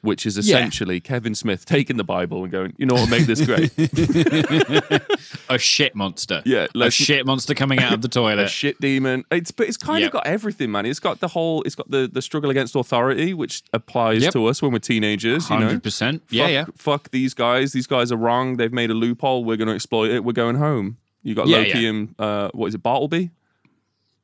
Which 0.01 0.25
is 0.27 0.39
essentially 0.39 1.01
Kevin 1.01 1.35
Smith 1.35 1.65
taking 1.65 1.97
the 1.97 2.05
Bible 2.05 2.43
and 2.45 2.53
going, 2.53 2.73
you 2.79 2.87
know 2.87 2.95
what, 2.95 3.11
make 3.11 3.27
this 3.27 3.45
great. 3.45 3.73
a 5.49 5.59
shit 5.59 5.95
monster. 5.95 6.43
Yeah, 6.45 6.67
a 6.75 6.91
shit 6.91 7.27
monster 7.27 7.55
coming 7.55 7.81
out 7.81 7.93
of 7.93 8.03
the 8.03 8.09
toilet. 8.21 8.39
a 8.45 8.49
shit 8.49 8.81
demon. 8.81 9.25
It's 9.31 9.51
but 9.51 9.67
it's 9.69 9.77
kind 9.77 10.01
Yep. 10.03 10.09
of 10.09 10.13
got 10.13 10.27
everything, 10.27 10.71
man. 10.71 10.87
It's 10.87 11.01
got 11.01 11.21
the 11.21 11.29
whole. 11.29 11.63
It's 11.63 11.75
got 11.75 11.91
the 11.91 12.09
the 12.13 12.23
struggle 12.23 12.51
against 12.51 12.77
authority, 12.77 13.35
which 13.35 13.63
applies 13.73 14.23
Yep. 14.23 14.33
to 14.35 14.47
us 14.47 14.63
when 14.63 14.73
we're 14.73 14.79
teenagers. 14.79 15.51
You 15.51 15.59
know, 15.59 15.69
100%. 15.69 16.21
Yeah, 16.31 16.43
Fuck- 16.45 16.51
yeah. 16.53 16.65
Fuck 16.77 17.11
these 17.11 17.35
guys. 17.35 17.73
These 17.73 17.87
guys 17.87 18.13
are 18.13 18.17
wrong. 18.17 18.57
They've 18.57 18.73
made 18.73 18.91
a 18.91 18.95
loophole. 18.95 19.45
We're 19.45 19.57
going 19.57 19.69
to 19.69 19.75
exploit 19.75 20.11
it. 20.11 20.25
We're 20.25 20.33
going 20.33 20.57
home. 20.57 20.99
You 21.23 21.35
got 21.35 21.49
Yeah, 21.49 21.59
Loki 21.59 21.79
yeah. 21.81 21.89
and 21.89 22.15
uh, 22.19 22.51
what 22.55 22.67
is 22.69 22.75
it, 22.75 22.83
Bartleby? 22.83 23.31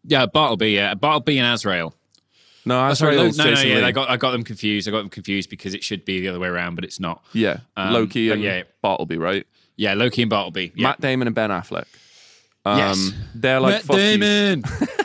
Yeah, 0.05 0.27
Bartleby. 0.27 0.71
Yeah, 0.73 0.95
Bartleby 0.95 1.39
and 1.39 1.53
Azrael. 1.55 1.95
No, 2.67 2.81
Oh, 2.83 2.89
that's 2.89 3.01
sorry. 3.01 3.17
Lo- 3.17 3.29
no, 3.37 3.55
no, 3.55 3.61
yeah, 3.61 3.87
I 3.87 3.93
got 3.93 4.09
I 4.09 4.17
got 4.17 4.31
them 4.33 4.43
confused. 4.45 4.89
I 4.89 4.91
got 4.91 4.99
them 4.99 5.11
confused 5.11 5.51
because 5.51 5.75
it 5.75 5.85
should 5.85 6.05
be 6.05 6.21
the 6.21 6.29
other 6.29 6.41
way 6.41 6.49
around, 6.49 6.75
but 6.77 6.85
it's 6.85 6.99
not. 6.99 7.23
yeah, 7.33 7.59
Um, 7.77 7.93
Loki 7.93 8.31
and 8.31 8.43
yeah. 8.43 8.63
Bartleby, 8.83 9.19
right? 9.19 9.47
Yeah, 9.77 9.95
Loki 9.95 10.23
and 10.23 10.31
Bartleby. 10.31 10.73
Yeah. 10.75 10.83
Matt 10.89 11.01
Damon 11.01 11.27
and 11.29 11.35
Ben 11.35 11.51
Affleck. 11.51 11.85
Um, 12.65 12.79
Yes. 12.79 13.11
They're 13.35 13.61
like 13.61 13.87
Matt. 13.89 13.97
Damon. 13.97 14.65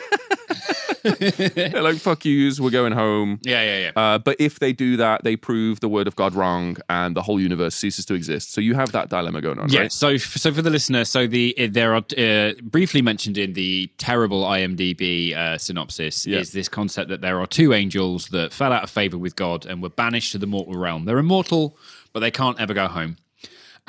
They're 1.04 1.82
like 1.82 1.96
fuck 1.96 2.24
yous. 2.24 2.60
We're 2.60 2.70
going 2.70 2.92
home. 2.92 3.38
yeah, 3.42 3.62
yeah, 3.62 3.78
yeah. 3.94 4.02
Uh, 4.02 4.18
but 4.18 4.36
if 4.38 4.58
they 4.58 4.72
do 4.72 4.96
that, 4.98 5.24
they 5.24 5.36
prove 5.36 5.80
the 5.80 5.88
word 5.88 6.06
of 6.06 6.16
God 6.16 6.34
wrong, 6.34 6.76
and 6.88 7.16
the 7.16 7.22
whole 7.22 7.40
universe 7.40 7.74
ceases 7.74 8.04
to 8.06 8.14
exist. 8.14 8.52
So 8.52 8.60
you 8.60 8.74
have 8.74 8.92
that 8.92 9.08
dilemma 9.08 9.40
going 9.40 9.58
on, 9.58 9.68
Yeah. 9.70 9.80
right? 9.80 9.92
So, 9.92 10.16
so 10.16 10.52
for 10.52 10.62
the 10.62 10.70
listener, 10.70 11.04
so 11.04 11.26
the 11.26 11.54
uh, 11.58 11.68
there 11.70 11.94
are 11.94 12.04
uh, 12.18 12.52
briefly 12.62 13.02
mentioned 13.02 13.38
in 13.38 13.52
the 13.54 13.90
terrible 13.98 14.42
IMDb 14.44 15.34
uh, 15.36 15.58
synopsis 15.58 16.26
Yeah. 16.26 16.38
is 16.38 16.52
this 16.52 16.68
concept 16.68 17.08
that 17.10 17.20
there 17.20 17.40
are 17.40 17.46
two 17.46 17.72
angels 17.72 18.28
that 18.28 18.52
fell 18.52 18.72
out 18.72 18.82
of 18.82 18.90
favor 18.90 19.18
with 19.18 19.36
God 19.36 19.66
and 19.66 19.82
were 19.82 19.88
banished 19.90 20.32
to 20.32 20.38
the 20.38 20.46
mortal 20.46 20.76
realm. 20.76 21.04
They're 21.04 21.18
immortal, 21.18 21.76
but 22.12 22.20
they 22.20 22.30
can't 22.30 22.60
ever 22.60 22.74
go 22.74 22.86
home. 22.88 23.16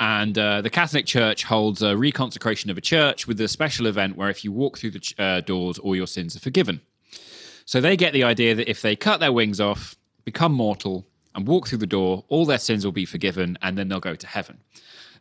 And 0.00 0.36
uh, 0.36 0.62
the 0.62 0.70
Catholic 0.70 1.06
Church 1.06 1.44
holds 1.44 1.80
a 1.82 1.92
reconsecration 1.94 2.70
of 2.70 2.78
a 2.78 2.80
church 2.80 3.28
with 3.28 3.40
a 3.40 3.46
special 3.46 3.86
event 3.86 4.16
where 4.16 4.30
if 4.30 4.42
you 4.44 4.50
walk 4.50 4.78
through 4.78 4.92
the 4.92 4.98
ch- 4.98 5.14
uh, 5.20 5.42
doors, 5.42 5.78
all 5.78 5.94
your 5.94 6.06
sins 6.08 6.34
are 6.34 6.40
forgiven. 6.40 6.80
So 7.72 7.80
they 7.80 7.96
get 7.96 8.12
the 8.12 8.24
idea 8.24 8.54
that 8.54 8.68
if 8.68 8.82
they 8.82 8.94
cut 8.94 9.18
their 9.18 9.32
wings 9.32 9.58
off, 9.58 9.96
become 10.26 10.52
mortal, 10.52 11.06
and 11.34 11.48
walk 11.48 11.66
through 11.66 11.78
the 11.78 11.86
door, 11.86 12.22
all 12.28 12.44
their 12.44 12.58
sins 12.58 12.84
will 12.84 12.92
be 12.92 13.06
forgiven, 13.06 13.56
and 13.62 13.78
then 13.78 13.88
they'll 13.88 13.98
go 13.98 14.14
to 14.14 14.26
heaven. 14.26 14.58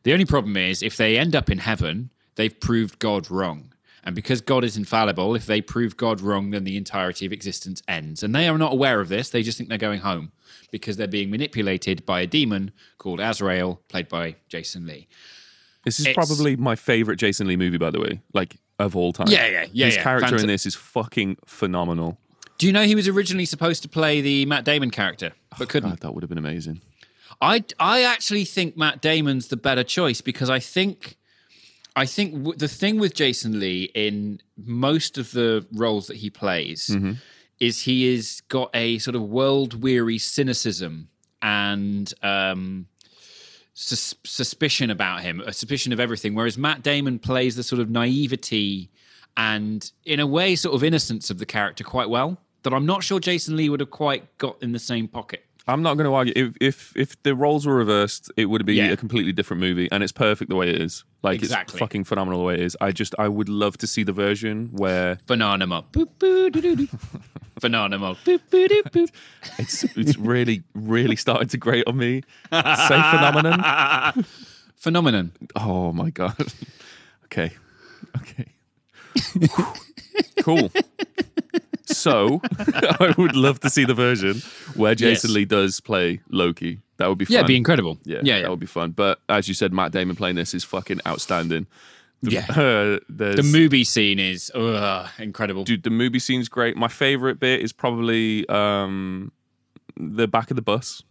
The 0.03 0.11
only 0.11 0.25
problem 0.25 0.57
is 0.57 0.83
if 0.83 0.97
they 0.97 1.17
end 1.17 1.33
up 1.33 1.49
in 1.49 1.59
heaven, 1.59 2.09
they've 2.35 2.59
proved 2.59 2.99
God 2.99 3.31
wrong. 3.31 3.73
And 4.03 4.13
because 4.15 4.41
God 4.41 4.65
is 4.65 4.75
infallible, 4.75 5.33
if 5.33 5.45
they 5.45 5.61
prove 5.61 5.95
God 5.95 6.19
wrong, 6.19 6.49
then 6.49 6.65
the 6.65 6.75
entirety 6.75 7.25
of 7.25 7.31
existence 7.31 7.81
ends. 7.87 8.21
And 8.21 8.35
they 8.35 8.49
are 8.49 8.57
not 8.57 8.73
aware 8.73 8.99
of 8.99 9.07
this. 9.07 9.29
They 9.29 9.43
just 9.43 9.57
think 9.57 9.69
they're 9.69 9.77
going 9.77 10.01
home 10.01 10.33
because 10.71 10.97
they're 10.97 11.07
being 11.07 11.31
manipulated 11.31 12.05
by 12.05 12.19
a 12.19 12.27
demon 12.27 12.71
called 12.97 13.21
Azrael, 13.21 13.79
played 13.87 14.09
by 14.09 14.35
Jason 14.49 14.85
Lee. 14.85 15.07
This 15.85 16.01
is 16.01 16.05
It's- 16.05 16.15
probably 16.27 16.57
my 16.57 16.75
favorite 16.75 17.15
Jason 17.15 17.47
Lee 17.47 17.55
movie, 17.55 17.77
by 17.77 17.91
the 17.91 18.01
way, 18.01 18.19
like 18.33 18.57
of 18.77 18.97
all 18.97 19.13
time. 19.13 19.27
Yeah, 19.29 19.47
yeah, 19.47 19.65
yeah, 19.71 19.85
His 19.85 19.95
yeah. 19.95 20.03
character 20.03 20.35
in 20.35 20.47
this 20.47 20.65
is 20.65 20.75
fucking 20.75 21.37
phenomenal. 21.45 22.19
Do 22.61 22.67
you 22.67 22.73
know 22.73 22.83
he 22.83 22.93
was 22.93 23.07
originally 23.07 23.45
supposed 23.45 23.81
to 23.81 23.89
play 23.89 24.21
the 24.21 24.45
Matt 24.45 24.65
Damon 24.65 24.91
character, 24.91 25.31
but 25.57 25.67
couldn't? 25.67 25.89
God, 25.89 25.99
that 26.01 26.13
would 26.13 26.21
have 26.21 26.29
been 26.29 26.37
amazing. 26.37 26.79
I 27.41 27.63
I 27.79 28.03
actually 28.03 28.45
think 28.45 28.77
Matt 28.77 29.01
Damon's 29.01 29.47
the 29.47 29.57
better 29.57 29.83
choice 29.83 30.21
because 30.21 30.47
I 30.47 30.59
think 30.59 31.17
I 31.95 32.05
think 32.05 32.33
w- 32.33 32.55
the 32.55 32.67
thing 32.67 32.99
with 32.99 33.15
Jason 33.15 33.59
Lee 33.59 33.89
in 33.95 34.41
most 34.63 35.17
of 35.17 35.31
the 35.31 35.65
roles 35.73 36.05
that 36.05 36.17
he 36.17 36.29
plays 36.29 36.95
is 37.59 37.81
he 37.81 38.13
has 38.15 38.41
got 38.41 38.69
a 38.75 38.99
sort 38.99 39.15
of 39.15 39.23
world 39.23 39.81
weary 39.81 40.19
cynicism 40.19 41.09
and 41.41 42.13
um, 42.21 42.85
sus- 43.73 44.13
suspicion 44.23 44.91
about 44.91 45.21
him, 45.21 45.41
a 45.41 45.51
suspicion 45.51 45.91
of 45.93 45.99
everything. 45.99 46.35
Whereas 46.35 46.59
Matt 46.59 46.83
Damon 46.83 47.17
plays 47.17 47.55
the 47.55 47.63
sort 47.63 47.81
of 47.81 47.89
naivety 47.89 48.91
and, 49.35 49.91
in 50.05 50.19
a 50.19 50.27
way, 50.27 50.55
sort 50.55 50.75
of 50.75 50.83
innocence 50.83 51.31
of 51.31 51.39
the 51.39 51.45
character 51.47 51.83
quite 51.83 52.07
well. 52.11 52.37
That 52.63 52.73
I'm 52.73 52.85
not 52.85 53.03
sure 53.03 53.19
Jason 53.19 53.55
Lee 53.55 53.69
would 53.69 53.79
have 53.79 53.89
quite 53.91 54.37
got 54.37 54.61
in 54.61 54.71
the 54.71 54.79
same 54.79 55.07
pocket. 55.07 55.45
I'm 55.67 55.83
not 55.83 55.95
going 55.95 56.05
to 56.09 56.13
argue. 56.13 56.33
If, 56.35 56.55
if 56.59 56.93
if 56.95 57.23
the 57.23 57.35
roles 57.35 57.65
were 57.67 57.75
reversed, 57.75 58.31
it 58.35 58.45
would 58.45 58.65
be 58.65 58.75
Yeah. 58.75 58.87
a 58.91 58.97
completely 58.97 59.31
different 59.31 59.61
movie, 59.61 59.87
and 59.91 60.01
it's 60.03 60.11
perfect 60.11 60.49
the 60.49 60.55
way 60.55 60.69
it 60.69 60.81
is. 60.81 61.03
Like 61.23 61.35
Exactly. 61.41 61.75
it's 61.75 61.79
fucking 61.79 62.03
phenomenal 62.03 62.39
the 62.39 62.45
way 62.45 62.53
it 62.55 62.61
is. 62.61 62.75
I 62.81 62.91
just 62.91 63.13
I 63.19 63.27
would 63.27 63.47
love 63.47 63.77
to 63.77 63.87
see 63.87 64.03
the 64.03 64.11
version 64.11 64.69
where 64.73 65.19
Banana 65.27 65.67
Mop. 65.67 65.91
Boop, 65.93 66.09
boo, 66.19 66.49
doo, 66.49 66.61
doo, 66.61 66.75
doo. 66.75 66.87
Banana 67.61 67.99
Mop. 67.99 68.17
Boo, 68.25 68.39
it's 69.59 69.83
it's 69.95 70.17
really 70.17 70.63
really 70.73 71.15
starting 71.15 71.47
to 71.49 71.57
grate 71.57 71.85
on 71.87 71.97
me. 71.97 72.21
Say 72.51 73.01
phenomenon. 73.11 74.25
Phenomenon. 74.75 75.31
Oh 75.55 75.91
my 75.93 76.09
god. 76.09 76.35
Okay. 77.25 77.51
Okay. 78.17 78.47
cool. 80.41 80.69
So 81.91 82.41
I 82.59 83.13
would 83.17 83.35
love 83.35 83.59
to 83.61 83.69
see 83.69 83.85
the 83.85 83.93
version 83.93 84.41
where 84.75 84.95
Jason 84.95 85.29
Yes. 85.29 85.35
Lee 85.35 85.45
does 85.45 85.79
play 85.79 86.21
Loki. 86.29 86.79
That 86.97 87.07
would 87.09 87.17
be 87.17 87.25
fun. 87.25 87.33
Yeah, 87.33 87.39
it'd 87.39 87.47
be 87.47 87.55
incredible. 87.57 87.97
Yeah, 88.03 88.19
yeah, 88.23 88.35
yeah. 88.35 88.41
that 88.43 88.49
would 88.51 88.59
be 88.59 88.65
fun. 88.67 88.91
But 88.91 89.19
as 89.27 89.47
you 89.47 89.53
said, 89.53 89.73
Matt 89.73 89.91
Damon 89.91 90.15
playing 90.15 90.35
this 90.35 90.53
is 90.53 90.63
fucking 90.63 91.01
outstanding. 91.07 91.65
The, 92.21 92.31
Yeah. 92.31 92.45
uh, 92.49 92.99
The 93.09 93.41
movie 93.43 93.83
scene 93.83 94.19
is 94.19 94.51
ugh, 94.53 95.09
incredible. 95.17 95.63
dude, 95.63 95.83
the 95.83 95.89
movie 95.89 96.19
scene's 96.19 96.47
great. 96.49 96.77
My 96.77 96.87
favorite 96.87 97.39
bit 97.39 97.61
is 97.61 97.73
probably 97.73 98.47
um, 98.49 99.31
the 99.97 100.27
back 100.27 100.51
of 100.51 100.55
the 100.55 100.61
bus. 100.61 101.01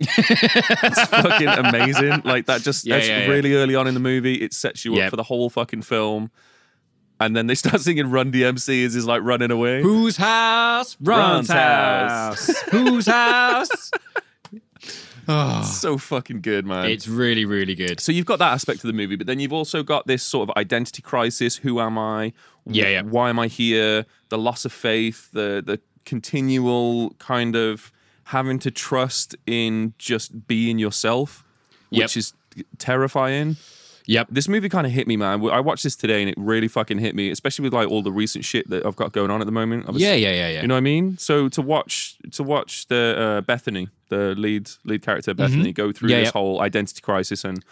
it's 0.00 1.00
fucking 1.10 1.48
amazing. 1.48 2.22
Like 2.24 2.46
that 2.46 2.60
just 2.62 2.84
yeah, 2.84 2.96
yeah. 2.98 3.26
really 3.26 3.54
early 3.54 3.74
on 3.74 3.86
in 3.86 3.94
the 3.94 4.00
movie. 4.00 4.34
It 4.34 4.52
sets 4.52 4.84
you 4.84 4.94
Yep. 4.96 5.04
up 5.04 5.10
for 5.10 5.16
the 5.16 5.22
whole 5.22 5.48
fucking 5.48 5.82
film. 5.82 6.30
And 7.26 7.36
then 7.36 7.46
they 7.46 7.54
start 7.54 7.80
singing 7.82 8.10
Run 8.10 8.32
DMC 8.32 8.84
as 8.84 8.94
he's 8.94 9.04
like 9.04 9.22
running 9.22 9.50
away. 9.50 9.82
Whose 9.82 10.16
house? 10.16 10.96
Ron's 11.00 11.48
Ron's 11.48 11.50
house. 11.50 12.60
Whose 12.70 13.06
house? 13.06 13.90
Oh. 15.28 15.62
so 15.80 15.98
fucking 15.98 16.40
good, 16.40 16.66
man. 16.66 16.90
It's 16.90 17.06
really, 17.08 17.44
really 17.44 17.74
good. 17.74 18.00
so 18.00 18.10
you've 18.12 18.26
got 18.26 18.38
that 18.40 18.52
aspect 18.52 18.78
of 18.80 18.88
the 18.88 18.92
movie, 18.92 19.16
but 19.16 19.26
then 19.26 19.38
you've 19.40 19.52
also 19.52 19.82
got 19.82 20.06
this 20.06 20.22
sort 20.22 20.48
of 20.50 20.56
identity 20.56 21.00
crisis. 21.02 21.56
Who 21.56 21.80
am 21.80 21.96
I? 21.98 22.32
Yeah, 22.66 22.88
yeah. 22.88 23.02
Why 23.02 23.30
am 23.30 23.38
I 23.38 23.46
here? 23.46 24.04
The 24.30 24.38
loss 24.38 24.64
of 24.64 24.72
faith, 24.72 25.30
the 25.32 25.62
the 25.64 25.80
continual 26.04 27.10
kind 27.18 27.54
of 27.54 27.92
having 28.24 28.58
to 28.60 28.70
trust 28.70 29.36
in 29.46 29.94
just 29.98 30.46
being 30.48 30.78
yourself, 30.78 31.44
which 31.90 32.00
Yep. 32.00 32.16
is 32.16 32.34
terrifying. 32.78 33.56
Yep. 34.06 34.28
This 34.30 34.48
movie 34.48 34.68
kind 34.68 34.86
of 34.86 34.92
hit 34.92 35.06
me, 35.06 35.16
man. 35.16 35.44
I 35.50 35.60
watched 35.60 35.84
this 35.84 35.94
today 35.96 36.20
and 36.22 36.28
it 36.28 36.34
really 36.36 36.68
fucking 36.68 36.98
hit 36.98 37.14
me, 37.14 37.30
especially 37.30 37.62
with 37.62 37.72
like 37.72 37.88
all 37.88 38.02
the 38.02 38.10
recent 38.12 38.44
shit 38.44 38.68
that 38.70 38.84
I've 38.84 38.96
got 38.96 39.12
going 39.12 39.30
on 39.30 39.40
at 39.40 39.44
the 39.46 39.52
moment. 39.52 39.86
Was- 39.86 40.02
Yeah, 40.02 40.14
yeah, 40.14 40.32
yeah, 40.32 40.48
yeah. 40.48 40.62
You 40.62 40.68
know 40.68 40.74
what 40.74 40.78
I 40.78 40.80
mean? 40.80 41.18
So 41.18 41.48
to 41.50 41.62
watch 41.62 42.16
to 42.32 42.42
watch 42.42 42.86
the 42.88 43.16
uh, 43.18 43.40
Bethany, 43.42 43.88
the 44.08 44.34
lead 44.36 44.70
lead 44.84 45.02
character 45.02 45.34
Bethany, 45.34 45.72
go 45.72 45.92
through 45.92 46.08
Mm-hmm. 46.08 46.14
Yeah, 46.16 46.20
this 46.20 46.26
yeah. 46.28 46.32
whole 46.32 46.60
identity 46.60 47.00
crisis, 47.00 47.44
and 47.44 47.64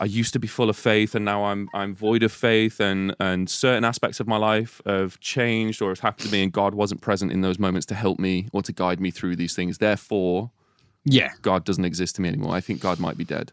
I 0.00 0.06
used 0.06 0.32
to 0.32 0.38
be 0.38 0.48
full 0.48 0.70
of 0.70 0.76
faith, 0.76 1.14
and 1.14 1.24
now 1.24 1.44
I'm 1.44 1.68
I'm 1.74 1.94
void 1.94 2.22
of 2.22 2.32
faith, 2.32 2.80
and 2.80 3.14
and 3.20 3.48
certain 3.50 3.84
aspects 3.84 4.18
of 4.18 4.26
my 4.26 4.36
life 4.38 4.80
have 4.86 5.20
changed 5.20 5.80
or 5.82 5.90
have 5.90 6.00
happened 6.00 6.26
to 6.28 6.32
me, 6.32 6.42
and 6.42 6.50
God 6.50 6.74
wasn't 6.74 7.02
present 7.02 7.30
in 7.30 7.42
those 7.42 7.58
moments 7.58 7.86
to 7.86 7.94
help 7.94 8.18
me 8.18 8.48
or 8.52 8.62
to 8.62 8.72
guide 8.72 8.98
me 9.00 9.10
through 9.10 9.36
these 9.36 9.54
things. 9.54 9.78
Therefore, 9.78 10.50
yeah. 11.04 11.30
God 11.42 11.64
doesn't 11.64 11.84
exist 11.84 12.16
to 12.16 12.22
me 12.22 12.28
anymore. 12.28 12.54
I 12.54 12.60
think 12.60 12.80
God 12.80 12.98
might 12.98 13.16
be 13.18 13.24
dead. 13.24 13.52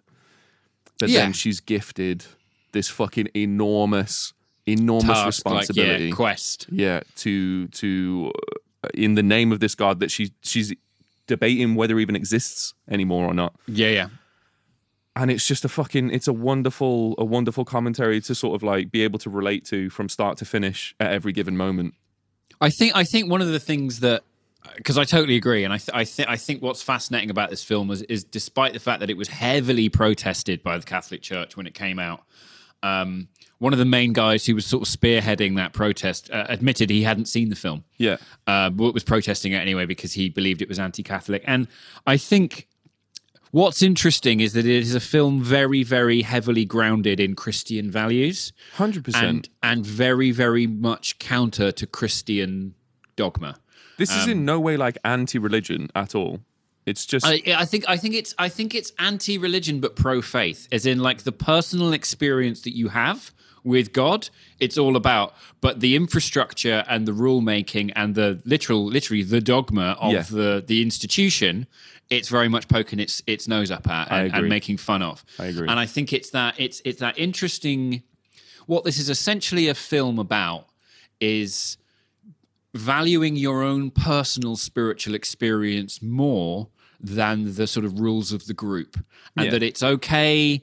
But 1.00 1.10
Yeah. 1.10 1.22
then 1.22 1.34
she's 1.34 1.60
gifted 1.60 2.26
this 2.72 2.90
fucking 2.90 3.30
enormous, 3.36 4.34
enormous 4.66 5.06
Task, 5.08 5.46
like, 5.46 5.60
responsibility 5.62 6.06
yeah, 6.06 6.12
quest. 6.16 6.66
yeah 6.72 7.02
to 7.18 7.68
to 7.70 8.32
uh, 8.84 8.90
in 8.94 9.16
the 9.16 9.24
name 9.24 9.52
of 9.52 9.60
this 9.60 9.76
god 9.76 10.00
that 10.00 10.12
she 10.12 10.32
she's 10.44 10.74
debating 11.28 11.76
whether 11.76 11.98
even 12.00 12.16
exists 12.16 12.74
anymore 12.90 13.26
or 13.26 13.34
not 13.34 13.54
Yeah, 13.68 13.90
yeah. 13.90 14.08
and 15.16 15.32
it's 15.32 15.48
just 15.48 15.64
a 15.66 15.70
fucking 15.70 16.10
it's 16.12 16.28
a 16.28 16.34
wonderful 16.34 17.16
a 17.18 17.26
wonderful 17.26 17.64
commentary 17.66 18.20
to 18.22 18.36
sort 18.36 18.56
of 18.56 18.64
like 18.64 18.92
be 18.92 19.02
able 19.04 19.20
to 19.20 19.30
relate 19.30 19.66
to 19.66 19.90
from 19.90 20.10
start 20.10 20.38
to 20.40 20.46
finish 20.46 20.96
at 21.00 21.12
every 21.12 21.32
given 21.34 21.56
moment 21.58 21.94
I 22.60 22.70
think 22.70 22.96
I 22.96 23.04
think 23.04 23.30
one 23.32 23.42
of 23.42 23.48
the 23.50 23.60
things 23.60 24.00
that 24.02 24.24
because 24.76 24.98
I 24.98 25.04
totally 25.04 25.36
agree, 25.36 25.64
and 25.64 25.74
I 25.74 25.78
th- 25.78 25.90
I 25.94 26.04
think 26.04 26.30
I 26.30 26.36
think 26.38 26.62
what's 26.62 26.82
fascinating 26.82 27.30
about 27.30 27.50
this 27.50 27.64
film 27.64 27.90
is, 27.92 28.02
is 28.04 28.24
despite 28.24 28.74
the 28.74 28.80
fact 28.80 29.00
that 29.00 29.10
it 29.10 29.18
was 29.18 29.28
heavily 29.28 29.90
protested 29.90 30.64
by 30.64 30.78
the 30.78 30.86
Catholic 30.86 31.22
Church 31.22 31.56
when 31.58 31.68
it 31.68 31.74
came 31.74 32.00
out, 32.00 32.24
um, 32.84 33.28
one 33.60 33.74
of 33.74 33.80
the 33.80 33.86
main 33.86 34.14
guys 34.14 34.46
who 34.46 34.56
was 34.56 34.66
sort 34.66 34.88
of 34.88 34.94
spearheading 34.94 35.56
that 35.56 35.74
protest 35.74 36.30
uh, 36.32 36.46
admitted 36.50 36.90
he 36.90 37.04
hadn't 37.04 37.26
seen 37.28 37.50
the 37.50 37.56
film. 37.56 37.84
yeah 37.98 38.18
uh, 38.46 38.70
but 38.70 38.94
was 38.94 39.04
protesting 39.04 39.54
it 39.54 39.58
anyway 39.58 39.86
because 39.86 40.14
he 40.14 40.30
believed 40.30 40.62
it 40.62 40.70
was 40.70 40.80
anti-Catholic. 40.80 41.44
And 41.46 41.68
I 42.06 42.18
think 42.18 42.68
what's 43.52 43.82
interesting 43.82 44.40
is 44.40 44.54
that 44.54 44.66
it 44.66 44.82
is 44.82 44.94
a 44.94 45.00
film 45.00 45.42
very, 45.42 45.84
very 45.84 46.22
heavily 46.22 46.66
grounded 46.66 47.20
in 47.20 47.36
Christian 47.36 47.90
values 47.90 48.54
100% 48.78 49.16
and 49.16 49.50
and 49.64 49.86
very, 49.86 50.32
very 50.32 50.68
much 50.68 51.20
counter 51.20 51.72
to 51.72 51.88
Christian 51.88 52.76
dogma. 53.16 53.60
This 53.98 54.12
is 54.12 54.24
Um, 54.26 54.30
in 54.32 54.46
no 54.46 54.60
way 54.60 54.78
like 54.78 54.98
anti-religion 55.04 55.90
at 55.96 56.14
all 56.16 56.40
It's 56.86 57.06
just 57.06 57.26
I, 57.26 57.42
I 57.64 57.66
think 57.66 57.84
I 57.88 57.98
think 57.98 58.16
it's 58.16 58.34
I 58.38 58.50
think 58.50 58.74
it's 58.74 58.92
anti-religion 58.98 59.80
but 59.82 59.96
pro-faith, 59.96 60.68
as 60.72 60.86
in 60.86 61.00
like 61.00 61.24
the 61.24 61.32
personal 61.34 61.92
experience 61.94 62.62
that 62.62 62.76
you 62.76 62.90
have 62.90 63.20
with 63.64 63.92
God. 63.92 64.30
It's 64.60 64.78
all 64.78 64.96
about, 64.96 65.34
but 65.60 65.82
the 65.82 65.94
infrastructure 65.98 66.86
and 66.88 67.06
the 67.06 67.12
rule 67.12 67.42
making 67.42 67.92
and 67.92 68.16
the 68.16 68.40
literal, 68.46 68.86
literally 68.86 69.24
the 69.24 69.42
dogma 69.42 69.98
of 70.00 70.14
Yeah. 70.14 70.22
the 70.22 70.64
the 70.66 70.82
institution. 70.82 71.68
It's 72.10 72.30
very 72.30 72.48
much 72.48 72.66
poking 72.70 73.00
its 73.02 73.22
its 73.28 73.48
nose 73.48 73.70
up 73.70 73.86
at 73.90 74.10
and, 74.10 74.34
and 74.34 74.48
making 74.48 74.78
fun 74.78 75.02
of. 75.02 75.26
I 75.38 75.48
agree. 75.52 75.68
And 75.68 75.78
I 75.84 75.86
think 75.86 76.14
it's 76.14 76.30
that 76.30 76.54
it's 76.58 76.82
it's 76.86 77.00
that 77.00 77.18
interesting. 77.20 78.04
What 78.66 78.84
this 78.86 78.98
is 78.98 79.10
essentially 79.10 79.68
a 79.68 79.74
film 79.76 80.18
about 80.20 80.68
is 81.20 81.78
valuing 82.78 83.36
your 83.36 83.64
own 83.64 83.92
personal 83.92 84.56
spiritual 84.56 85.16
experience 85.16 86.02
more 86.02 86.68
than 87.00 87.56
the 87.56 87.68
sort 87.68 87.86
of 87.86 88.00
rules 88.00 88.32
of 88.32 88.46
the 88.48 88.54
group 88.54 88.98
and 89.36 89.46
Yeah. 89.46 89.52
that 89.52 89.64
it's 89.64 89.84
okay 89.84 90.62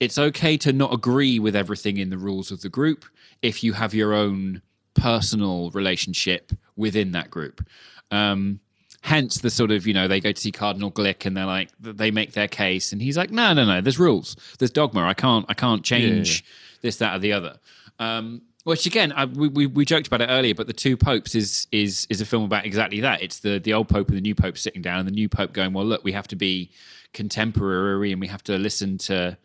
it's 0.00 0.16
okay 0.18 0.56
to 0.56 0.72
not 0.72 0.94
agree 0.94 1.38
with 1.38 1.54
everything 1.54 1.98
in 1.98 2.08
the 2.08 2.16
rules 2.16 2.50
of 2.50 2.62
the 2.62 2.70
group 2.70 3.04
if 3.42 3.62
you 3.62 3.74
have 3.74 3.92
your 3.94 4.14
own 4.14 4.62
personal 4.94 5.70
relationship 5.72 6.52
within 6.76 7.12
that 7.12 7.30
group. 7.30 7.66
Um 8.10 8.60
hence 9.02 9.38
the 9.38 9.48
sort 9.50 9.70
of 9.70 9.86
you 9.86 9.94
know 9.94 10.06
they 10.08 10.20
go 10.20 10.30
to 10.32 10.38
see 10.40 10.52
cardinal 10.52 10.90
glick 10.90 11.24
and 11.24 11.34
they're 11.34 11.46
like 11.46 11.70
they 11.80 12.10
make 12.10 12.32
their 12.32 12.48
case 12.48 12.92
and 12.92 13.00
he's 13.00 13.16
like 13.16 13.30
no 13.30 13.52
no 13.54 13.64
no 13.64 13.80
there's 13.80 13.98
rules. 13.98 14.36
There's 14.58 14.70
dogma. 14.70 15.02
I 15.04 15.14
can't 15.14 15.44
i 15.48 15.54
can't 15.54 15.82
change 15.84 16.44
this 16.82 16.96
that 16.96 17.16
or 17.16 17.18
the 17.18 17.32
other. 17.32 17.58
Um 17.98 18.42
which 18.64 18.86
again, 18.86 19.12
I, 19.12 19.24
we, 19.24 19.48
we 19.48 19.66
we 19.66 19.84
joked 19.84 20.06
about 20.06 20.20
it 20.20 20.28
earlier, 20.28 20.54
but 20.54 20.66
the 20.66 20.72
two 20.72 20.96
popes 20.96 21.34
is 21.34 21.66
is 21.72 22.06
is 22.10 22.20
a 22.20 22.26
film 22.26 22.44
about 22.44 22.64
exactly 22.66 23.00
that. 23.00 23.22
It's 23.22 23.40
the 23.40 23.58
the 23.58 23.72
old 23.72 23.88
pope 23.88 24.08
and 24.08 24.16
the 24.16 24.20
new 24.22 24.34
pope 24.34 24.58
sitting 24.58 24.82
down, 24.82 24.98
and 25.00 25.08
the 25.08 25.12
new 25.12 25.28
pope 25.28 25.52
going, 25.52 25.72
"Well, 25.72 25.84
look, 25.86 26.04
we 26.04 26.12
have 26.12 26.28
to 26.28 26.36
be 26.36 26.70
contemporary, 27.12 28.12
and 28.12 28.20
we 28.20 28.26
have 28.28 28.42
to 28.44 28.58
listen 28.58 28.98
to 28.98 29.36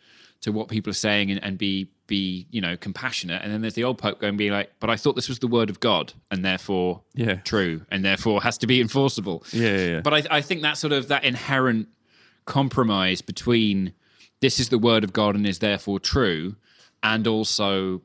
to 0.41 0.51
what 0.51 0.67
people 0.67 0.91
are 0.91 0.93
saying, 0.93 1.31
and, 1.31 1.43
and 1.43 1.57
be 1.57 1.89
be 2.07 2.47
you 2.51 2.61
know 2.61 2.75
compassionate." 2.77 3.41
And 3.43 3.51
then 3.53 3.61
there's 3.61 3.73
the 3.75 3.83
old 3.83 3.97
pope 3.97 4.19
going, 4.19 4.37
"Be 4.37 4.51
like, 4.51 4.71
but 4.79 4.89
I 4.89 4.95
thought 4.97 5.15
this 5.15 5.29
was 5.29 5.39
the 5.39 5.47
word 5.47 5.69
of 5.69 5.79
God, 5.79 6.13
and 6.31 6.43
therefore 6.43 7.01
Yeah. 7.13 7.35
true, 7.35 7.85
and 7.89 8.03
therefore 8.03 8.41
has 8.43 8.57
to 8.59 8.67
be 8.67 8.81
enforceable." 8.81 9.43
Yeah, 9.53 9.69
yeah, 9.77 9.85
yeah. 9.87 9.99
But 10.01 10.13
I, 10.13 10.37
I 10.37 10.41
think 10.41 10.61
that 10.63 10.77
sort 10.77 10.93
of 10.93 11.07
that 11.07 11.23
inherent 11.23 11.87
compromise 12.45 13.21
between 13.21 13.93
this 14.41 14.59
is 14.59 14.69
the 14.69 14.77
word 14.77 15.03
of 15.03 15.13
God 15.13 15.35
and 15.35 15.47
is 15.47 15.59
therefore 15.59 15.99
true, 15.99 16.55
and 17.01 17.25
also 17.27 18.01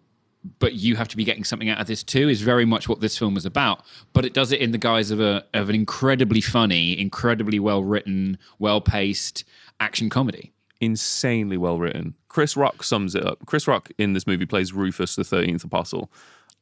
but 0.58 0.74
you 0.74 0.96
have 0.96 1.08
to 1.08 1.16
be 1.16 1.24
getting 1.24 1.44
something 1.44 1.68
out 1.68 1.78
of 1.80 1.86
this 1.86 2.02
too 2.02 2.28
is 2.28 2.40
very 2.40 2.64
much 2.64 2.88
what 2.88 3.00
this 3.00 3.18
film 3.18 3.36
is 3.36 3.44
about 3.44 3.82
but 4.14 4.24
it 4.24 4.32
does 4.32 4.52
it 4.52 4.60
in 4.60 4.72
the 4.72 4.78
guise 4.78 5.10
of 5.10 5.20
a 5.20 5.44
of 5.52 5.68
an 5.68 5.74
incredibly 5.74 6.40
funny 6.40 6.98
incredibly 6.98 7.58
well 7.60 7.84
written 7.84 8.38
well 8.58 8.80
paced 8.80 9.44
action 9.80 10.08
comedy 10.08 10.52
insanely 10.82 11.58
well 11.58 11.78
written. 11.78 12.14
Chris 12.28 12.56
Rock 12.56 12.82
sums 12.82 13.14
it 13.14 13.22
up. 13.26 13.44
Chris 13.44 13.68
Rock 13.68 13.90
in 13.98 14.14
this 14.14 14.26
movie 14.26 14.46
plays 14.46 14.72
Rufus, 14.72 15.14
the 15.14 15.24
thirteenth 15.24 15.62
apostle. 15.62 16.10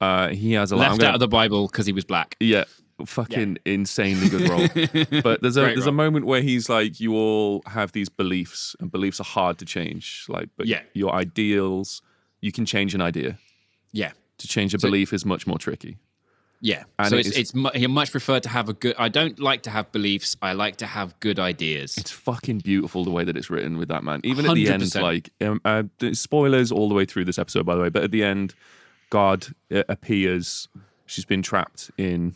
Uh, 0.01 0.29
he 0.31 0.55
has 0.55 0.73
a 0.73 0.77
lot. 0.77 0.89
Left 0.89 0.99
gonna- 0.99 1.09
out 1.11 1.15
of 1.15 1.21
the 1.21 1.29
bible 1.29 1.69
because 1.69 1.87
he 1.87 1.93
was 1.93 2.05
black 2.05 2.35
Yeah, 2.41 2.65
fucking 3.07 3.59
insanely 3.65 4.29
good 4.29 4.49
role. 4.49 4.67
but 5.23 5.41
there's 5.41 5.57
a 5.57 5.63
Great 5.63 5.75
there's 5.77 5.87
a 5.87 5.93
moment 5.93 6.27
where 6.27 6.41
he's 6.43 6.69
like, 6.69 6.99
you 6.99 7.15
all 7.15 7.63
have 7.67 7.93
these 7.93 8.09
beliefs, 8.09 8.75
and 8.81 8.91
beliefs 8.91 9.21
are 9.21 9.25
hard 9.25 9.57
to 9.59 9.65
change. 9.65 10.25
Like, 10.29 10.49
but 10.57 10.67
Yeah. 10.67 10.81
your 10.95 11.13
ideals, 11.15 12.03
you 12.41 12.51
can 12.51 12.67
change 12.67 12.95
an 12.97 13.01
idea. 13.01 13.39
Yeah 13.93 14.13
To 14.39 14.49
change 14.49 14.75
a 14.75 14.79
belief 14.79 15.13
is 15.13 15.25
much 15.25 15.47
more 15.47 15.59
tricky. 15.59 15.99
yeah 16.61 16.85
And 16.99 17.09
so 17.11 17.17
it 17.17 17.27
it's, 17.27 17.37
it's 17.39 17.55
mu- 17.55 17.71
he 17.75 17.87
much 17.87 18.11
prefer 18.11 18.41
to 18.41 18.49
have 18.49 18.69
a 18.69 18.73
good 18.73 18.95
i 18.99 19.09
don't 19.09 19.39
like 19.39 19.63
to 19.63 19.71
have 19.71 19.91
beliefs 19.93 20.37
i 20.43 20.53
like 20.53 20.77
to 20.77 20.87
have 20.87 21.19
good 21.21 21.39
ideas 21.39 21.97
It's 21.97 22.11
fucking 22.11 22.59
beautiful 22.59 23.05
the 23.05 23.11
way 23.11 23.25
that 23.25 23.37
it's 23.37 23.49
written 23.51 23.79
with 23.79 23.89
that 23.89 24.03
man. 24.05 24.21
Even 24.25 24.47
at 24.47 24.55
the 24.55 24.69
end, 24.69 24.95
like 24.97 25.31
um, 25.41 25.61
uh, 25.65 25.83
spoilers 26.13 26.73
all 26.73 26.89
the 26.89 26.95
way 26.95 27.05
through 27.05 27.25
this 27.27 27.39
episode, 27.39 27.65
by 27.67 27.75
the 27.77 27.83
way. 27.83 27.89
But 27.91 28.03
at 28.05 28.11
the 28.11 28.23
end, 28.25 28.55
God 29.11 29.47
uh, 29.73 29.85
appears. 29.89 30.69
She's 31.07 31.25
been 31.25 31.43
trapped 31.43 31.91
in 31.97 32.35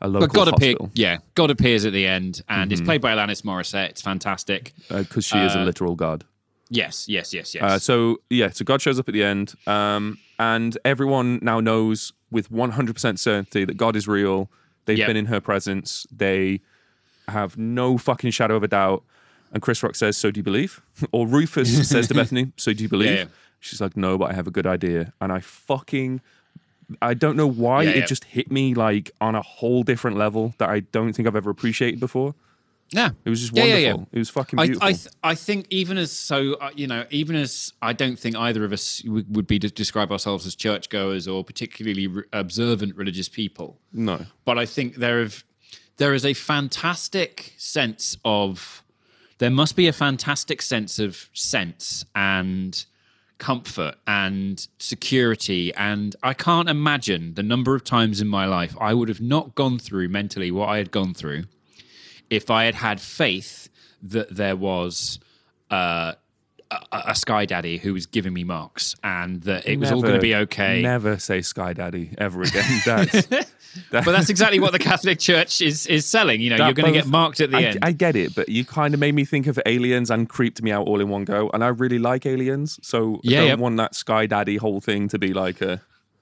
a 0.00 0.06
local 0.06 0.28
but 0.28 0.34
God 0.34 0.48
appear, 0.48 0.72
hospital 0.78 0.90
yeah, 0.94 1.18
God 1.34 1.50
appears 1.50 1.84
at 1.84 1.92
the 1.92 2.06
end, 2.06 2.42
and 2.48 2.70
Mm-hmm. 2.70 2.72
it's 2.72 2.80
played 2.82 3.00
by 3.00 3.12
Alanis 3.14 3.42
Morissette. 3.42 3.88
It's 3.90 4.02
fantastic. 4.02 4.72
because 4.88 5.24
she 5.24 5.38
is 5.38 5.54
a 5.56 5.60
literal 5.60 5.96
god. 5.96 6.24
Yes, 6.70 7.08
yes, 7.08 7.32
yes, 7.32 7.54
yes. 7.54 7.62
Uh, 7.62 7.78
so 7.78 8.18
yeah, 8.30 8.50
so 8.50 8.64
God 8.64 8.82
shows 8.82 8.98
up 8.98 9.08
at 9.08 9.12
the 9.14 9.22
end, 9.24 9.54
um, 9.66 10.18
and 10.38 10.76
everyone 10.84 11.38
now 11.42 11.60
knows 11.60 12.12
with 12.30 12.50
100% 12.50 13.18
certainty 13.18 13.64
that 13.64 13.76
God 13.78 13.96
is 13.96 14.06
real. 14.06 14.50
They've 14.84 14.98
Yep. 14.98 15.06
been 15.06 15.16
in 15.16 15.26
her 15.26 15.40
presence. 15.40 16.06
They 16.14 16.60
have 17.28 17.56
no 17.56 17.96
fucking 17.98 18.30
shadow 18.32 18.56
of 18.56 18.62
a 18.62 18.68
doubt. 18.68 19.02
And 19.52 19.62
Chris 19.62 19.82
Rock 19.82 19.96
says, 19.96 20.16
"So 20.18 20.30
do 20.30 20.38
you 20.40 20.44
believe?" 20.44 20.82
Or 21.12 21.26
Rufus 21.26 21.88
says 21.88 22.08
to 22.08 22.14
Bethany, 22.20 22.52
"So 22.56 22.72
do 22.74 22.82
you 22.82 22.88
believe?" 22.88 23.16
yeah. 23.18 23.24
She's 23.60 23.80
like, 23.80 23.96
"No, 23.96 24.18
but 24.18 24.30
I 24.30 24.34
have 24.34 24.46
a 24.46 24.50
good 24.50 24.66
idea." 24.66 25.12
And 25.22 25.32
I 25.32 25.40
fucking, 25.40 26.20
I 27.00 27.14
don't 27.14 27.36
know 27.36 27.46
why 27.46 27.84
Yeah, 27.84 27.90
it 27.90 27.96
yeah. 28.00 28.06
just 28.06 28.24
hit 28.24 28.50
me 28.52 28.74
like 28.74 29.10
on 29.22 29.34
a 29.34 29.42
whole 29.42 29.82
different 29.84 30.18
level 30.18 30.54
that 30.58 30.68
I 30.68 30.80
don't 30.80 31.14
think 31.14 31.26
I've 31.26 31.36
ever 31.36 31.48
appreciated 31.50 31.98
before. 31.98 32.34
Yeah, 32.90 33.10
It 33.24 33.30
was 33.30 33.40
just 33.40 33.52
wonderful. 33.52 33.80
yeah, 33.80 33.94
yeah. 33.94 34.04
It 34.12 34.18
was 34.18 34.30
fucking 34.30 34.58
I, 34.58 34.66
beautiful. 34.66 34.88
I, 34.88 34.92
th- 34.92 35.08
I 35.22 35.34
think 35.34 35.66
even 35.70 35.98
as 35.98 36.10
so, 36.10 36.54
uh, 36.54 36.70
you 36.74 36.86
know, 36.86 37.04
even 37.10 37.36
as 37.36 37.72
I 37.82 37.92
don't 37.92 38.18
think 38.18 38.36
either 38.36 38.64
of 38.64 38.72
us 38.72 39.02
would, 39.04 39.34
would 39.34 39.46
be 39.46 39.58
to 39.58 39.68
describe 39.68 40.10
ourselves 40.10 40.46
as 40.46 40.54
churchgoers 40.54 41.28
or 41.28 41.44
particularly 41.44 42.06
re- 42.06 42.22
observant 42.32 42.96
religious 42.96 43.28
people. 43.28 43.78
no, 43.92 44.24
but 44.44 44.58
I 44.58 44.66
think 44.66 44.96
there 44.96 45.20
have 45.20 45.44
there 45.98 46.14
is 46.14 46.24
a 46.24 46.32
fantastic 46.34 47.52
sense 47.58 48.16
of 48.24 48.82
there 49.38 49.50
must 49.50 49.76
be 49.76 49.86
a 49.88 49.92
fantastic 49.92 50.62
sense 50.62 50.98
of 50.98 51.28
sense 51.32 52.04
and 52.14 52.84
comfort 53.38 53.96
and 54.06 54.66
security 54.78 55.72
and 55.74 56.16
I 56.22 56.34
can't 56.34 56.68
imagine 56.68 57.34
the 57.34 57.42
number 57.42 57.76
of 57.76 57.84
times 57.84 58.20
in 58.20 58.26
my 58.28 58.46
life 58.46 58.76
I 58.80 58.94
would 58.94 59.08
have 59.08 59.20
not 59.20 59.54
gone 59.54 59.78
through 59.78 60.08
mentally 60.08 60.50
what 60.50 60.68
I 60.68 60.78
had 60.78 60.90
gone 60.90 61.14
through 61.14 61.44
if 62.30 62.50
I 62.50 62.64
had 62.64 62.74
had 62.74 63.00
faith 63.00 63.68
that 64.02 64.34
there 64.34 64.56
was 64.56 65.18
uh, 65.70 66.12
a, 66.70 66.78
a 66.92 67.14
sky 67.14 67.46
daddy 67.46 67.78
who 67.78 67.92
was 67.94 68.06
giving 68.06 68.32
me 68.32 68.44
marks 68.44 68.94
and 69.02 69.42
that 69.42 69.66
it 69.66 69.78
was 69.78 69.90
all 69.90 70.02
going 70.02 70.14
to 70.14 70.20
be 70.20 70.34
okay. 70.34 70.82
Never 70.82 71.18
say 71.18 71.40
Sky 71.40 71.72
Daddy 71.72 72.10
ever 72.18 72.42
again. 72.42 72.64
That's, 72.84 73.26
that- 73.26 73.48
But 73.92 74.06
that's 74.12 74.30
exactly 74.30 74.58
what 74.60 74.72
the 74.72 74.78
Catholic 74.78 75.18
Church 75.18 75.60
is 75.60 75.86
is 75.86 76.06
selling. 76.06 76.40
You 76.40 76.50
know, 76.50 76.56
you're 76.64 76.72
going 76.72 76.92
to 76.92 76.98
get 76.98 77.06
marked 77.06 77.40
at 77.40 77.50
the 77.50 77.58
I, 77.58 77.62
end. 77.62 77.78
I 77.82 77.92
get 77.92 78.16
it, 78.16 78.34
but 78.34 78.48
you 78.48 78.64
kind 78.64 78.94
of 78.94 78.98
made 78.98 79.14
me 79.14 79.24
think 79.26 79.46
of 79.46 79.58
aliens 79.66 80.10
and 80.10 80.26
creeped 80.28 80.62
me 80.62 80.72
out 80.72 80.86
all 80.86 81.00
in 81.00 81.08
one 81.10 81.24
go. 81.24 81.50
And 81.52 81.62
I 81.62 81.68
really 81.68 81.98
like 81.98 82.24
aliens, 82.26 82.80
so 82.82 83.20
Yeah, 83.22 83.38
I 83.38 83.40
don't 83.42 83.48
yeah. 83.48 83.54
want 83.62 83.76
that 83.76 83.94
Sky 83.94 84.26
Daddy 84.26 84.56
whole 84.56 84.80
thing 84.80 85.06
to 85.08 85.18
be 85.18 85.32
like 85.34 85.60
a. 85.60 85.80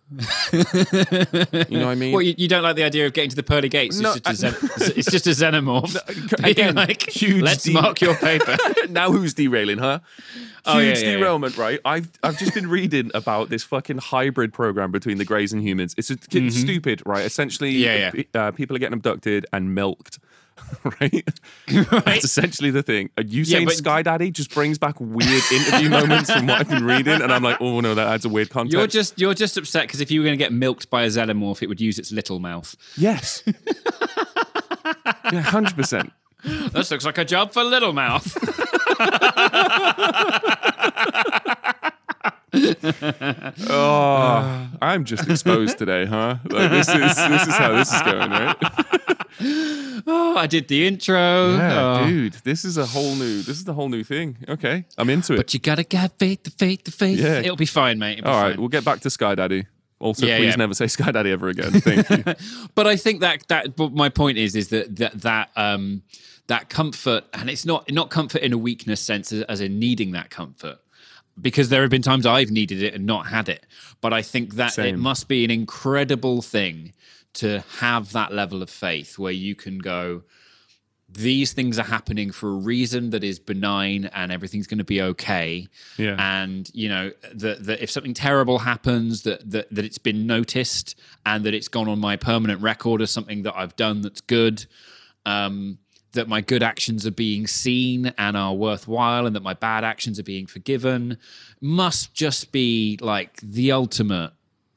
you 0.52 0.58
know 1.78 1.86
what 1.86 1.92
I 1.92 1.94
mean? 1.96 2.12
well, 2.12 2.22
you, 2.22 2.34
you 2.38 2.46
don't 2.48 2.62
like 2.62 2.76
the 2.76 2.84
idea 2.84 3.06
of 3.06 3.12
getting 3.12 3.30
to 3.30 3.36
the 3.36 3.42
pearly 3.42 3.68
gates. 3.68 3.98
No, 3.98 4.12
it's, 4.12 4.20
just 4.20 4.42
a 4.44 4.52
zen, 4.52 4.54
it's 4.96 5.10
just 5.10 5.26
a 5.26 5.30
xenomorph. 5.30 5.96
being 6.36 6.48
again, 6.50 6.74
like, 6.76 7.08
huge 7.08 7.42
let's 7.42 7.64
de- 7.64 7.72
mark 7.72 8.00
your 8.00 8.14
paper. 8.14 8.56
now 8.88 9.10
who's 9.10 9.34
derailing 9.34 9.78
her? 9.78 10.00
Oh, 10.64 10.78
yeah, 10.78 10.86
Huge 10.88 10.98
yeah, 11.02 11.10
yeah. 11.10 11.16
derailment, 11.18 11.56
right? 11.56 11.80
I've 11.84 12.08
I've 12.22 12.38
just 12.38 12.54
been 12.54 12.68
reading 12.68 13.10
about 13.14 13.50
this 13.50 13.62
fucking 13.64 13.98
hybrid 13.98 14.52
program 14.52 14.90
between 14.90 15.18
the 15.18 15.24
Greys 15.24 15.52
and 15.52 15.62
humans. 15.62 15.94
It's, 15.96 16.10
a, 16.10 16.16
it's 16.32 16.56
stupid, 16.56 17.02
right? 17.06 17.24
Essentially, 17.24 17.74
Mm-hmm. 17.74 18.16
Yeah, 18.16 18.22
yeah. 18.34 18.40
Uh, 18.40 18.50
people 18.52 18.74
are 18.76 18.78
getting 18.78 18.94
abducted 18.94 19.46
and 19.52 19.74
milked. 19.74 20.18
Right? 21.00 21.28
Right. 21.92 22.04
That's 22.04 22.24
essentially 22.24 22.70
the 22.70 22.82
thing. 22.82 23.10
You 23.24 23.44
saying 23.44 23.66
but- 23.66 23.74
Sky 23.74 24.02
Daddy 24.02 24.30
just 24.30 24.52
brings 24.54 24.78
back 24.78 25.00
weird 25.00 25.42
interview 25.52 25.88
moments 25.90 26.30
from 26.32 26.46
what 26.46 26.60
I've 26.60 26.68
been 26.68 26.84
reading, 26.84 27.20
and 27.22 27.32
I'm 27.32 27.42
like, 27.42 27.58
oh 27.60 27.80
no, 27.80 27.94
that 27.94 28.06
adds 28.06 28.24
a 28.24 28.28
weird 28.28 28.50
context. 28.50 28.72
You're 28.74 28.86
just 28.86 29.20
you're 29.20 29.34
just 29.34 29.56
upset 29.56 29.84
because 29.84 30.00
if 30.00 30.10
you 30.10 30.20
were 30.20 30.24
going 30.26 30.38
to 30.38 30.42
get 30.44 30.52
milked 30.52 30.88
by 30.90 31.02
a 31.02 31.08
xenomorph, 31.08 31.62
it 31.62 31.66
would 31.68 31.80
use 31.80 31.98
its 31.98 32.12
little 32.12 32.38
mouth. 32.38 32.76
yes, 32.96 33.42
yeah, 35.32 35.40
hundred 35.40 35.74
percent. 35.76 36.12
This 36.44 36.90
looks 36.92 37.04
like 37.04 37.18
a 37.18 37.24
job 37.24 37.52
for 37.52 37.64
little 37.64 37.92
mouth. 37.92 38.26
Oh, 43.68 44.68
I'm 44.80 45.04
just 45.04 45.28
exposed 45.28 45.78
today, 45.78 46.04
huh? 46.06 46.36
Like 46.48 46.70
this 46.70 46.88
is 46.88 46.94
this 47.16 47.46
is 47.48 47.54
how 47.56 47.72
this 47.72 47.92
is 47.92 48.02
going, 48.02 48.30
right? 48.30 48.56
oh, 50.06 50.34
I 50.36 50.46
did 50.46 50.68
the 50.68 50.86
intro. 50.86 51.56
Yeah, 51.56 52.00
Oh. 52.02 52.06
dude, 52.08 52.34
this 52.44 52.64
is 52.64 52.76
a 52.78 52.86
whole 52.86 53.14
new. 53.14 53.38
This 53.38 53.56
is 53.58 53.64
the 53.64 53.74
whole 53.74 53.88
new 53.88 54.04
thing. 54.04 54.36
Okay, 54.48 54.84
I'm 54.98 55.10
into 55.10 55.34
it. 55.34 55.36
But 55.36 55.54
you 55.54 55.60
gotta 55.60 55.84
get 55.84 56.18
faith, 56.18 56.44
the 56.44 56.50
faith, 56.50 56.84
the 56.84 56.90
faith. 56.90 57.18
Yeah. 57.18 57.38
It'll 57.40 57.56
be 57.56 57.66
fine, 57.66 57.98
mate. 57.98 58.18
It'll 58.18 58.30
All 58.30 58.42
right, 58.42 58.50
fine. 58.52 58.60
we'll 58.60 58.68
get 58.68 58.84
back 58.84 59.00
to 59.00 59.10
Sky 59.10 59.34
Daddy. 59.34 59.66
Also, 59.98 60.26
Yeah, 60.26 60.36
please 60.36 60.50
yeah. 60.50 60.56
never 60.56 60.74
say 60.74 60.86
Sky 60.88 61.10
Daddy 61.10 61.30
ever 61.32 61.48
again. 61.48 61.72
Thank 61.80 62.10
you. 62.10 62.34
but 62.74 62.86
I 62.86 62.96
think 62.96 63.20
that 63.20 63.46
that 63.48 63.76
but 63.76 63.92
my 63.92 64.08
point 64.08 64.38
is 64.38 64.54
is 64.54 64.68
that 64.68 64.94
that 64.96 65.20
that 65.22 65.50
um 65.56 66.02
that 66.48 66.68
comfort 66.68 67.24
and 67.32 67.48
it's 67.50 67.64
not 67.66 67.90
not 67.90 68.10
comfort 68.10 68.42
in 68.42 68.52
a 68.52 68.58
weakness 68.58 69.00
sense 69.00 69.32
as, 69.32 69.42
as 69.42 69.60
in 69.60 69.78
needing 69.78 70.12
that 70.12 70.30
comfort 70.30 70.78
because 71.40 71.68
there 71.68 71.82
have 71.82 71.90
been 71.90 72.02
times 72.02 72.26
I've 72.26 72.50
needed 72.50 72.82
it 72.82 72.94
and 72.94 73.06
not 73.06 73.26
had 73.26 73.48
it 73.48 73.66
but 74.00 74.12
I 74.12 74.22
think 74.22 74.54
that 74.54 74.78
it 74.78 74.98
must 74.98 75.28
be 75.28 75.44
an 75.44 75.50
incredible 75.50 76.42
thing 76.42 76.92
to 77.34 77.62
have 77.78 78.12
that 78.12 78.32
level 78.32 78.62
of 78.62 78.70
faith 78.70 79.18
where 79.18 79.32
you 79.32 79.54
can 79.54 79.78
go 79.78 80.22
these 81.08 81.52
things 81.52 81.78
are 81.78 81.84
happening 81.84 82.32
for 82.32 82.48
a 82.48 82.54
reason 82.54 83.10
that 83.10 83.22
is 83.22 83.38
benign 83.38 84.06
and 84.06 84.32
everything's 84.32 84.66
going 84.66 84.78
to 84.78 84.84
be 84.84 85.00
okay. 85.00 85.68
Yeah. 85.96 86.16
And 86.18 86.68
you 86.74 86.88
know 86.88 87.12
that 87.34 87.64
that 87.64 87.82
if 87.82 87.90
something 87.90 88.14
terrible 88.14 88.58
happens, 88.58 89.22
that 89.22 89.48
that 89.50 89.72
that 89.72 89.84
it's 89.84 89.98
been 89.98 90.26
noticed 90.26 90.98
and 91.24 91.44
that 91.44 91.54
it's 91.54 91.68
gone 91.68 91.88
on 91.88 92.00
my 92.00 92.16
permanent 92.16 92.60
record 92.60 93.00
as 93.02 93.10
something 93.10 93.42
that 93.42 93.56
I've 93.56 93.76
done 93.76 94.00
that's 94.00 94.20
good. 94.20 94.66
Um, 95.24 95.78
that 96.12 96.28
my 96.28 96.40
good 96.40 96.62
actions 96.62 97.06
are 97.06 97.12
being 97.12 97.46
seen 97.46 98.12
and 98.18 98.36
are 98.36 98.54
worthwhile, 98.54 99.26
and 99.26 99.36
that 99.36 99.42
my 99.42 99.54
bad 99.54 99.84
actions 99.84 100.18
are 100.18 100.24
being 100.24 100.46
forgiven, 100.46 101.18
must 101.60 102.14
just 102.14 102.52
be 102.52 102.98
like 103.00 103.40
the 103.40 103.72
ultimate 103.72 104.32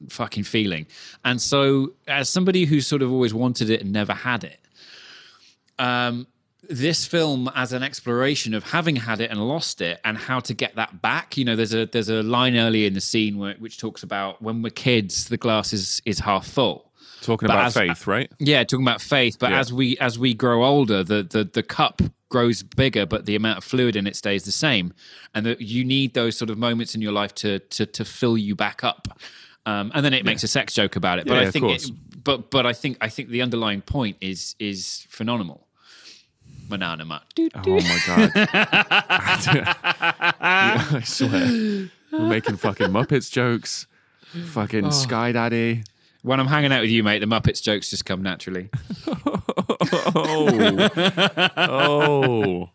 fucking 0.08 0.44
feeling. 0.44 0.86
And 1.24 1.40
so, 1.40 1.92
as 2.06 2.28
somebody 2.28 2.64
who's 2.64 2.86
sort 2.86 3.02
of 3.02 3.12
always 3.12 3.34
wanted 3.34 3.70
it 3.70 3.80
and 3.80 3.92
never 3.92 4.12
had 4.12 4.44
it, 4.44 4.60
um, 5.78 6.26
this 6.68 7.04
film 7.04 7.50
as 7.54 7.72
an 7.72 7.82
exploration 7.82 8.54
of 8.54 8.70
having 8.70 8.96
had 8.96 9.20
it 9.20 9.30
and 9.30 9.46
lost 9.46 9.80
it 9.80 10.00
and 10.04 10.16
how 10.16 10.38
to 10.38 10.54
get 10.54 10.76
that 10.76 11.02
back. 11.02 11.36
You 11.36 11.44
know, 11.44 11.56
there's 11.56 11.74
a 11.74 11.86
there's 11.86 12.08
a 12.08 12.22
line 12.22 12.56
early 12.56 12.86
in 12.86 12.94
the 12.94 13.00
scene 13.00 13.38
where, 13.38 13.54
which 13.54 13.78
talks 13.78 14.02
about 14.02 14.40
when 14.40 14.62
we're 14.62 14.70
kids, 14.70 15.28
the 15.28 15.36
glass 15.36 15.72
is 15.72 16.00
is 16.04 16.20
half 16.20 16.46
full. 16.46 16.89
Talking 17.22 17.48
But 17.48 17.54
about 17.54 17.66
as- 17.66 17.74
faith, 17.74 18.06
right? 18.06 18.30
Yeah, 18.38 18.64
talking 18.64 18.84
about 18.84 19.00
faith. 19.02 19.38
But 19.38 19.50
Yeah. 19.50 19.60
as 19.60 19.72
we 19.72 19.96
as 19.98 20.18
we 20.18 20.32
grow 20.34 20.64
older, 20.64 21.04
the 21.04 21.22
the 21.22 21.44
the 21.44 21.62
cup 21.62 22.00
grows 22.30 22.62
bigger, 22.62 23.04
but 23.06 23.26
the 23.26 23.34
amount 23.36 23.58
of 23.58 23.64
fluid 23.64 23.96
in 23.96 24.06
it 24.06 24.16
stays 24.16 24.44
the 24.44 24.52
same. 24.52 24.92
And 25.34 25.44
that 25.46 25.60
you 25.60 25.84
need 25.84 26.14
those 26.14 26.36
sort 26.36 26.48
of 26.50 26.56
moments 26.58 26.94
in 26.94 27.02
your 27.02 27.12
life 27.12 27.34
to 27.36 27.58
to 27.58 27.84
to 27.86 28.04
fill 28.04 28.38
you 28.38 28.54
back 28.54 28.82
up. 28.84 29.08
Um, 29.66 29.92
and 29.94 30.04
then 30.04 30.14
it 30.14 30.24
makes 30.24 30.42
a 30.42 30.48
sex 30.48 30.72
joke 30.72 30.96
about 30.96 31.18
it. 31.18 31.26
But 31.26 31.34
Yeah, 31.34 31.48
I 31.48 31.50
think 31.50 31.66
it, 31.70 31.90
but 32.24 32.50
but 32.50 32.64
I 32.66 32.72
think 32.72 32.96
I 33.02 33.08
think 33.10 33.28
the 33.28 33.42
underlying 33.42 33.82
point 33.82 34.16
is 34.20 34.54
is 34.58 35.06
phenomenal. 35.10 35.66
Banana 36.68 37.04
Mutt. 37.04 37.24
Oh 37.66 37.80
my 37.80 37.98
god! 38.06 38.30
Yeah, 40.40 40.86
I 40.92 41.00
swear, 41.04 41.88
we're 42.12 42.28
making 42.28 42.56
fucking 42.56 42.88
Muppets 42.88 43.30
jokes. 43.30 43.86
Fucking 44.52 44.86
Oh. 44.86 44.90
Sky 44.90 45.32
Daddy. 45.32 45.82
When 46.22 46.38
I'm 46.40 46.46
hanging 46.46 46.72
out 46.72 46.82
with 46.82 46.90
you, 46.90 47.02
mate, 47.02 47.20
the 47.20 47.26
Muppets 47.26 47.62
jokes 47.62 47.88
just 47.90 48.04
come 48.04 48.22
naturally. 48.22 48.68
Oh, 49.92 50.88
oh. 51.56 52.70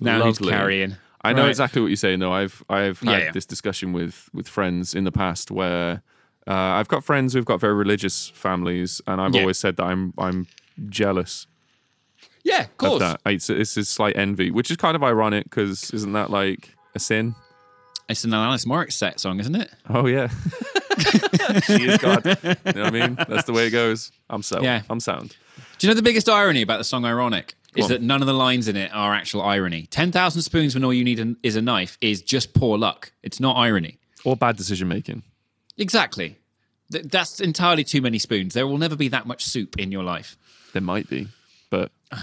Now 0.00 0.24
he's 0.24 0.40
Lovely. 0.40 0.52
carrying. 0.52 0.96
I 1.22 1.32
know 1.32 1.42
Right. 1.42 1.48
exactly 1.50 1.82
what 1.82 1.88
you're 1.88 1.96
saying. 1.96 2.20
though. 2.20 2.32
I've 2.32 2.62
I've 2.68 3.00
had 3.00 3.10
Yeah, 3.10 3.18
yeah. 3.26 3.30
this 3.32 3.44
discussion 3.46 3.92
with 3.92 4.30
with 4.32 4.48
friends 4.48 4.94
in 4.94 5.04
the 5.04 5.12
past 5.12 5.50
where 5.50 6.02
uh, 6.46 6.52
I've 6.52 6.88
got 6.88 7.04
friends 7.04 7.34
who've 7.34 7.44
got 7.44 7.60
very 7.60 7.74
religious 7.74 8.30
families, 8.30 9.00
and 9.06 9.20
I've 9.20 9.34
Yeah. 9.34 9.40
always 9.42 9.58
said 9.58 9.76
that 9.76 9.84
I'm 9.84 10.14
I'm 10.16 10.46
jealous 10.88 11.46
Yeah, 12.42 12.60
of 12.62 12.64
of 12.70 12.76
course. 12.78 13.00
that. 13.00 13.20
It's 13.26 13.50
it's 13.50 13.76
a 13.76 13.84
slight 13.84 14.16
envy, 14.16 14.50
which 14.50 14.70
is 14.70 14.76
kind 14.76 14.94
of 14.96 15.02
ironic 15.02 15.44
because 15.44 15.90
isn't 15.92 16.12
that 16.12 16.30
like 16.30 16.74
a 16.94 16.98
sin? 16.98 17.34
It's 18.08 18.24
an 18.24 18.30
Alanis 18.30 18.66
Morissette 18.66 19.20
song, 19.20 19.40
isn't 19.40 19.54
it? 19.54 19.70
Oh 19.88 20.06
yeah, 20.06 20.28
she 21.64 21.84
is 21.88 21.98
God. 21.98 22.24
You 22.24 22.32
know 22.42 22.56
what 22.64 22.76
I 22.76 22.90
mean? 22.90 23.14
That's 23.28 23.44
the 23.44 23.52
way 23.52 23.66
it 23.66 23.70
goes. 23.70 24.12
I'm 24.28 24.42
so. 24.42 24.60
Yeah. 24.62 24.82
I'm 24.90 25.00
sound. 25.00 25.36
Do 25.78 25.86
you 25.86 25.90
know 25.90 25.94
the 25.96 26.02
biggest 26.02 26.28
irony 26.28 26.62
about 26.62 26.78
the 26.78 26.84
song 26.84 27.04
Ironic? 27.04 27.54
Go 27.74 27.78
Is 27.80 27.84
on. 27.84 27.90
that 27.92 28.02
none 28.02 28.20
of 28.20 28.26
the 28.26 28.34
lines 28.34 28.66
in 28.68 28.76
it 28.76 28.90
are 28.92 29.14
actual 29.14 29.42
irony. 29.42 29.86
10,000 29.86 30.42
spoons 30.42 30.74
when 30.74 30.82
all 30.84 30.92
you 30.92 31.04
need 31.04 31.36
is 31.42 31.54
a 31.56 31.62
knife 31.62 31.96
is 32.00 32.20
just 32.20 32.52
poor 32.52 32.76
luck. 32.76 33.12
It's 33.22 33.38
not 33.40 33.56
irony. 33.56 33.98
Or 34.24 34.36
bad 34.36 34.56
decision 34.56 34.88
making. 34.88 35.22
Exactly. 35.78 36.36
Th- 36.92 37.04
That's 37.04 37.40
entirely 37.40 37.84
too 37.84 38.02
many 38.02 38.18
spoons. 38.18 38.54
There 38.54 38.66
will 38.66 38.78
never 38.78 38.96
be 38.96 39.08
that 39.08 39.26
much 39.26 39.44
soup 39.44 39.78
in 39.78 39.92
your 39.92 40.02
life. 40.02 40.36
There 40.72 40.82
might 40.82 41.08
be, 41.08 41.28
but 41.70 41.92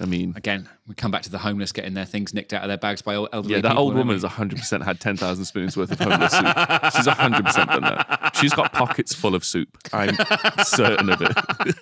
I 0.00 0.04
mean, 0.04 0.34
Again, 0.36 0.68
we 0.86 0.94
come 0.94 1.10
back 1.10 1.22
to 1.22 1.30
the 1.30 1.38
homeless 1.38 1.72
getting 1.72 1.94
their 1.94 2.04
things 2.04 2.34
nicked 2.34 2.52
out 2.52 2.62
of 2.62 2.68
their 2.68 2.76
bags 2.76 3.02
by 3.02 3.14
old- 3.14 3.30
elderly 3.32 3.56
yeah, 3.56 3.60
that 3.62 3.70
people, 3.70 3.84
old 3.84 3.94
woman 3.94 4.14
has 4.14 4.22
100 4.22 4.58
percent 4.58 4.84
had 4.84 5.00
10,000 5.00 5.44
spoons 5.44 5.76
worth 5.76 5.92
of 5.92 5.98
homeless 5.98 6.32
soup. 6.32 6.92
She's 6.94 7.06
100 7.06 7.44
percent 7.44 7.70
done 7.70 7.82
that. 7.82 8.36
She's 8.40 8.52
got 8.52 8.72
pockets 8.72 9.14
full 9.14 9.34
of 9.34 9.44
soup. 9.44 9.68
I'm 9.92 10.16
certain 10.64 11.10
of 11.10 11.22
it. 11.22 11.76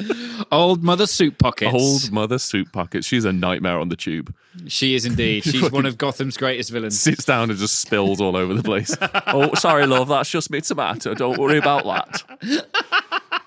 Old 0.52 0.82
mother 0.82 1.06
soup 1.06 1.38
pockets. 1.38 1.72
Old 1.72 2.10
mother 2.12 2.38
soup 2.38 2.72
pockets. 2.72 3.06
She's 3.06 3.24
a 3.24 3.32
nightmare 3.32 3.78
on 3.78 3.88
the 3.88 3.96
tube. 3.96 4.34
She 4.66 4.94
is 4.94 5.04
indeed. 5.04 5.44
She's 5.44 5.70
one 5.70 5.86
of 5.86 5.98
Gotham's 5.98 6.36
greatest 6.36 6.70
villains. 6.70 6.98
Sits 6.98 7.24
down 7.24 7.50
and 7.50 7.58
just 7.58 7.80
spills 7.80 8.20
all 8.20 8.36
over 8.36 8.54
the 8.54 8.62
place. 8.62 8.96
oh, 9.28 9.54
sorry, 9.54 9.86
love. 9.86 10.08
That's 10.08 10.30
just 10.30 10.50
me 10.50 10.60
tomato. 10.60 11.14
Don't 11.14 11.38
worry 11.38 11.58
about 11.58 11.84
that. 11.84 12.66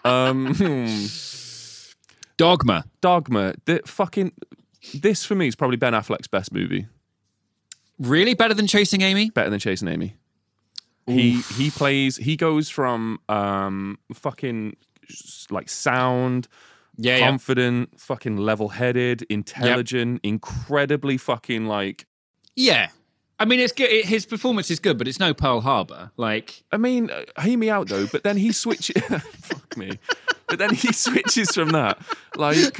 Um, 0.05 0.53
hmm. 0.55 1.05
Dogma. 2.37 2.85
Dogma. 3.01 3.53
The 3.65 3.81
fucking. 3.85 4.31
This 4.93 5.23
for 5.25 5.35
me 5.35 5.47
is 5.47 5.55
probably 5.55 5.77
Ben 5.77 5.93
Affleck's 5.93 6.27
best 6.27 6.51
movie. 6.53 6.87
Really 7.99 8.33
better 8.33 8.53
than 8.53 8.67
Chasing 8.67 9.01
Amy? 9.01 9.29
Better 9.29 9.49
than 9.49 9.59
Chasing 9.59 9.87
Amy. 9.87 10.15
He 11.07 11.41
he 11.41 11.69
plays. 11.69 12.17
He 12.17 12.35
goes 12.37 12.69
from 12.69 13.19
um 13.29 13.97
fucking 14.13 14.75
like 15.51 15.69
sound, 15.69 16.47
Yeah, 16.97 17.17
yeah. 17.17 17.27
confident, 17.27 17.99
fucking 17.99 18.37
level-headed, 18.37 19.23
intelligent, 19.29 20.21
incredibly 20.23 21.17
fucking 21.17 21.65
like. 21.65 22.07
Yeah. 22.55 22.89
I 23.39 23.45
mean, 23.45 23.59
it's 23.59 23.73
good. 23.73 23.89
It, 23.89 24.05
his 24.05 24.25
performance 24.25 24.69
is 24.71 24.79
good, 24.79 24.97
but 24.97 25.07
it's 25.07 25.19
no 25.19 25.33
Pearl 25.33 25.61
Harbor. 25.61 26.11
Like, 26.17 26.63
I 26.71 26.77
mean, 26.77 27.09
uh, 27.09 27.23
hear 27.41 27.57
me 27.57 27.69
out 27.69 27.87
though. 27.89 28.05
But 28.07 28.23
then 28.23 28.37
he 28.37 28.51
switches. 28.51 29.01
fuck 29.41 29.75
me. 29.77 29.99
But 30.47 30.59
then 30.59 30.73
he 30.73 30.93
switches 30.93 31.49
from 31.51 31.69
that, 31.69 31.99
like, 32.37 32.79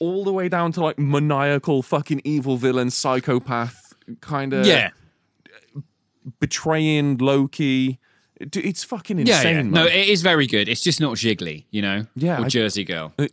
all 0.00 0.24
the 0.24 0.32
way 0.32 0.48
down 0.48 0.72
to 0.72 0.80
like 0.82 0.98
maniacal, 0.98 1.82
fucking 1.82 2.22
evil 2.24 2.56
villain, 2.56 2.90
psychopath, 2.90 3.92
kind 4.20 4.54
of. 4.54 4.66
yeah, 4.66 4.90
Betraying 6.40 7.18
Loki. 7.18 7.98
Dude, 8.38 8.64
It's 8.64 8.84
fucking 8.84 9.18
insane. 9.18 9.46
yeah. 9.56 9.62
man. 9.62 9.70
No, 9.72 9.84
it 9.84 10.08
is 10.08 10.22
very 10.22 10.46
good. 10.46 10.68
It's 10.68 10.80
just 10.80 11.00
not 11.00 11.16
Gigli, 11.16 11.64
you 11.70 11.82
know. 11.82 12.06
Yeah, 12.16 12.40
or 12.40 12.44
I- 12.44 12.48
Jersey 12.48 12.84
Girl. 12.84 13.12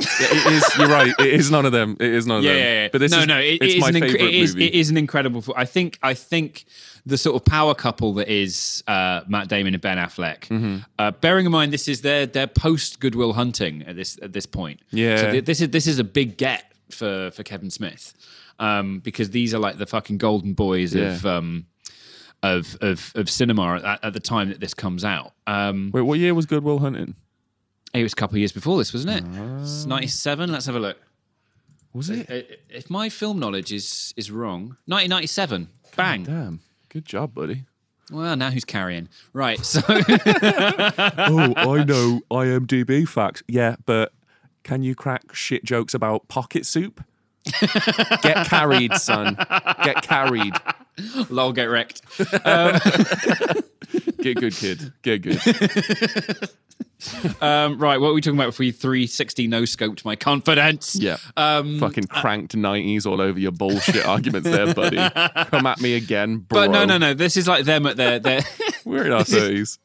Yeah, 0.00 0.26
it 0.30 0.52
is. 0.52 0.78
You're 0.78 0.88
right. 0.88 1.12
It 1.18 1.26
is 1.26 1.50
none 1.50 1.66
of 1.66 1.72
them. 1.72 1.96
It 2.00 2.12
is 2.12 2.26
none 2.26 2.38
of 2.38 2.44
yeah, 2.44 2.52
them. 2.52 2.62
yeah, 2.62 2.82
yeah. 2.82 2.88
But 2.90 2.98
this 2.98 3.12
no, 3.12 3.18
is, 3.18 3.26
no, 3.26 3.38
it, 3.38 3.44
it's 3.44 3.64
it 3.64 3.76
is 3.76 3.80
my 3.80 3.88
an 3.88 3.94
inc- 3.94 4.00
favorite 4.00 4.20
it 4.22 4.34
is, 4.34 4.54
movie. 4.54 4.66
it 4.66 4.74
is 4.74 4.90
an 4.90 4.96
incredible. 4.96 5.44
I 5.56 5.64
think, 5.64 5.98
I 6.02 6.14
think 6.14 6.64
the 7.06 7.18
sort 7.18 7.36
of 7.36 7.44
power 7.44 7.74
couple 7.74 8.14
that 8.14 8.28
is 8.28 8.82
uh, 8.86 9.22
Matt 9.28 9.48
Damon 9.48 9.74
and 9.74 9.82
Ben 9.82 9.98
Affleck. 9.98 10.48
Mm-hmm. 10.48 10.78
Uh, 10.98 11.10
bearing 11.12 11.46
in 11.46 11.52
mind 11.52 11.72
this 11.72 11.88
is 11.88 12.02
their 12.02 12.26
their 12.26 12.46
post 12.46 13.00
Good 13.00 13.14
Will 13.14 13.32
Hunting 13.32 13.82
at 13.86 13.96
this 13.96 14.18
at 14.22 14.32
this 14.32 14.46
point. 14.46 14.80
Yeah. 14.90 15.16
so 15.16 15.30
th- 15.32 15.44
this 15.44 15.60
is 15.60 15.70
this 15.70 15.86
is 15.86 15.98
a 15.98 16.04
big 16.04 16.36
get 16.36 16.72
for 16.90 17.30
for 17.32 17.42
Kevin 17.42 17.70
Smith 17.70 18.14
um, 18.58 19.00
because 19.00 19.30
these 19.30 19.54
are 19.54 19.58
like 19.58 19.78
the 19.78 19.86
fucking 19.86 20.18
golden 20.18 20.54
boys 20.54 20.94
of. 20.94 21.24
Um, 21.26 21.66
of, 22.42 22.74
of 22.80 23.12
of 23.16 23.28
cinema 23.28 23.74
at, 23.84 24.02
at 24.02 24.12
the 24.14 24.20
time 24.20 24.48
that 24.48 24.60
this 24.60 24.72
comes 24.72 25.04
out. 25.04 25.34
Um, 25.46 25.90
Wait, 25.92 26.00
what 26.00 26.18
year 26.18 26.32
was 26.32 26.46
Good 26.46 26.64
Will 26.64 26.78
Hunting? 26.78 27.14
It 27.94 28.02
was 28.02 28.12
a 28.12 28.16
couple 28.16 28.34
of 28.36 28.38
years 28.38 28.52
before 28.52 28.78
this, 28.78 28.92
wasn't 28.92 29.16
it? 29.18 29.24
Ah. 29.38 29.62
It's 29.62 29.84
Ninety 29.86 30.06
seven. 30.08 30.52
Let's 30.52 30.66
have 30.66 30.76
a 30.76 30.80
look. 30.80 30.96
Was 31.92 32.08
it? 32.10 32.26
I- 32.30 32.46
If 32.68 32.88
my 32.90 33.08
film 33.08 33.38
knowledge 33.40 33.72
is 33.72 34.14
is 34.16 34.30
wrong, 34.30 34.76
1997. 34.86 35.68
Bang. 35.96 36.22
Damn. 36.24 36.60
Good 36.88 37.04
job, 37.04 37.34
buddy. 37.34 37.64
Well, 38.12 38.36
now 38.36 38.50
who's 38.50 38.64
carrying? 38.64 39.08
Right. 39.32 39.64
So 39.64 39.80
oh, 39.88 41.54
I 41.56 41.84
know 41.84 42.20
IMDb 42.30 43.08
facts. 43.08 43.42
Yeah, 43.48 43.76
but 43.86 44.12
can 44.64 44.82
you 44.82 44.94
crack 44.94 45.34
shit 45.34 45.64
jokes 45.64 45.94
about 45.94 46.28
pocket 46.28 46.66
soup? 46.66 47.02
Get 48.22 48.46
carried, 48.46 48.94
son. 48.96 49.36
Get 49.84 50.02
carried. 50.02 50.54
lol, 51.30 51.52
get 51.52 51.64
wrecked. 51.64 52.02
Get 54.22 54.36
good, 54.36 54.54
kid. 54.54 54.92
Get 55.02 55.22
good. 55.22 55.40
Um, 57.40 57.78
right. 57.78 57.98
What 57.98 58.08
were 58.08 58.14
we 58.14 58.20
talking 58.20 58.38
about 58.38 58.48
before 58.48 58.64
you 58.64 58.72
360 58.72 59.46
no 59.46 59.62
scoped 59.62 60.04
my 60.04 60.16
confidence? 60.16 60.94
Yeah. 60.96 61.16
Um, 61.36 61.78
Fucking 61.78 62.04
cranked 62.04 62.54
90s 62.54 63.06
all 63.06 63.20
over 63.20 63.38
your 63.38 63.52
bullshit 63.52 64.04
arguments 64.04 64.50
there, 64.50 64.74
buddy. 64.74 64.96
Come 65.50 65.66
at 65.66 65.80
me 65.80 65.94
again, 65.94 66.38
bro. 66.38 66.66
but 66.66 66.70
no, 66.70 66.84
no, 66.84 66.98
no. 66.98 67.14
This 67.14 67.36
is 67.36 67.48
like 67.48 67.64
them 67.64 67.86
at 67.86 67.96
their 67.96 68.18
their. 68.18 68.42
We're 68.84 69.06
in 69.06 69.12
our 69.12 69.22
30s. 69.22 69.78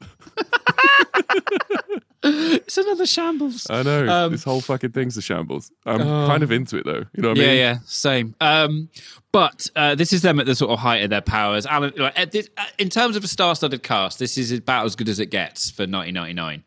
it's 2.55 2.77
another 2.77 3.05
shambles. 3.05 3.67
I 3.69 3.83
know. 3.83 4.07
Um, 4.07 4.31
this 4.31 4.43
whole 4.43 4.61
fucking 4.61 4.91
thing's 4.91 5.15
a 5.17 5.21
shambles. 5.21 5.71
I'm 5.85 5.99
kind 5.99 6.41
of 6.43 6.51
into 6.51 6.77
it, 6.77 6.85
though. 6.85 7.03
You 7.13 7.21
know 7.21 7.29
what 7.29 7.37
I 7.37 7.41
Yeah, 7.41 7.47
mean? 7.47 7.57
yeah, 7.57 7.77
same. 7.85 8.35
Um, 8.41 8.89
but 9.31 9.67
uh, 9.75 9.95
this 9.95 10.11
is 10.13 10.21
them 10.21 10.39
at 10.39 10.45
the 10.45 10.55
sort 10.55 10.71
of 10.71 10.79
height 10.79 11.03
of 11.03 11.09
their 11.09 11.21
powers. 11.21 11.65
Alan, 11.65 11.93
like, 11.97 12.31
this, 12.31 12.49
uh, 12.57 12.63
in 12.77 12.89
terms 12.89 13.15
of 13.15 13.23
a 13.23 13.27
star-studded 13.27 13.83
cast, 13.83 14.19
this 14.19 14.37
is 14.37 14.51
about 14.51 14.85
as 14.85 14.95
good 14.95 15.09
as 15.09 15.19
it 15.19 15.27
gets 15.27 15.69
for 15.69 15.83
1999. 15.83 16.63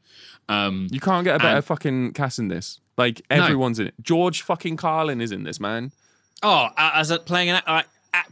Um, 0.48 0.86
You 0.90 1.00
can't 1.00 1.24
get 1.24 1.36
a 1.36 1.38
better 1.38 1.56
And- 1.56 1.64
fucking 1.64 2.12
cast 2.12 2.38
in 2.38 2.48
this. 2.48 2.80
Like, 2.96 3.22
everyone's 3.30 3.78
in 3.78 3.88
it. 3.88 3.94
George 4.02 4.42
fucking 4.42 4.76
Carlin 4.76 5.20
is 5.20 5.30
in 5.32 5.44
this, 5.44 5.60
man. 5.60 5.92
oh, 6.42 6.68
uh, 6.76 6.90
as 6.94 7.10
a, 7.10 7.18
playing 7.18 7.50
an, 7.50 7.62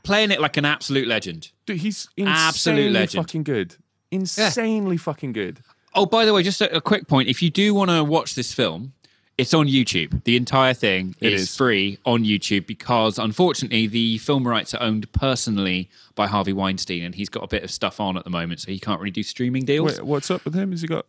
playing 0.03 0.31
it 0.31 0.41
like 0.41 0.57
an 0.57 0.65
absolute 0.65 1.07
legend. 1.09 1.51
Dude, 1.67 1.79
he's 1.79 2.09
Absolute 2.19 2.93
legend. 2.93 3.25
fucking 3.25 3.43
good. 3.45 3.77
Insanely 4.11 4.97
fucking 4.97 5.33
good. 5.33 5.61
Oh, 5.97 6.07
by 6.07 6.25
the 6.25 6.33
way, 6.35 6.43
just 6.43 6.61
a, 6.61 6.77
a 6.77 6.81
quick 6.81 7.09
point. 7.09 7.29
If 7.29 7.43
you 7.43 7.51
do 7.51 7.75
want 7.75 7.91
to 7.91 8.05
watch 8.05 8.35
this 8.35 8.53
film, 8.53 8.93
it's 9.39 9.53
on 9.55 9.67
YouTube. 9.67 10.23
The 10.25 10.37
entire 10.37 10.73
thing 10.75 11.15
It 11.21 11.33
is, 11.33 11.43
is. 11.43 11.57
free 11.57 11.99
on 12.05 12.23
YouTube 12.25 12.67
because, 12.67 13.19
unfortunately, 13.19 13.87
the 13.87 14.19
film 14.19 14.47
rights 14.47 14.75
are 14.75 14.83
owned 14.83 15.11
personally 15.13 15.91
by 16.15 16.27
Harvey 16.27 16.53
Weinstein, 16.53 17.03
and 17.03 17.15
he's 17.15 17.29
got 17.29 17.43
a 17.43 17.49
bit 17.49 17.63
of 17.65 17.71
stuff 17.71 17.99
on 18.01 18.17
at 18.17 18.25
the 18.25 18.31
moment, 18.31 18.61
so 18.61 18.71
he 18.71 18.79
can't 18.79 19.01
really 19.01 19.11
do 19.11 19.23
streaming 19.23 19.65
deals. 19.65 19.97
Wait, 19.99 20.05
what's 20.07 20.31
up 20.31 20.45
with 20.45 20.55
him? 20.55 20.71
Has 20.71 20.83
he 20.83 20.87
got 20.89 21.07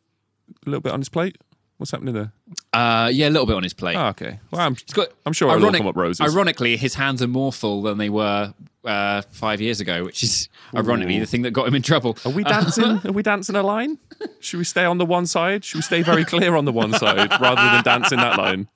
a 0.66 0.70
little 0.70 0.82
bit 0.82 0.94
on 0.94 1.00
his 1.00 1.10
plate? 1.10 1.38
What's 1.78 1.92
happening 1.92 2.16
there? 2.16 2.32
Uh, 2.74 3.10
yeah, 3.14 3.30
a 3.30 3.30
little 3.30 3.46
bit 3.46 3.56
on 3.56 3.62
his 3.62 3.74
plate. 3.74 3.96
Oh, 3.96 4.08
okay. 4.08 4.40
Well, 4.50 4.62
I'm, 4.62 4.76
got- 4.94 5.10
I'm 5.28 5.34
sure 5.34 5.56
it'll 5.56 5.72
come 5.72 5.86
up 5.88 5.96
roses. 5.96 6.22
Ironically, 6.34 6.76
his 6.76 6.96
hands 6.96 7.22
are 7.22 7.28
more 7.28 7.54
full 7.54 7.84
than 7.84 8.00
they 8.00 8.10
were 8.10 8.54
uh, 8.84 9.22
five 9.30 9.62
years 9.62 9.80
ago, 9.80 10.04
which 10.04 10.24
is 10.24 10.50
ironically 10.76 11.18
Ooh. 11.18 11.20
the 11.20 11.28
thing 11.28 11.44
that 11.44 11.52
got 11.52 11.68
him 11.68 11.76
in 11.76 11.84
trouble. 11.84 12.18
Are 12.26 12.32
we 12.32 12.44
dancing? 12.44 13.00
Are 13.06 13.12
we 13.12 13.22
dancing 13.22 13.56
a 13.56 13.62
line? 13.62 14.00
Should 14.40 14.58
we 14.58 14.64
stay 14.64 14.86
on 14.86 14.98
the 14.98 15.06
one 15.06 15.28
side? 15.28 15.64
Should 15.64 15.78
we 15.78 15.82
stay 15.84 16.02
very 16.02 16.26
clear 16.26 16.56
on 16.56 16.66
the 16.66 16.72
one 16.72 16.94
side 16.94 17.30
rather 17.40 17.62
than 17.62 17.84
dancing 17.84 18.18
that 18.18 18.38
line? 18.38 18.68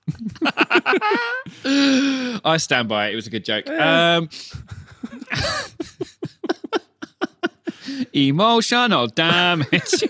I 2.45 2.57
stand 2.57 2.87
by 2.87 3.07
it. 3.07 3.13
It 3.13 3.15
was 3.15 3.25
a 3.25 3.31
good 3.31 3.45
joke. 3.45 3.67
Um, 3.67 4.29
emotional 8.13 9.07
damage. 9.07 9.67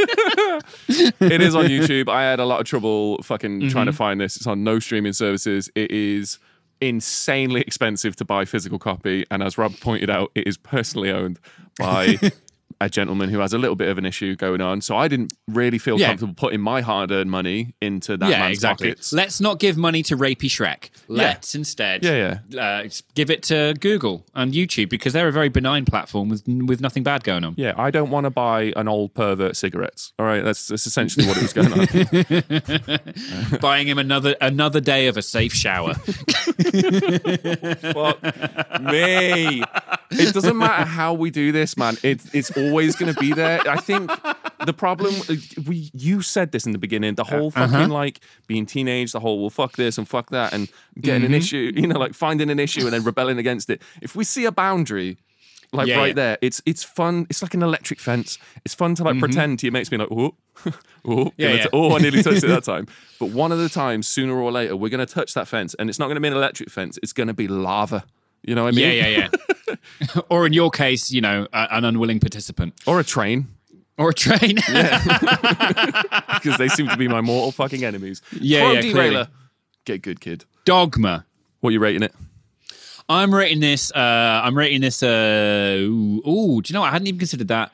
It 1.20 1.42
is 1.42 1.56
on 1.56 1.66
YouTube. 1.66 2.10
I 2.10 2.24
had 2.24 2.40
a 2.40 2.46
lot 2.46 2.60
of 2.60 2.66
trouble 2.66 3.22
fucking 3.24 3.70
trying 3.70 3.86
Mm-hmm. 3.86 3.92
to 3.92 3.94
find 3.94 4.20
this. 4.22 4.36
It's 4.36 4.48
on 4.48 4.64
no 4.64 4.80
streaming 4.80 5.14
services. 5.14 5.70
It 5.76 5.90
is 5.92 6.38
insanely 6.82 7.62
expensive 7.62 8.16
to 8.18 8.26
buy 8.26 8.44
physical 8.46 8.80
copy, 8.80 9.26
and 9.32 9.42
as 9.44 9.58
Rob 9.58 9.74
pointed 9.80 10.10
out, 10.10 10.32
it 10.36 10.48
is 10.48 10.58
personally 10.58 11.12
owned 11.12 11.40
by 11.80 12.18
a 12.82 12.90
gentleman 12.90 13.30
who 13.30 13.40
has 13.40 13.54
a 13.54 13.58
little 13.58 13.76
bit 13.76 13.88
of 13.90 13.98
an 13.98 14.06
issue 14.06 14.36
going 14.36 14.60
on. 14.62 14.82
So 14.82 14.98
I 14.98 15.08
didn't 15.08 15.34
really 15.48 15.78
feel 15.78 16.00
Yeah. 16.00 16.08
comfortable 16.08 16.34
putting 16.34 16.60
my 16.62 16.82
hard-earned 16.82 17.30
money 17.32 17.74
into 17.82 18.18
that 18.18 18.30
yeah, 18.30 18.40
man's 18.40 18.58
exactly. 18.58 18.90
pockets. 18.90 19.14
Let's 19.14 19.40
not 19.40 19.60
give 19.60 19.78
money 19.78 20.04
to 20.04 20.18
Rapey 20.18 20.50
Shrek. 20.50 20.90
Let's 21.08 21.56
instead 21.56 22.04
Yeah, 22.04 22.40
Uh, 22.60 22.90
give 23.16 23.30
it 23.30 23.44
to 23.44 23.74
Google 23.80 24.26
and 24.36 24.54
YouTube 24.54 24.90
because 24.90 25.14
they're 25.14 25.28
a 25.28 25.32
very 25.32 25.50
benign 25.50 25.86
platform 25.86 26.30
with 26.30 26.44
with 26.48 26.82
nothing 26.82 27.04
bad 27.04 27.24
going 27.24 27.44
on. 27.44 27.54
Yeah, 27.58 27.74
I 27.78 27.92
don't 27.92 28.10
want 28.10 28.26
to 28.26 28.30
buy 28.30 28.74
an 28.76 28.88
old 28.88 29.14
pervert 29.14 29.56
cigarettes. 29.56 30.14
All 30.20 30.26
right, 30.26 30.44
that's, 30.44 30.68
that's 30.68 30.88
essentially 30.88 31.26
what 31.28 31.38
it 31.38 31.44
was 31.44 31.54
going 31.54 31.72
on. 31.74 33.60
Buying 33.62 33.88
him 33.88 33.98
another 34.00 34.36
another 34.42 34.80
day 34.82 35.08
of 35.08 35.18
a 35.18 35.22
safe 35.22 35.54
shower. 35.54 35.94
Fuck 37.94 38.24
me. 38.82 39.64
It 40.12 40.34
doesn't 40.34 40.58
matter 40.58 40.86
how 40.86 41.14
we 41.14 41.30
do 41.32 41.52
this, 41.52 41.78
man. 41.78 41.98
It, 42.04 42.22
it's 42.34 42.56
always 42.72 42.96
going 42.96 43.14
to 43.14 43.20
be 43.20 43.34
there. 43.34 43.62
I 43.68 43.78
think 43.78 44.12
the 44.66 44.74
problem 44.74 45.14
uh, 45.30 45.36
we 45.68 45.90
you 45.94 46.22
said 46.22 46.52
this 46.52 46.66
in 46.66 46.72
the 46.72 46.78
beginning. 46.78 47.16
The 47.16 47.24
whole 47.24 47.46
uh, 47.56 47.64
uh-huh. 47.64 47.68
fucking 47.68 47.90
like 47.90 48.20
being 48.48 48.66
teenage, 48.66 49.12
the 49.12 49.20
whole 49.20 49.40
well 49.40 49.50
fuck 49.50 49.74
this 49.74 49.98
and 49.98 50.08
fuck 50.08 50.30
that, 50.30 50.54
and 50.54 50.70
getting 51.00 51.24
an 51.24 51.30
mm-hmm. 51.30 51.36
issue. 51.36 51.72
You 51.76 51.88
know, 51.88 52.00
like 52.00 52.14
finding 52.14 52.50
an 52.50 52.60
issue 52.60 52.82
and 52.82 52.94
then 52.94 53.04
rebelling 53.04 53.38
against 53.38 53.70
it. 53.70 53.82
If 54.02 54.16
we 54.16 54.24
see 54.24 54.46
a 54.46 54.52
boundary. 54.52 55.18
Like 55.74 55.88
Yeah, 55.88 56.00
right 56.00 56.08
yeah. 56.08 56.14
there, 56.14 56.38
it's 56.42 56.62
it's 56.66 56.84
fun. 56.84 57.28
It's 57.30 57.42
like 57.42 57.54
an 57.54 57.64
electric 57.64 58.02
fence. 58.02 58.38
It's 58.66 58.74
fun 58.74 58.94
to 58.96 59.06
like 59.06 59.14
mm-hmm. 59.14 59.20
pretend 59.22 59.60
to 59.60 59.68
your 59.68 59.72
mates, 59.72 59.88
being 59.88 60.02
like, 60.02 60.12
oh, 60.12 60.36
oh, 61.06 61.32
Yeah, 61.38 61.54
yeah. 61.54 61.64
t- 61.64 61.70
oh, 61.72 61.96
I 61.96 62.00
nearly 62.00 62.22
touched 62.22 62.44
it 62.44 62.48
that 62.48 62.64
time. 62.66 62.88
But 63.22 63.30
one 63.30 63.54
of 63.54 63.58
the 63.58 63.70
times, 63.70 64.06
sooner 64.06 64.36
or 64.36 64.52
later, 64.52 64.76
we're 64.76 64.90
gonna 64.90 65.06
touch 65.06 65.34
that 65.36 65.48
fence, 65.48 65.74
and 65.76 65.90
it's 65.90 65.98
not 65.98 66.10
gonna 66.10 66.20
be 66.20 66.28
an 66.28 66.34
electric 66.34 66.70
fence. 66.70 67.00
It's 67.02 67.14
gonna 67.14 67.34
be 67.34 67.48
lava. 67.48 68.04
You 68.44 68.54
know 68.56 68.64
what 68.64 68.74
I 68.74 68.76
mean? 68.76 68.86
yeah, 68.86 69.08
yeah, 69.08 69.08
yeah. 69.08 69.56
or 70.30 70.46
in 70.46 70.54
your 70.54 70.72
case, 70.72 71.12
you 71.12 71.22
know, 71.22 71.48
a, 71.54 71.68
an 71.76 71.86
unwilling 71.86 72.20
participant 72.20 72.74
Or 72.86 73.00
a 73.00 73.04
train, 73.04 73.48
or 73.98 74.10
a 74.10 74.14
train. 74.14 74.56
because 76.36 76.56
they 76.58 76.68
seem 76.68 76.88
to 76.88 76.98
be 76.98 77.08
my 77.08 77.22
mortal 77.22 77.52
fucking 77.52 77.84
enemies. 77.84 78.22
Yeah, 78.40 78.62
Pro 78.62 78.72
yeah, 78.72 78.82
derailer. 78.82 78.94
clearly. 78.94 79.28
Get 79.86 80.02
good, 80.02 80.20
kid. 80.20 80.46
Dogma. 80.66 81.26
What 81.60 81.70
are 81.70 81.74
you 81.74 81.80
rating 81.80 82.04
it? 82.04 82.14
I'm 83.10 83.34
rating 83.34 83.60
this. 83.60 83.92
Uh, 83.92 84.42
I'm 84.44 84.58
rating 84.58 84.82
this. 84.82 85.04
Uh, 85.04 85.78
ooh, 85.82 86.22
ooh, 86.28 86.62
do 86.62 86.72
you 86.72 86.74
know? 86.74 86.82
What? 86.82 86.88
I 86.88 86.92
hadn't 86.92 87.08
even 87.08 87.20
considered 87.20 87.50
that. 87.50 87.72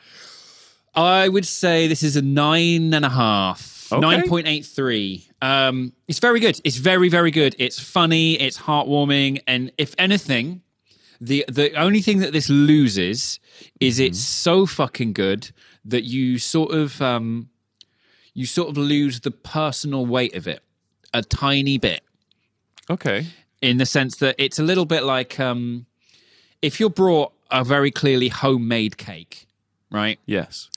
I 0.95 1.29
would 1.29 1.45
say 1.45 1.87
this 1.87 2.01
is 2.01 2.15
a 2.15 2.21
nine 2.21 2.93
and 2.93 3.05
a 3.05 3.09
half. 3.09 3.87
Okay. 3.91 4.01
Nine 4.01 4.27
point 4.27 4.47
eight 4.47 4.65
three. 4.65 5.29
Um, 5.41 5.93
it's 6.07 6.19
very 6.19 6.39
good. 6.39 6.59
It's 6.63 6.77
very 6.77 7.07
very 7.07 7.31
good. 7.31 7.55
It's 7.59 7.79
funny. 7.79 8.33
It's 8.33 8.57
heartwarming. 8.57 9.41
And 9.47 9.71
if 9.77 9.93
anything, 9.97 10.61
the 11.19 11.45
the 11.47 11.73
only 11.73 12.01
thing 12.01 12.19
that 12.19 12.33
this 12.33 12.49
loses 12.49 13.39
is 13.79 13.99
it's 13.99 14.19
so 14.19 14.65
fucking 14.65 15.13
good 15.13 15.51
that 15.85 16.03
you 16.03 16.37
sort 16.37 16.71
of 16.73 17.01
um, 17.01 17.49
you 18.33 18.45
sort 18.45 18.69
of 18.69 18.77
lose 18.77 19.21
the 19.21 19.31
personal 19.31 20.05
weight 20.05 20.35
of 20.35 20.47
it 20.47 20.61
a 21.13 21.21
tiny 21.21 21.77
bit 21.77 22.01
Okay. 22.89 23.25
in 23.61 23.77
the 23.77 23.85
sense 23.85 24.17
that 24.17 24.35
it's 24.37 24.59
a 24.59 24.63
little 24.63 24.85
bit 24.85 25.03
like 25.03 25.39
um, 25.39 25.85
if 26.61 26.79
you're 26.79 26.89
brought 26.89 27.33
a 27.49 27.63
very 27.63 27.91
clearly 27.91 28.27
homemade 28.29 28.97
cake, 28.97 29.47
right? 29.91 30.19
Yes. 30.25 30.69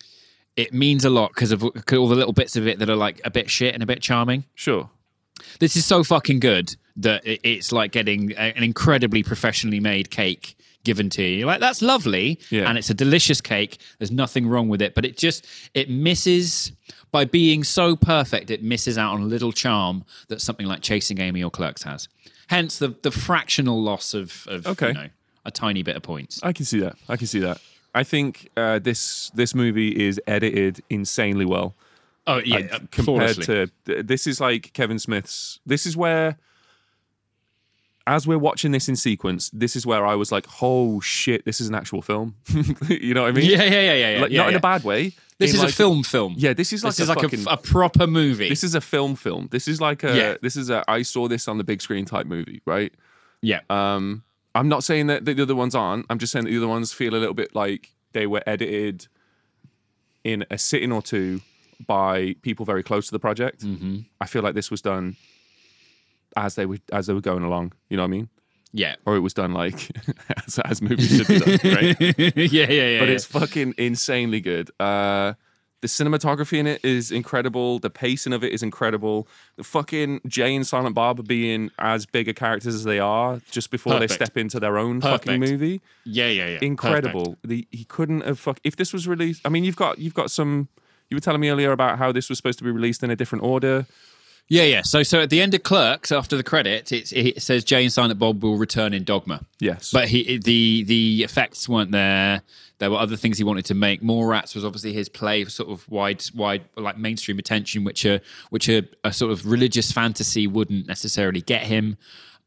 It 0.57 0.73
means 0.75 1.05
a 1.05 1.11
lot 1.11 1.33
because 1.35 1.53
of 1.53 1.63
all 1.65 1.73
the 2.09 2.15
little 2.15 2.33
bits 2.33 2.55
of 2.57 2.67
it 2.67 2.79
that 2.79 2.89
are 2.91 2.97
like 2.97 3.21
a 3.25 3.31
bit 3.31 3.51
shit 3.51 3.75
and 3.75 3.83
a 3.83 3.87
bit 3.87 4.01
charming. 4.03 4.45
Sure. 4.55 4.91
This 5.59 5.75
is 5.77 5.87
so 5.87 6.05
fucking 6.05 6.41
good 6.41 6.77
that 7.03 7.23
it's 7.25 7.73
like 7.73 7.93
getting 7.93 8.33
an 8.35 8.63
incredibly 8.63 9.23
professionally 9.23 9.81
made 9.81 10.11
cake 10.11 10.57
given 10.85 11.11
to 11.11 11.23
you. 11.23 11.39
You're 11.39 11.47
like 11.47 11.61
that's 11.61 11.83
lovely, 11.83 12.39
Yeah. 12.51 12.69
and 12.69 12.79
it's 12.79 12.91
a 12.91 12.95
delicious 12.95 13.41
cake. 13.41 13.79
There's 13.99 14.11
nothing 14.11 14.47
wrong 14.47 14.69
with 14.69 14.81
it, 14.83 14.95
but 14.95 15.05
it 15.05 15.17
just 15.19 15.47
it 15.75 15.91
misses 15.91 16.73
by 17.11 17.25
being 17.25 17.65
so 17.65 17.97
perfect. 17.97 18.51
It 18.51 18.63
misses 18.63 18.97
out 18.97 19.13
on 19.15 19.21
a 19.23 19.27
little 19.27 19.53
charm 19.53 20.05
that 20.29 20.41
something 20.41 20.67
like 20.67 20.81
Chasing 20.81 21.21
Amy 21.21 21.43
or 21.43 21.51
Clerks 21.51 21.83
has. 21.83 22.09
Hence 22.49 22.79
the 22.79 22.95
the 23.03 23.11
fractional 23.11 23.81
loss 23.83 24.15
of 24.15 24.47
of 24.49 24.67
Okay. 24.67 24.89
you 24.89 24.95
know 24.95 25.09
a 25.45 25.51
tiny 25.51 25.83
bit 25.83 25.97
of 25.97 26.03
points. 26.03 26.41
I 26.43 26.53
can 26.53 26.65
see 26.65 26.81
that. 26.81 26.97
I 27.09 27.17
can 27.17 27.27
see 27.27 27.41
that. 27.41 27.61
I 27.95 28.05
think 28.05 28.49
uh, 28.57 28.79
this 28.79 29.31
this 29.35 29.55
movie 29.55 30.07
is 30.07 30.21
edited 30.27 30.81
insanely 30.91 31.45
well. 31.45 31.75
Oh 32.27 32.39
yeah, 32.39 32.57
like, 32.57 32.73
uh, 32.75 32.79
compared 32.91 33.37
flawlessly. 33.37 33.71
to 33.87 34.03
this 34.03 34.27
is 34.27 34.41
like 34.41 34.73
Kevin 34.73 34.99
Smith's. 34.99 35.59
This 35.67 35.87
is 35.87 35.97
where, 35.97 36.39
as 38.11 38.27
we're 38.27 38.39
watching 38.39 38.73
this 38.73 38.89
in 38.89 38.97
sequence, 38.97 39.51
this 39.51 39.77
is 39.77 39.87
where 39.87 40.05
I 40.05 40.17
was 40.17 40.33
like, 40.33 40.47
"Oh 40.61 41.01
shit, 41.01 41.45
this 41.45 41.61
is 41.61 41.69
an 41.69 41.77
actual 41.77 42.03
film." 42.03 42.35
you 42.89 43.15
know 43.15 43.23
what 43.23 43.29
I 43.29 43.33
mean? 43.33 43.49
yeah, 43.49 43.63
yeah, 43.63 43.71
yeah, 43.71 43.95
yeah, 43.95 44.15
yeah. 44.15 44.21
Like, 44.21 44.31
yeah, 44.33 44.39
not 44.39 44.49
in 44.51 44.57
a 44.57 44.61
bad 44.61 44.83
way. 44.83 45.13
This 45.39 45.55
is 45.55 45.63
a 45.63 45.69
film 45.69 46.03
film. 46.03 46.35
Yeah, 46.37 46.53
this 46.53 46.73
is 46.73 46.83
like 46.83 46.91
this 46.91 47.01
is 47.01 47.09
a 47.09 47.15
like 47.15 47.23
fucking, 47.23 47.47
a, 47.47 47.53
a 47.53 47.57
proper 47.57 48.09
movie. 48.09 48.49
This 48.49 48.65
is 48.65 48.75
a 48.75 48.81
film 48.81 49.15
film. 49.15 49.49
This 49.53 49.69
is 49.69 49.81
like 49.81 50.03
a. 50.03 50.17
Yeah. 50.17 50.35
This 50.43 50.57
is 50.57 50.71
a. 50.71 50.85
I 50.89 51.03
saw 51.03 51.29
this 51.29 51.47
on 51.47 51.57
the 51.57 51.65
big 51.65 51.81
screen 51.81 52.05
type 52.05 52.27
movie, 52.27 52.63
right? 52.67 52.93
yeah. 53.43 53.61
Um, 53.71 54.25
I'm 54.57 54.69
not 54.69 54.83
saying 54.83 55.07
that 55.07 55.25
the 55.25 55.41
other 55.41 55.55
ones 55.55 55.77
aren't. 55.77 56.07
I'm 56.11 56.19
just 56.19 56.33
saying 56.33 56.47
that 56.47 56.51
the 56.51 56.57
other 56.57 56.69
ones 56.69 56.93
feel 56.93 57.15
a 57.15 57.17
little 57.17 57.35
bit 57.35 57.55
like 57.55 57.93
they 58.13 58.27
were 58.27 58.43
edited 58.45 59.07
in 60.25 60.45
a 60.51 60.59
sitting 60.59 60.91
or 60.91 61.01
two 61.01 61.41
by 61.87 62.35
people 62.43 62.67
very 62.67 62.83
close 62.83 63.07
to 63.07 63.13
the 63.13 63.21
project. 63.21 63.65
Mm-hmm. 63.65 64.01
I 64.21 64.27
feel 64.27 64.43
like 64.43 64.55
this 64.55 64.71
was 64.71 64.83
done 64.83 65.17
as 66.37 66.55
they 66.55 66.67
were 66.67 66.79
as 66.93 67.07
they 67.07 67.15
were 67.15 67.21
going 67.21 67.43
along. 67.43 67.73
You 67.89 67.97
know 67.97 68.05
what 68.05 68.09
I 68.09 68.11
mean? 68.11 68.29
yeah. 68.73 68.97
Or 69.07 69.17
it 69.17 69.21
was 69.21 69.35
done 69.35 69.53
like 69.53 69.91
as, 70.47 70.59
as 70.61 70.83
movies 70.83 71.17
should 71.17 71.27
be 71.27 71.39
done, 71.39 71.75
right? 71.75 72.01
yeah, 72.37 72.67
yeah, 72.67 72.67
yeah. 72.67 72.99
but 72.99 73.09
yeah. 73.09 73.15
it's 73.15 73.25
fucking 73.25 73.75
insanely 73.79 74.41
good. 74.41 74.71
Uh, 74.79 75.35
the 75.81 75.89
cinematography 75.89 76.59
in 76.59 76.67
it 76.67 76.85
is 76.85 77.11
incredible. 77.11 77.79
The 77.79 77.89
pacing 77.89 78.35
of 78.35 78.45
it 78.45 78.53
is 78.53 78.63
incredible. 78.63 79.27
The 79.57 79.65
fucking 79.65 80.21
Jay 80.27 80.55
and 80.55 80.67
Silent 80.67 80.95
Bob 80.95 81.27
being 81.27 81.71
as 81.79 82.05
big 82.05 82.29
a 82.29 82.35
characters 82.35 82.75
as 82.75 82.85
they 82.85 82.99
are 82.99 83.41
just 83.51 83.71
before 83.71 83.99
they 83.99 84.07
step 84.07 84.37
into 84.37 84.61
their 84.61 84.77
own 84.77 85.01
fucking 85.01 85.41
movie. 85.41 85.81
yeah, 86.05 86.29
yeah, 86.29 86.49
yeah. 86.49 86.59
Incredible. 86.61 87.39
The 87.43 87.67
he 87.71 87.85
couldn't 87.85 88.27
have 88.27 88.39
fuck 88.39 88.61
if 88.63 88.77
this 88.77 88.93
was 88.93 89.09
released. 89.09 89.41
I 89.47 89.49
mean, 89.49 89.65
you've 89.65 89.77
got 89.77 89.99
you've 89.99 90.15
got 90.15 90.31
some. 90.31 90.69
You 91.09 91.17
were 91.17 91.21
telling 91.21 91.41
me 91.41 91.49
earlier 91.49 91.73
about 91.73 91.99
how 91.99 92.13
this 92.13 92.29
was 92.29 92.39
supposed 92.39 92.59
to 92.59 92.65
be 92.65 92.71
released 92.71 93.03
in 93.03 93.11
a 93.11 93.17
different 93.17 93.43
order. 93.43 93.87
Yeah, 94.51 94.65
yeah. 94.65 94.83
So, 94.83 95.05
so 95.05 95.21
at 95.21 95.31
the 95.31 95.41
end 95.41 95.55
of 95.55 95.63
Clerks, 95.63 96.11
after 96.11 96.37
the 96.37 96.43
credits, 96.43 96.91
it's, 96.91 97.13
it 97.13 97.41
says 97.41 97.63
Jay 97.63 97.85
and 97.85 97.93
Silent 97.93 98.19
Bob 98.19 98.43
will 98.43 98.59
return 98.59 98.93
in 98.93 99.05
Dogma. 99.05 99.47
Yes, 99.61 99.93
But 99.93 100.09
he, 100.09 100.39
the 100.39 100.83
the 100.83 101.23
effects 101.23 101.69
weren't 101.69 101.93
there. 101.93 102.43
There 102.79 102.91
were 102.91 102.97
other 102.99 103.15
things 103.15 103.39
he 103.39 103.45
wanted 103.45 103.67
to 103.67 103.75
make. 103.75 104.03
Mallrats 104.03 104.55
was 104.57 104.65
obviously 104.65 104.93
his 104.93 105.09
play 105.09 105.45
for 105.45 105.51
sort 105.51 105.71
of 105.71 105.89
wide, 105.89 106.25
wide, 106.35 106.65
like 106.77 106.99
mainstream 106.99 107.39
attention, 107.39 107.85
which 107.85 108.05
a 108.05 108.21
which 108.51 108.69
a, 108.69 108.83
a 109.05 109.13
sort 109.13 109.31
of 109.31 109.47
religious 109.47 109.93
fantasy 109.93 110.49
wouldn't 110.49 110.87
necessarily 110.89 111.41
get 111.43 111.63
him. 111.63 111.97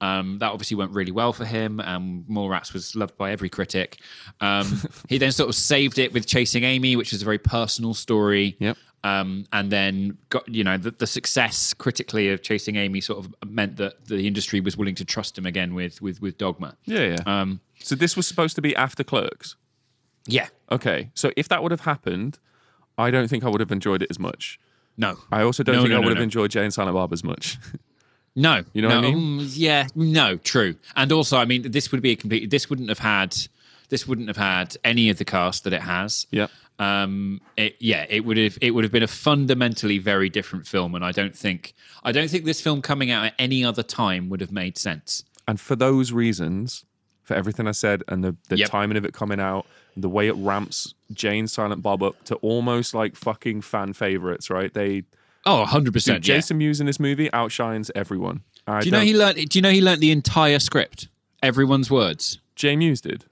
Um, 0.02 0.40
that 0.40 0.52
obviously 0.52 0.76
went 0.76 0.92
really 0.92 1.14
well 1.14 1.32
for 1.32 1.46
him. 1.46 1.80
Um, 1.80 2.26
Mallrats 2.30 2.74
was 2.74 2.94
loved 2.94 3.16
by 3.16 3.32
every 3.32 3.48
critic. 3.48 4.00
Um, 4.42 4.82
he 5.08 5.18
then 5.18 5.32
sort 5.32 5.48
of 5.48 5.56
saved 5.56 5.98
it 6.00 6.12
with 6.12 6.28
Chasing 6.28 6.66
Amy, 6.66 6.98
which 6.98 7.14
was 7.14 7.22
a 7.22 7.26
very 7.26 7.38
personal 7.38 7.94
story. 7.94 8.58
Yep. 8.60 8.76
Um, 9.06 9.46
and 9.52 9.70
then 9.70 10.18
got 10.30 10.48
you 10.48 10.64
know 10.64 10.78
the, 10.78 10.92
the 10.92 11.08
success 11.08 11.74
critically 11.74 12.30
of 12.30 12.42
Chasing 12.42 12.78
Amy 12.78 13.02
sort 13.02 13.20
of 13.26 13.36
meant 13.46 13.76
that 13.76 14.06
the 14.08 14.26
industry 14.26 14.62
was 14.62 14.78
willing 14.78 14.96
to 14.96 15.04
trust 15.04 15.38
him 15.38 15.46
again 15.46 15.74
with 15.74 16.02
with 16.02 16.22
with 16.22 16.38
Dogma. 16.38 16.78
yeah, 16.86 17.16
yeah. 17.18 17.18
Um, 17.42 17.60
so 17.80 17.96
this 17.96 18.16
was 18.16 18.26
supposed 18.28 18.56
to 18.56 18.62
be 18.62 18.74
after 18.78 19.04
Clerks. 19.04 19.58
yeah, 20.26 20.48
Okay, 20.72 21.10
so 21.16 21.32
if 21.36 21.50
that 21.50 21.62
would 21.62 21.72
have 21.72 21.82
happened, 21.82 22.40
I 22.98 23.12
don't 23.12 23.28
think 23.28 23.44
I 23.44 23.50
would 23.50 23.60
have 23.60 23.74
enjoyed 23.74 24.02
it 24.02 24.08
as 24.10 24.20
much. 24.20 24.58
No. 24.96 25.18
I 25.32 25.42
also 25.42 25.64
don't 25.64 25.76
No, 25.76 25.82
think 25.82 25.90
no, 25.92 25.98
I 25.98 26.00
no, 26.00 26.06
would 26.06 26.12
have 26.16 26.20
no. 26.20 26.24
enjoyed 26.24 26.52
Jay 26.52 26.64
and 26.64 26.74
Silent 26.74 26.96
Bob 26.96 27.12
as 27.12 27.24
much. 27.26 27.58
No, 28.36 28.64
You 28.74 28.82
know 28.82 28.90
no, 28.90 28.96
what 28.96 29.06
I 29.06 29.12
mean? 29.12 29.40
mm, 29.42 29.52
yeah, 29.56 29.88
no, 29.96 30.38
true. 30.38 30.76
And 30.96 31.12
also, 31.12 31.38
I 31.38 31.46
mean, 31.46 31.70
this 31.72 31.92
would 31.92 32.02
be 32.02 32.12
a 32.12 32.16
complete. 32.16 32.50
This 32.50 32.68
wouldn't 32.70 32.90
have 32.90 32.98
had. 33.00 33.36
This 33.90 34.08
wouldn't 34.08 34.28
have 34.28 34.38
had 34.38 34.76
any 34.84 35.10
of 35.12 35.20
the 35.20 35.26
cast 35.26 35.66
that 35.66 35.74
it 35.74 35.82
has. 35.84 36.26
Yep. 36.32 36.50
Um. 36.80 37.40
It, 37.58 37.76
yeah. 37.80 38.06
It 38.10 38.26
would 38.26 38.38
have. 38.38 38.58
It 38.62 38.72
would 38.72 38.84
have 38.84 38.92
been 38.92 39.04
a 39.04 39.08
fundamentally 39.08 39.98
very 40.00 40.30
different 40.30 40.68
film, 40.68 40.96
and 40.96 41.06
I 41.06 41.12
don't 41.12 41.36
think. 41.36 41.74
I 42.04 42.12
don't 42.12 42.30
think 42.30 42.46
this 42.46 42.62
film 42.62 42.82
coming 42.82 43.12
out 43.12 43.26
at 43.26 43.34
any 43.40 43.64
other 43.64 43.84
time 43.84 44.30
would 44.30 44.42
have 44.42 44.52
made 44.52 44.78
sense. 44.78 45.24
And 45.48 45.60
for 45.60 45.76
those 45.76 46.12
reasons, 46.12 46.86
for 47.22 47.36
everything 47.36 47.68
I 47.68 47.72
said 47.72 48.04
and 48.08 48.24
the, 48.24 48.36
the 48.50 48.58
Yep. 48.58 48.70
timing 48.70 48.98
of 48.98 49.06
it 49.06 49.14
coming 49.14 49.40
out, 49.40 49.66
the 49.96 50.10
way 50.10 50.28
it 50.28 50.36
ramps 50.38 50.94
Jay 51.12 51.38
and 51.38 51.50
Silent 51.50 51.82
Bob 51.82 52.02
up 52.02 52.22
to 52.26 52.36
almost 52.36 52.94
like 52.94 53.16
fucking 53.16 53.62
fan 53.62 53.94
favorites, 53.94 54.50
right? 54.50 54.74
They 54.74 55.04
Oh, 55.46 55.60
100 55.60 55.86
dude, 55.86 55.94
percent. 55.94 56.28
Yeah. 56.28 56.36
Jason 56.36 56.58
Mewes 56.58 56.80
in 56.80 56.86
this 56.88 57.00
movie 57.00 57.32
outshines 57.34 57.92
everyone. 57.94 58.42
I 58.66 58.80
Do 58.80 58.86
you 58.86 58.92
know 58.94 59.02
he 59.02 59.14
learned? 59.14 59.36
Do 59.50 59.58
you 59.58 59.62
know 59.62 59.72
he 59.72 59.82
learned 59.82 60.00
the 60.02 60.12
entire 60.12 60.60
script, 60.60 61.10
everyone's 61.42 61.92
words? 61.92 62.40
Jay 62.56 62.78
Mewes 62.78 63.02
did? 63.02 63.26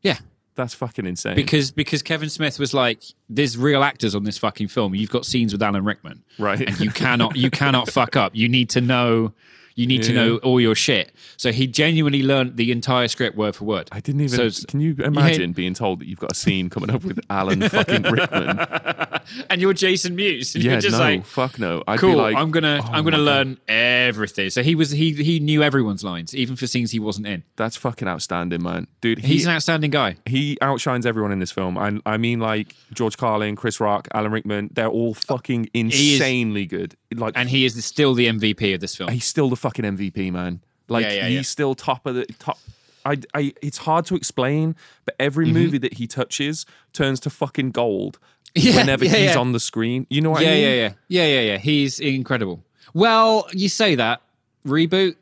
Yeah. 0.00 0.18
That's 0.58 0.74
fucking 0.74 1.06
insane. 1.06 1.36
Because 1.36 1.70
because 1.70 2.02
Kevin 2.02 2.28
Smith 2.28 2.58
was 2.58 2.74
like, 2.74 3.00
"There's 3.30 3.56
real 3.56 3.84
actors 3.84 4.16
on 4.16 4.24
this 4.24 4.38
fucking 4.38 4.66
film. 4.66 4.92
You've 4.92 5.08
got 5.08 5.24
scenes 5.24 5.52
with 5.52 5.62
Alan 5.62 5.84
Rickman, 5.84 6.24
Right. 6.36 6.60
And 6.60 6.80
you 6.80 6.90
cannot 6.90 7.36
you 7.36 7.48
cannot 7.48 7.88
fuck 7.92 8.16
up. 8.16 8.34
You 8.34 8.48
need 8.48 8.68
to 8.70 8.80
know 8.80 9.32
you 9.78 9.86
need 9.86 10.02
to 10.04 10.12
know 10.12 10.36
all 10.38 10.60
your 10.60 10.74
shit." 10.74 11.12
So 11.36 11.52
he 11.52 11.66
genuinely 11.66 12.22
learned 12.22 12.56
the 12.56 12.72
entire 12.72 13.08
script 13.08 13.36
word 13.36 13.54
for 13.56 13.64
word. 13.64 13.88
I 13.92 14.00
didn't 14.00 14.22
even. 14.22 14.50
So 14.50 14.66
can 14.66 14.80
you 14.80 14.94
imagine 14.98 15.52
being 15.52 15.74
told 15.74 16.00
that 16.00 16.08
you've 16.08 16.18
got 16.18 16.32
a 16.32 16.34
scene 16.34 16.70
coming 16.70 16.90
up 16.90 17.04
with 17.04 17.20
Alan 17.30 17.68
fucking 17.68 18.02
Rickman? 18.02 18.58
and 19.50 19.60
you're 19.60 19.72
Jason 19.72 20.16
Mewes. 20.16 20.54
And 20.54 20.64
yeah, 20.64 20.72
you're 20.72 20.80
just 20.80 20.98
no, 20.98 21.04
like, 21.04 21.26
fuck 21.26 21.58
no. 21.58 21.82
I'd 21.86 21.98
cool. 21.98 22.10
be 22.10 22.16
like, 22.16 22.36
I'm 22.36 22.50
gonna 22.50 22.80
oh 22.82 22.86
I'm 22.86 23.04
gonna 23.04 23.18
my 23.18 23.24
God. 23.24 23.46
learn 23.46 23.58
everything. 23.68 24.50
So 24.50 24.62
he 24.62 24.74
was 24.74 24.90
he 24.90 25.12
he 25.12 25.40
knew 25.40 25.62
everyone's 25.62 26.04
lines, 26.04 26.34
even 26.34 26.56
for 26.56 26.66
scenes 26.66 26.90
he 26.90 26.98
wasn't 26.98 27.26
in. 27.26 27.44
That's 27.56 27.76
fucking 27.76 28.08
outstanding, 28.08 28.62
man, 28.62 28.86
dude. 29.00 29.18
He, 29.18 29.34
He's 29.34 29.46
an 29.46 29.52
outstanding 29.52 29.90
guy. 29.90 30.16
he 30.26 30.58
outshines 30.60 31.06
everyone 31.06 31.32
in 31.32 31.38
this 31.38 31.52
film. 31.52 31.78
I, 31.78 31.98
I 32.06 32.16
mean, 32.16 32.40
like 32.40 32.74
George 32.92 33.16
Carlin, 33.16 33.56
Chris 33.56 33.80
Rock, 33.80 34.08
Alan 34.12 34.32
Rickman. 34.32 34.70
They're 34.72 34.88
all 34.88 35.14
fucking 35.14 35.70
insanely 35.74 36.66
good. 36.66 36.96
Like, 37.14 37.34
And 37.36 37.48
he 37.48 37.64
is 37.64 37.82
still 37.84 38.14
the 38.14 38.26
MVP 38.26 38.74
of 38.74 38.80
this 38.80 38.94
film. 38.96 39.10
he's 39.10 39.24
still 39.24 39.48
the 39.48 39.56
fucking 39.56 39.84
MVP, 39.84 40.30
man. 40.32 40.60
Like, 40.88 41.04
Yeah, 41.04 41.12
yeah, 41.12 41.26
he's 41.28 41.34
yeah. 41.36 41.42
still 41.42 41.74
top 41.74 42.06
of 42.06 42.14
the 42.14 42.26
top. 42.38 42.58
I, 43.04 43.16
I, 43.34 43.54
it's 43.62 43.78
hard 43.78 44.04
to 44.06 44.16
explain, 44.16 44.74
but 45.06 45.14
every 45.18 45.46
Mm-hmm. 45.46 45.54
movie 45.54 45.78
that 45.78 45.94
he 45.94 46.06
touches 46.06 46.66
turns 46.92 47.20
to 47.20 47.30
fucking 47.30 47.70
gold 47.70 48.18
Yeah, 48.54 48.76
whenever 48.76 49.04
he's 49.04 49.36
on 49.36 49.52
the 49.52 49.60
screen. 49.60 50.06
You 50.10 50.20
know 50.20 50.30
what 50.30 50.42
yeah, 50.42 50.48
I 50.48 50.52
mean? 50.52 50.62
yeah, 50.62 50.74
yeah, 50.74 50.92
yeah, 51.08 51.26
yeah, 51.26 51.40
yeah. 51.52 51.58
He's 51.58 52.00
incredible. 52.00 52.62
Well, 52.94 53.46
you 53.52 53.68
say 53.68 53.94
that 53.94 54.20
reboot. 54.66 55.16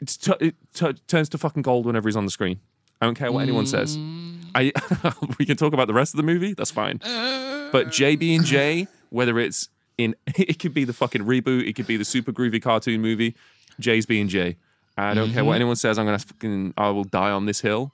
It's 0.00 0.16
t- 0.16 0.32
it 0.40 0.54
t- 0.74 0.92
turns 1.08 1.28
to 1.30 1.38
fucking 1.38 1.62
gold 1.62 1.84
whenever 1.86 2.08
he's 2.08 2.16
on 2.16 2.24
the 2.24 2.30
screen. 2.30 2.60
I 3.02 3.06
don't 3.06 3.14
care 3.14 3.30
what 3.32 3.40
anyone 3.42 3.66
says. 3.66 3.96
Mm. 3.98 4.36
I 4.54 4.72
we 5.38 5.44
can 5.46 5.56
talk 5.56 5.72
about 5.72 5.86
the 5.88 5.94
rest 5.94 6.12
of 6.14 6.16
the 6.18 6.22
movie. 6.22 6.54
That's 6.54 6.70
fine. 6.70 6.98
But 7.72 7.88
JB 7.88 8.36
and 8.36 8.44
J, 8.44 8.86
whether 9.10 9.38
it's 9.38 9.68
in, 10.04 10.16
it 10.36 10.58
could 10.58 10.74
be 10.74 10.84
the 10.84 10.92
fucking 10.92 11.22
reboot, 11.24 11.68
it 11.68 11.74
could 11.74 11.86
be 11.86 11.96
the 11.96 12.04
super 12.04 12.32
groovy 12.32 12.60
cartoon 12.62 13.00
movie. 13.00 13.34
J's 13.78 14.06
B 14.06 14.20
and 14.20 14.28
J. 14.30 14.56
I 14.98 15.14
don't 15.14 15.26
Mm-hmm. 15.26 15.34
care 15.34 15.44
what 15.44 15.54
anyone 15.54 15.76
says. 15.76 15.98
I'm 15.98 16.04
gonna 16.06 16.18
fucking. 16.18 16.74
I 16.76 16.90
will 16.90 17.04
die 17.04 17.30
on 17.30 17.46
this 17.46 17.60
hill. 17.60 17.92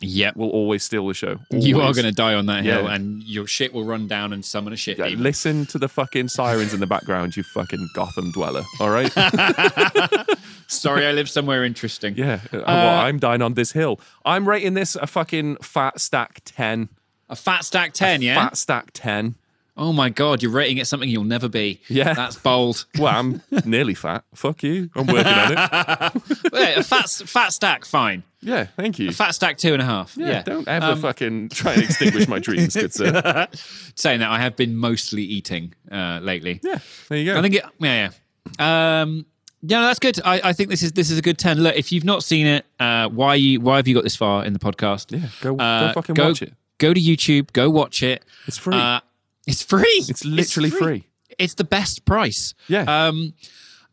Yep. 0.00 0.36
Will 0.36 0.50
always 0.50 0.84
steal 0.84 1.08
the 1.08 1.14
show. 1.14 1.38
You 1.50 1.80
are 1.80 1.92
going 1.92 2.04
to 2.04 2.12
die 2.12 2.34
on 2.34 2.46
that 2.46 2.62
hill, 2.62 2.84
Yeah. 2.84 2.94
and 2.94 3.20
your 3.24 3.48
shit 3.48 3.72
will 3.74 3.82
run 3.82 4.06
down 4.06 4.32
and 4.32 4.44
summon 4.44 4.72
a 4.72 4.76
shit 4.76 4.96
Yeah, 4.96 5.06
demon. 5.08 5.24
listen 5.24 5.66
to 5.66 5.76
the 5.78 5.88
fucking 5.88 6.28
sirens 6.28 6.72
in 6.72 6.78
the 6.78 6.86
background, 6.86 7.36
you 7.36 7.42
fucking 7.42 7.88
Gotham 7.96 8.30
dweller. 8.30 8.62
All 8.78 8.90
right. 8.90 9.10
Sorry, 10.68 11.04
I 11.04 11.10
live 11.10 11.28
somewhere 11.28 11.64
interesting. 11.64 12.14
Yeah. 12.16 12.40
Uh, 12.52 12.62
well, 12.66 13.00
I'm 13.00 13.18
dying 13.18 13.42
on 13.42 13.54
this 13.54 13.72
hill. 13.72 13.98
I'm 14.24 14.48
rating 14.48 14.74
this 14.74 14.94
a 14.94 15.06
fucking 15.08 15.56
fat 15.56 15.98
stack 16.00 16.42
10. 16.44 16.88
A 17.30 17.34
fat 17.36 17.64
stack 17.64 17.92
10, 17.92 18.22
yeah? 18.22 18.34
Fat 18.36 18.56
stack 18.56 18.90
10. 18.92 19.34
Oh 19.78 19.92
my 19.92 20.08
God, 20.10 20.42
you're 20.42 20.50
rating 20.52 20.78
it 20.78 20.86
something 20.88 21.08
you'll 21.08 21.22
never 21.24 21.48
be. 21.48 21.80
Yeah. 21.88 22.12
That's 22.12 22.36
bold. 22.36 22.84
Well, 22.98 23.14
I'm 23.14 23.40
nearly 23.64 23.94
fat. 23.94 24.24
Fuck 24.34 24.62
you. 24.64 24.90
I'm 24.96 25.06
working 25.06 25.32
on 25.32 25.52
it. 25.52 26.22
Wait, 26.52 26.76
a 26.76 26.82
fat, 26.82 27.08
fat 27.08 27.52
stack, 27.52 27.84
fine. 27.84 28.24
Yeah, 28.40 28.66
thank 28.76 28.98
you. 28.98 29.08
A 29.10 29.12
fat 29.12 29.34
stack, 29.36 29.56
two 29.56 29.72
and 29.72 29.80
a 29.80 29.84
half. 29.84 30.16
Yeah, 30.16 30.26
Yeah. 30.28 30.42
don't 30.42 30.66
ever 30.68 30.86
Um, 30.86 31.00
fucking 31.00 31.48
try 31.50 31.74
and 31.74 31.82
extinguish 31.84 32.26
my 32.28 32.38
dreams, 32.40 32.74
good 32.74 32.92
sir. 32.92 33.46
Saying 33.94 34.20
that, 34.20 34.30
I 34.30 34.40
have 34.40 34.56
been 34.56 34.76
mostly 34.76 35.22
eating 35.22 35.74
uh, 35.92 36.18
lately. 36.22 36.60
Yeah, 36.62 36.78
there 37.08 37.18
you 37.18 37.32
go. 37.32 37.38
I 37.38 37.42
think 37.42 37.54
it, 37.54 37.64
yeah, 37.80 38.10
yeah. 38.58 39.00
Um, 39.02 39.26
yeah, 39.62 39.80
no, 39.80 39.86
that's 39.86 39.98
good. 39.98 40.20
I, 40.24 40.40
I 40.44 40.52
think 40.52 40.70
this 40.70 40.82
is 40.82 40.92
this 40.92 41.10
is 41.10 41.18
a 41.18 41.22
good 41.22 41.36
ten. 41.38 41.60
Look, 41.60 41.74
if 41.76 41.90
you've 41.92 42.04
not 42.04 42.22
seen 42.22 42.46
it, 42.46 42.64
uh, 42.80 43.08
why 43.08 43.34
you 43.34 43.60
why 43.60 43.76
have 43.76 43.88
you 43.88 43.94
got 43.94 44.04
this 44.04 44.14
far 44.16 44.44
in 44.44 44.52
the 44.52 44.58
podcast? 44.60 45.10
Yeah, 45.10 45.28
go- 45.40 45.54
go 45.56 45.64
Uh, 45.64 45.92
fucking 45.92 46.14
watch 46.16 46.42
it. 46.42 46.54
Go 46.78 46.94
to 46.94 47.00
YouTube. 47.00 47.52
Go 47.52 47.68
watch 47.70 48.02
it. 48.04 48.24
It's 48.46 48.56
free. 48.58 48.76
Uh, 48.76 49.00
it's 49.48 49.62
free. 49.62 50.04
It's 50.08 50.24
literally 50.24 50.70
free. 50.70 51.04
It's 51.38 51.54
the 51.54 51.64
best 51.64 52.04
price. 52.04 52.54
Yeah. 52.68 52.82
Um, 52.82 53.34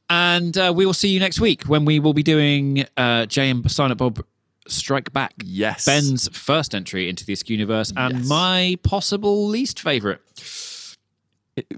and 0.10 0.56
uh, 0.58 0.72
we 0.76 0.86
will 0.86 0.94
see 0.94 1.08
you 1.10 1.20
next 1.20 1.40
week 1.40 1.64
when 1.64 1.84
we 1.86 2.00
will 2.00 2.14
be 2.14 2.22
doing 2.24 2.86
uh, 2.98 3.26
Jay 3.26 3.50
and 3.50 3.70
Silent 3.72 3.98
Bob 3.98 4.24
Strike 4.68 5.12
Back. 5.14 5.34
Yes. 5.44 5.86
Ben's 5.86 6.28
first 6.38 6.76
entry 6.76 7.10
into 7.10 7.26
the 7.26 7.34
Askew 7.34 7.56
universe 7.58 7.92
and 7.98 8.20
Yes. 8.20 8.28
my 8.28 8.78
possible 8.84 9.48
least 9.48 9.80
favorite. 9.80 10.22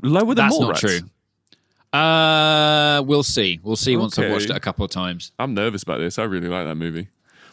Lower 0.02 0.34
than 0.36 0.48
That's 0.48 0.60
not 0.60 0.76
Mallrats. 0.76 0.80
true. 0.80 1.98
Uh, 2.00 3.02
we'll 3.06 3.24
see. 3.24 3.60
We'll 3.64 3.76
see 3.76 3.96
once 3.96 4.18
I've 4.20 4.32
watched 4.32 4.50
it 4.50 4.56
a 4.56 4.60
couple 4.60 4.84
of 4.84 4.92
times. 4.92 5.32
I'm 5.40 5.54
nervous 5.54 5.84
about 5.84 6.00
this. 6.00 6.20
I 6.20 6.24
really 6.24 6.48
like 6.50 6.66
that 6.66 6.76
movie. 6.76 7.08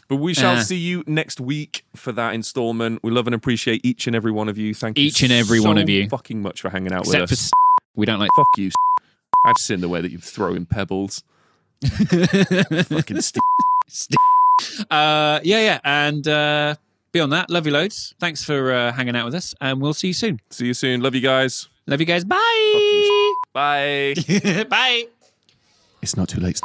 But 0.08 0.16
we 0.16 0.34
shall 0.34 0.56
Uh. 0.56 0.62
see 0.62 0.76
you 0.76 1.02
next 1.06 1.40
week 1.40 1.84
for 1.96 2.12
that 2.12 2.34
installment. 2.34 3.00
We 3.02 3.10
love 3.10 3.26
and 3.26 3.34
appreciate 3.34 3.80
each 3.84 4.06
and 4.06 4.14
every 4.14 4.32
one 4.32 4.48
of 4.48 4.58
you. 4.58 4.74
Thank 4.74 4.98
you 4.98 5.04
Each 5.06 5.22
and 5.22 5.32
every 5.32 5.60
one 5.60 5.78
of 5.78 5.88
you. 5.88 6.08
fucking 6.08 6.42
much 6.42 6.60
for 6.60 6.68
hanging 6.70 6.92
out 6.92 7.02
Except 7.06 7.20
with 7.22 7.30
for 7.30 7.34
us. 7.34 7.44
s- 7.46 7.50
we 7.96 8.04
don't 8.06 8.18
like. 8.18 8.30
Fuck 8.36 8.48
you. 8.58 8.70
I've 9.46 9.56
seen 9.58 9.80
the 9.80 9.88
way 9.88 10.00
that 10.00 10.10
you 10.10 10.18
throw 10.18 10.54
in 10.54 10.66
pebbles. 10.66 11.22
fucking 11.84 13.20
st- 13.20 13.40
Uh, 14.90 15.40
yeah, 15.42 15.60
yeah. 15.60 15.80
And 15.84 16.26
uh, 16.28 16.76
beyond 17.12 17.32
that, 17.32 17.50
love 17.50 17.66
you 17.66 17.72
loads. 17.72 18.14
Thanks 18.20 18.44
for 18.44 18.72
uh, 18.72 18.92
hanging 18.92 19.16
out 19.16 19.24
with 19.26 19.34
us, 19.34 19.54
and 19.60 19.80
we'll 19.80 19.94
see 19.94 20.08
you 20.08 20.14
soon. 20.14 20.40
See 20.50 20.66
you 20.66 20.74
soon. 20.74 21.00
Love 21.00 21.14
you 21.14 21.20
guys. 21.20 21.68
Love 21.86 22.00
you 22.00 22.06
guys. 22.06 22.24
Bye. 22.24 23.34
Bye. 23.52 24.14
Bye. 24.70 25.04
it's 26.02 26.16
not 26.16 26.28
too 26.28 26.40
late. 26.40 26.60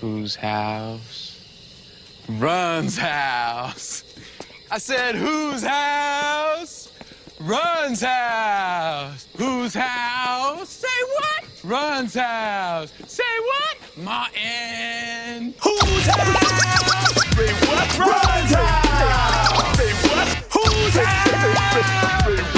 Whose 0.00 0.36
house? 0.36 1.40
Run's 2.28 2.96
house. 2.96 4.04
I 4.70 4.78
said, 4.78 5.16
whose 5.16 5.62
house? 5.64 6.92
Run's 7.40 8.00
house. 8.02 9.26
Whose 9.36 9.74
house? 9.74 10.68
Say 10.68 10.86
what? 11.16 11.44
Run's 11.64 12.14
house. 12.14 12.92
Say 13.08 13.24
what? 13.40 13.76
Martin. 13.96 15.54
Whose 15.62 16.06
house? 16.06 17.34
Say 17.34 17.52
what? 17.66 17.98
Run's 17.98 18.54
house. 18.54 19.78
Say 19.78 19.92
what? 20.08 20.28
Whose 20.52 20.94
house? 20.94 21.30
Say 21.74 22.44
what? 22.52 22.57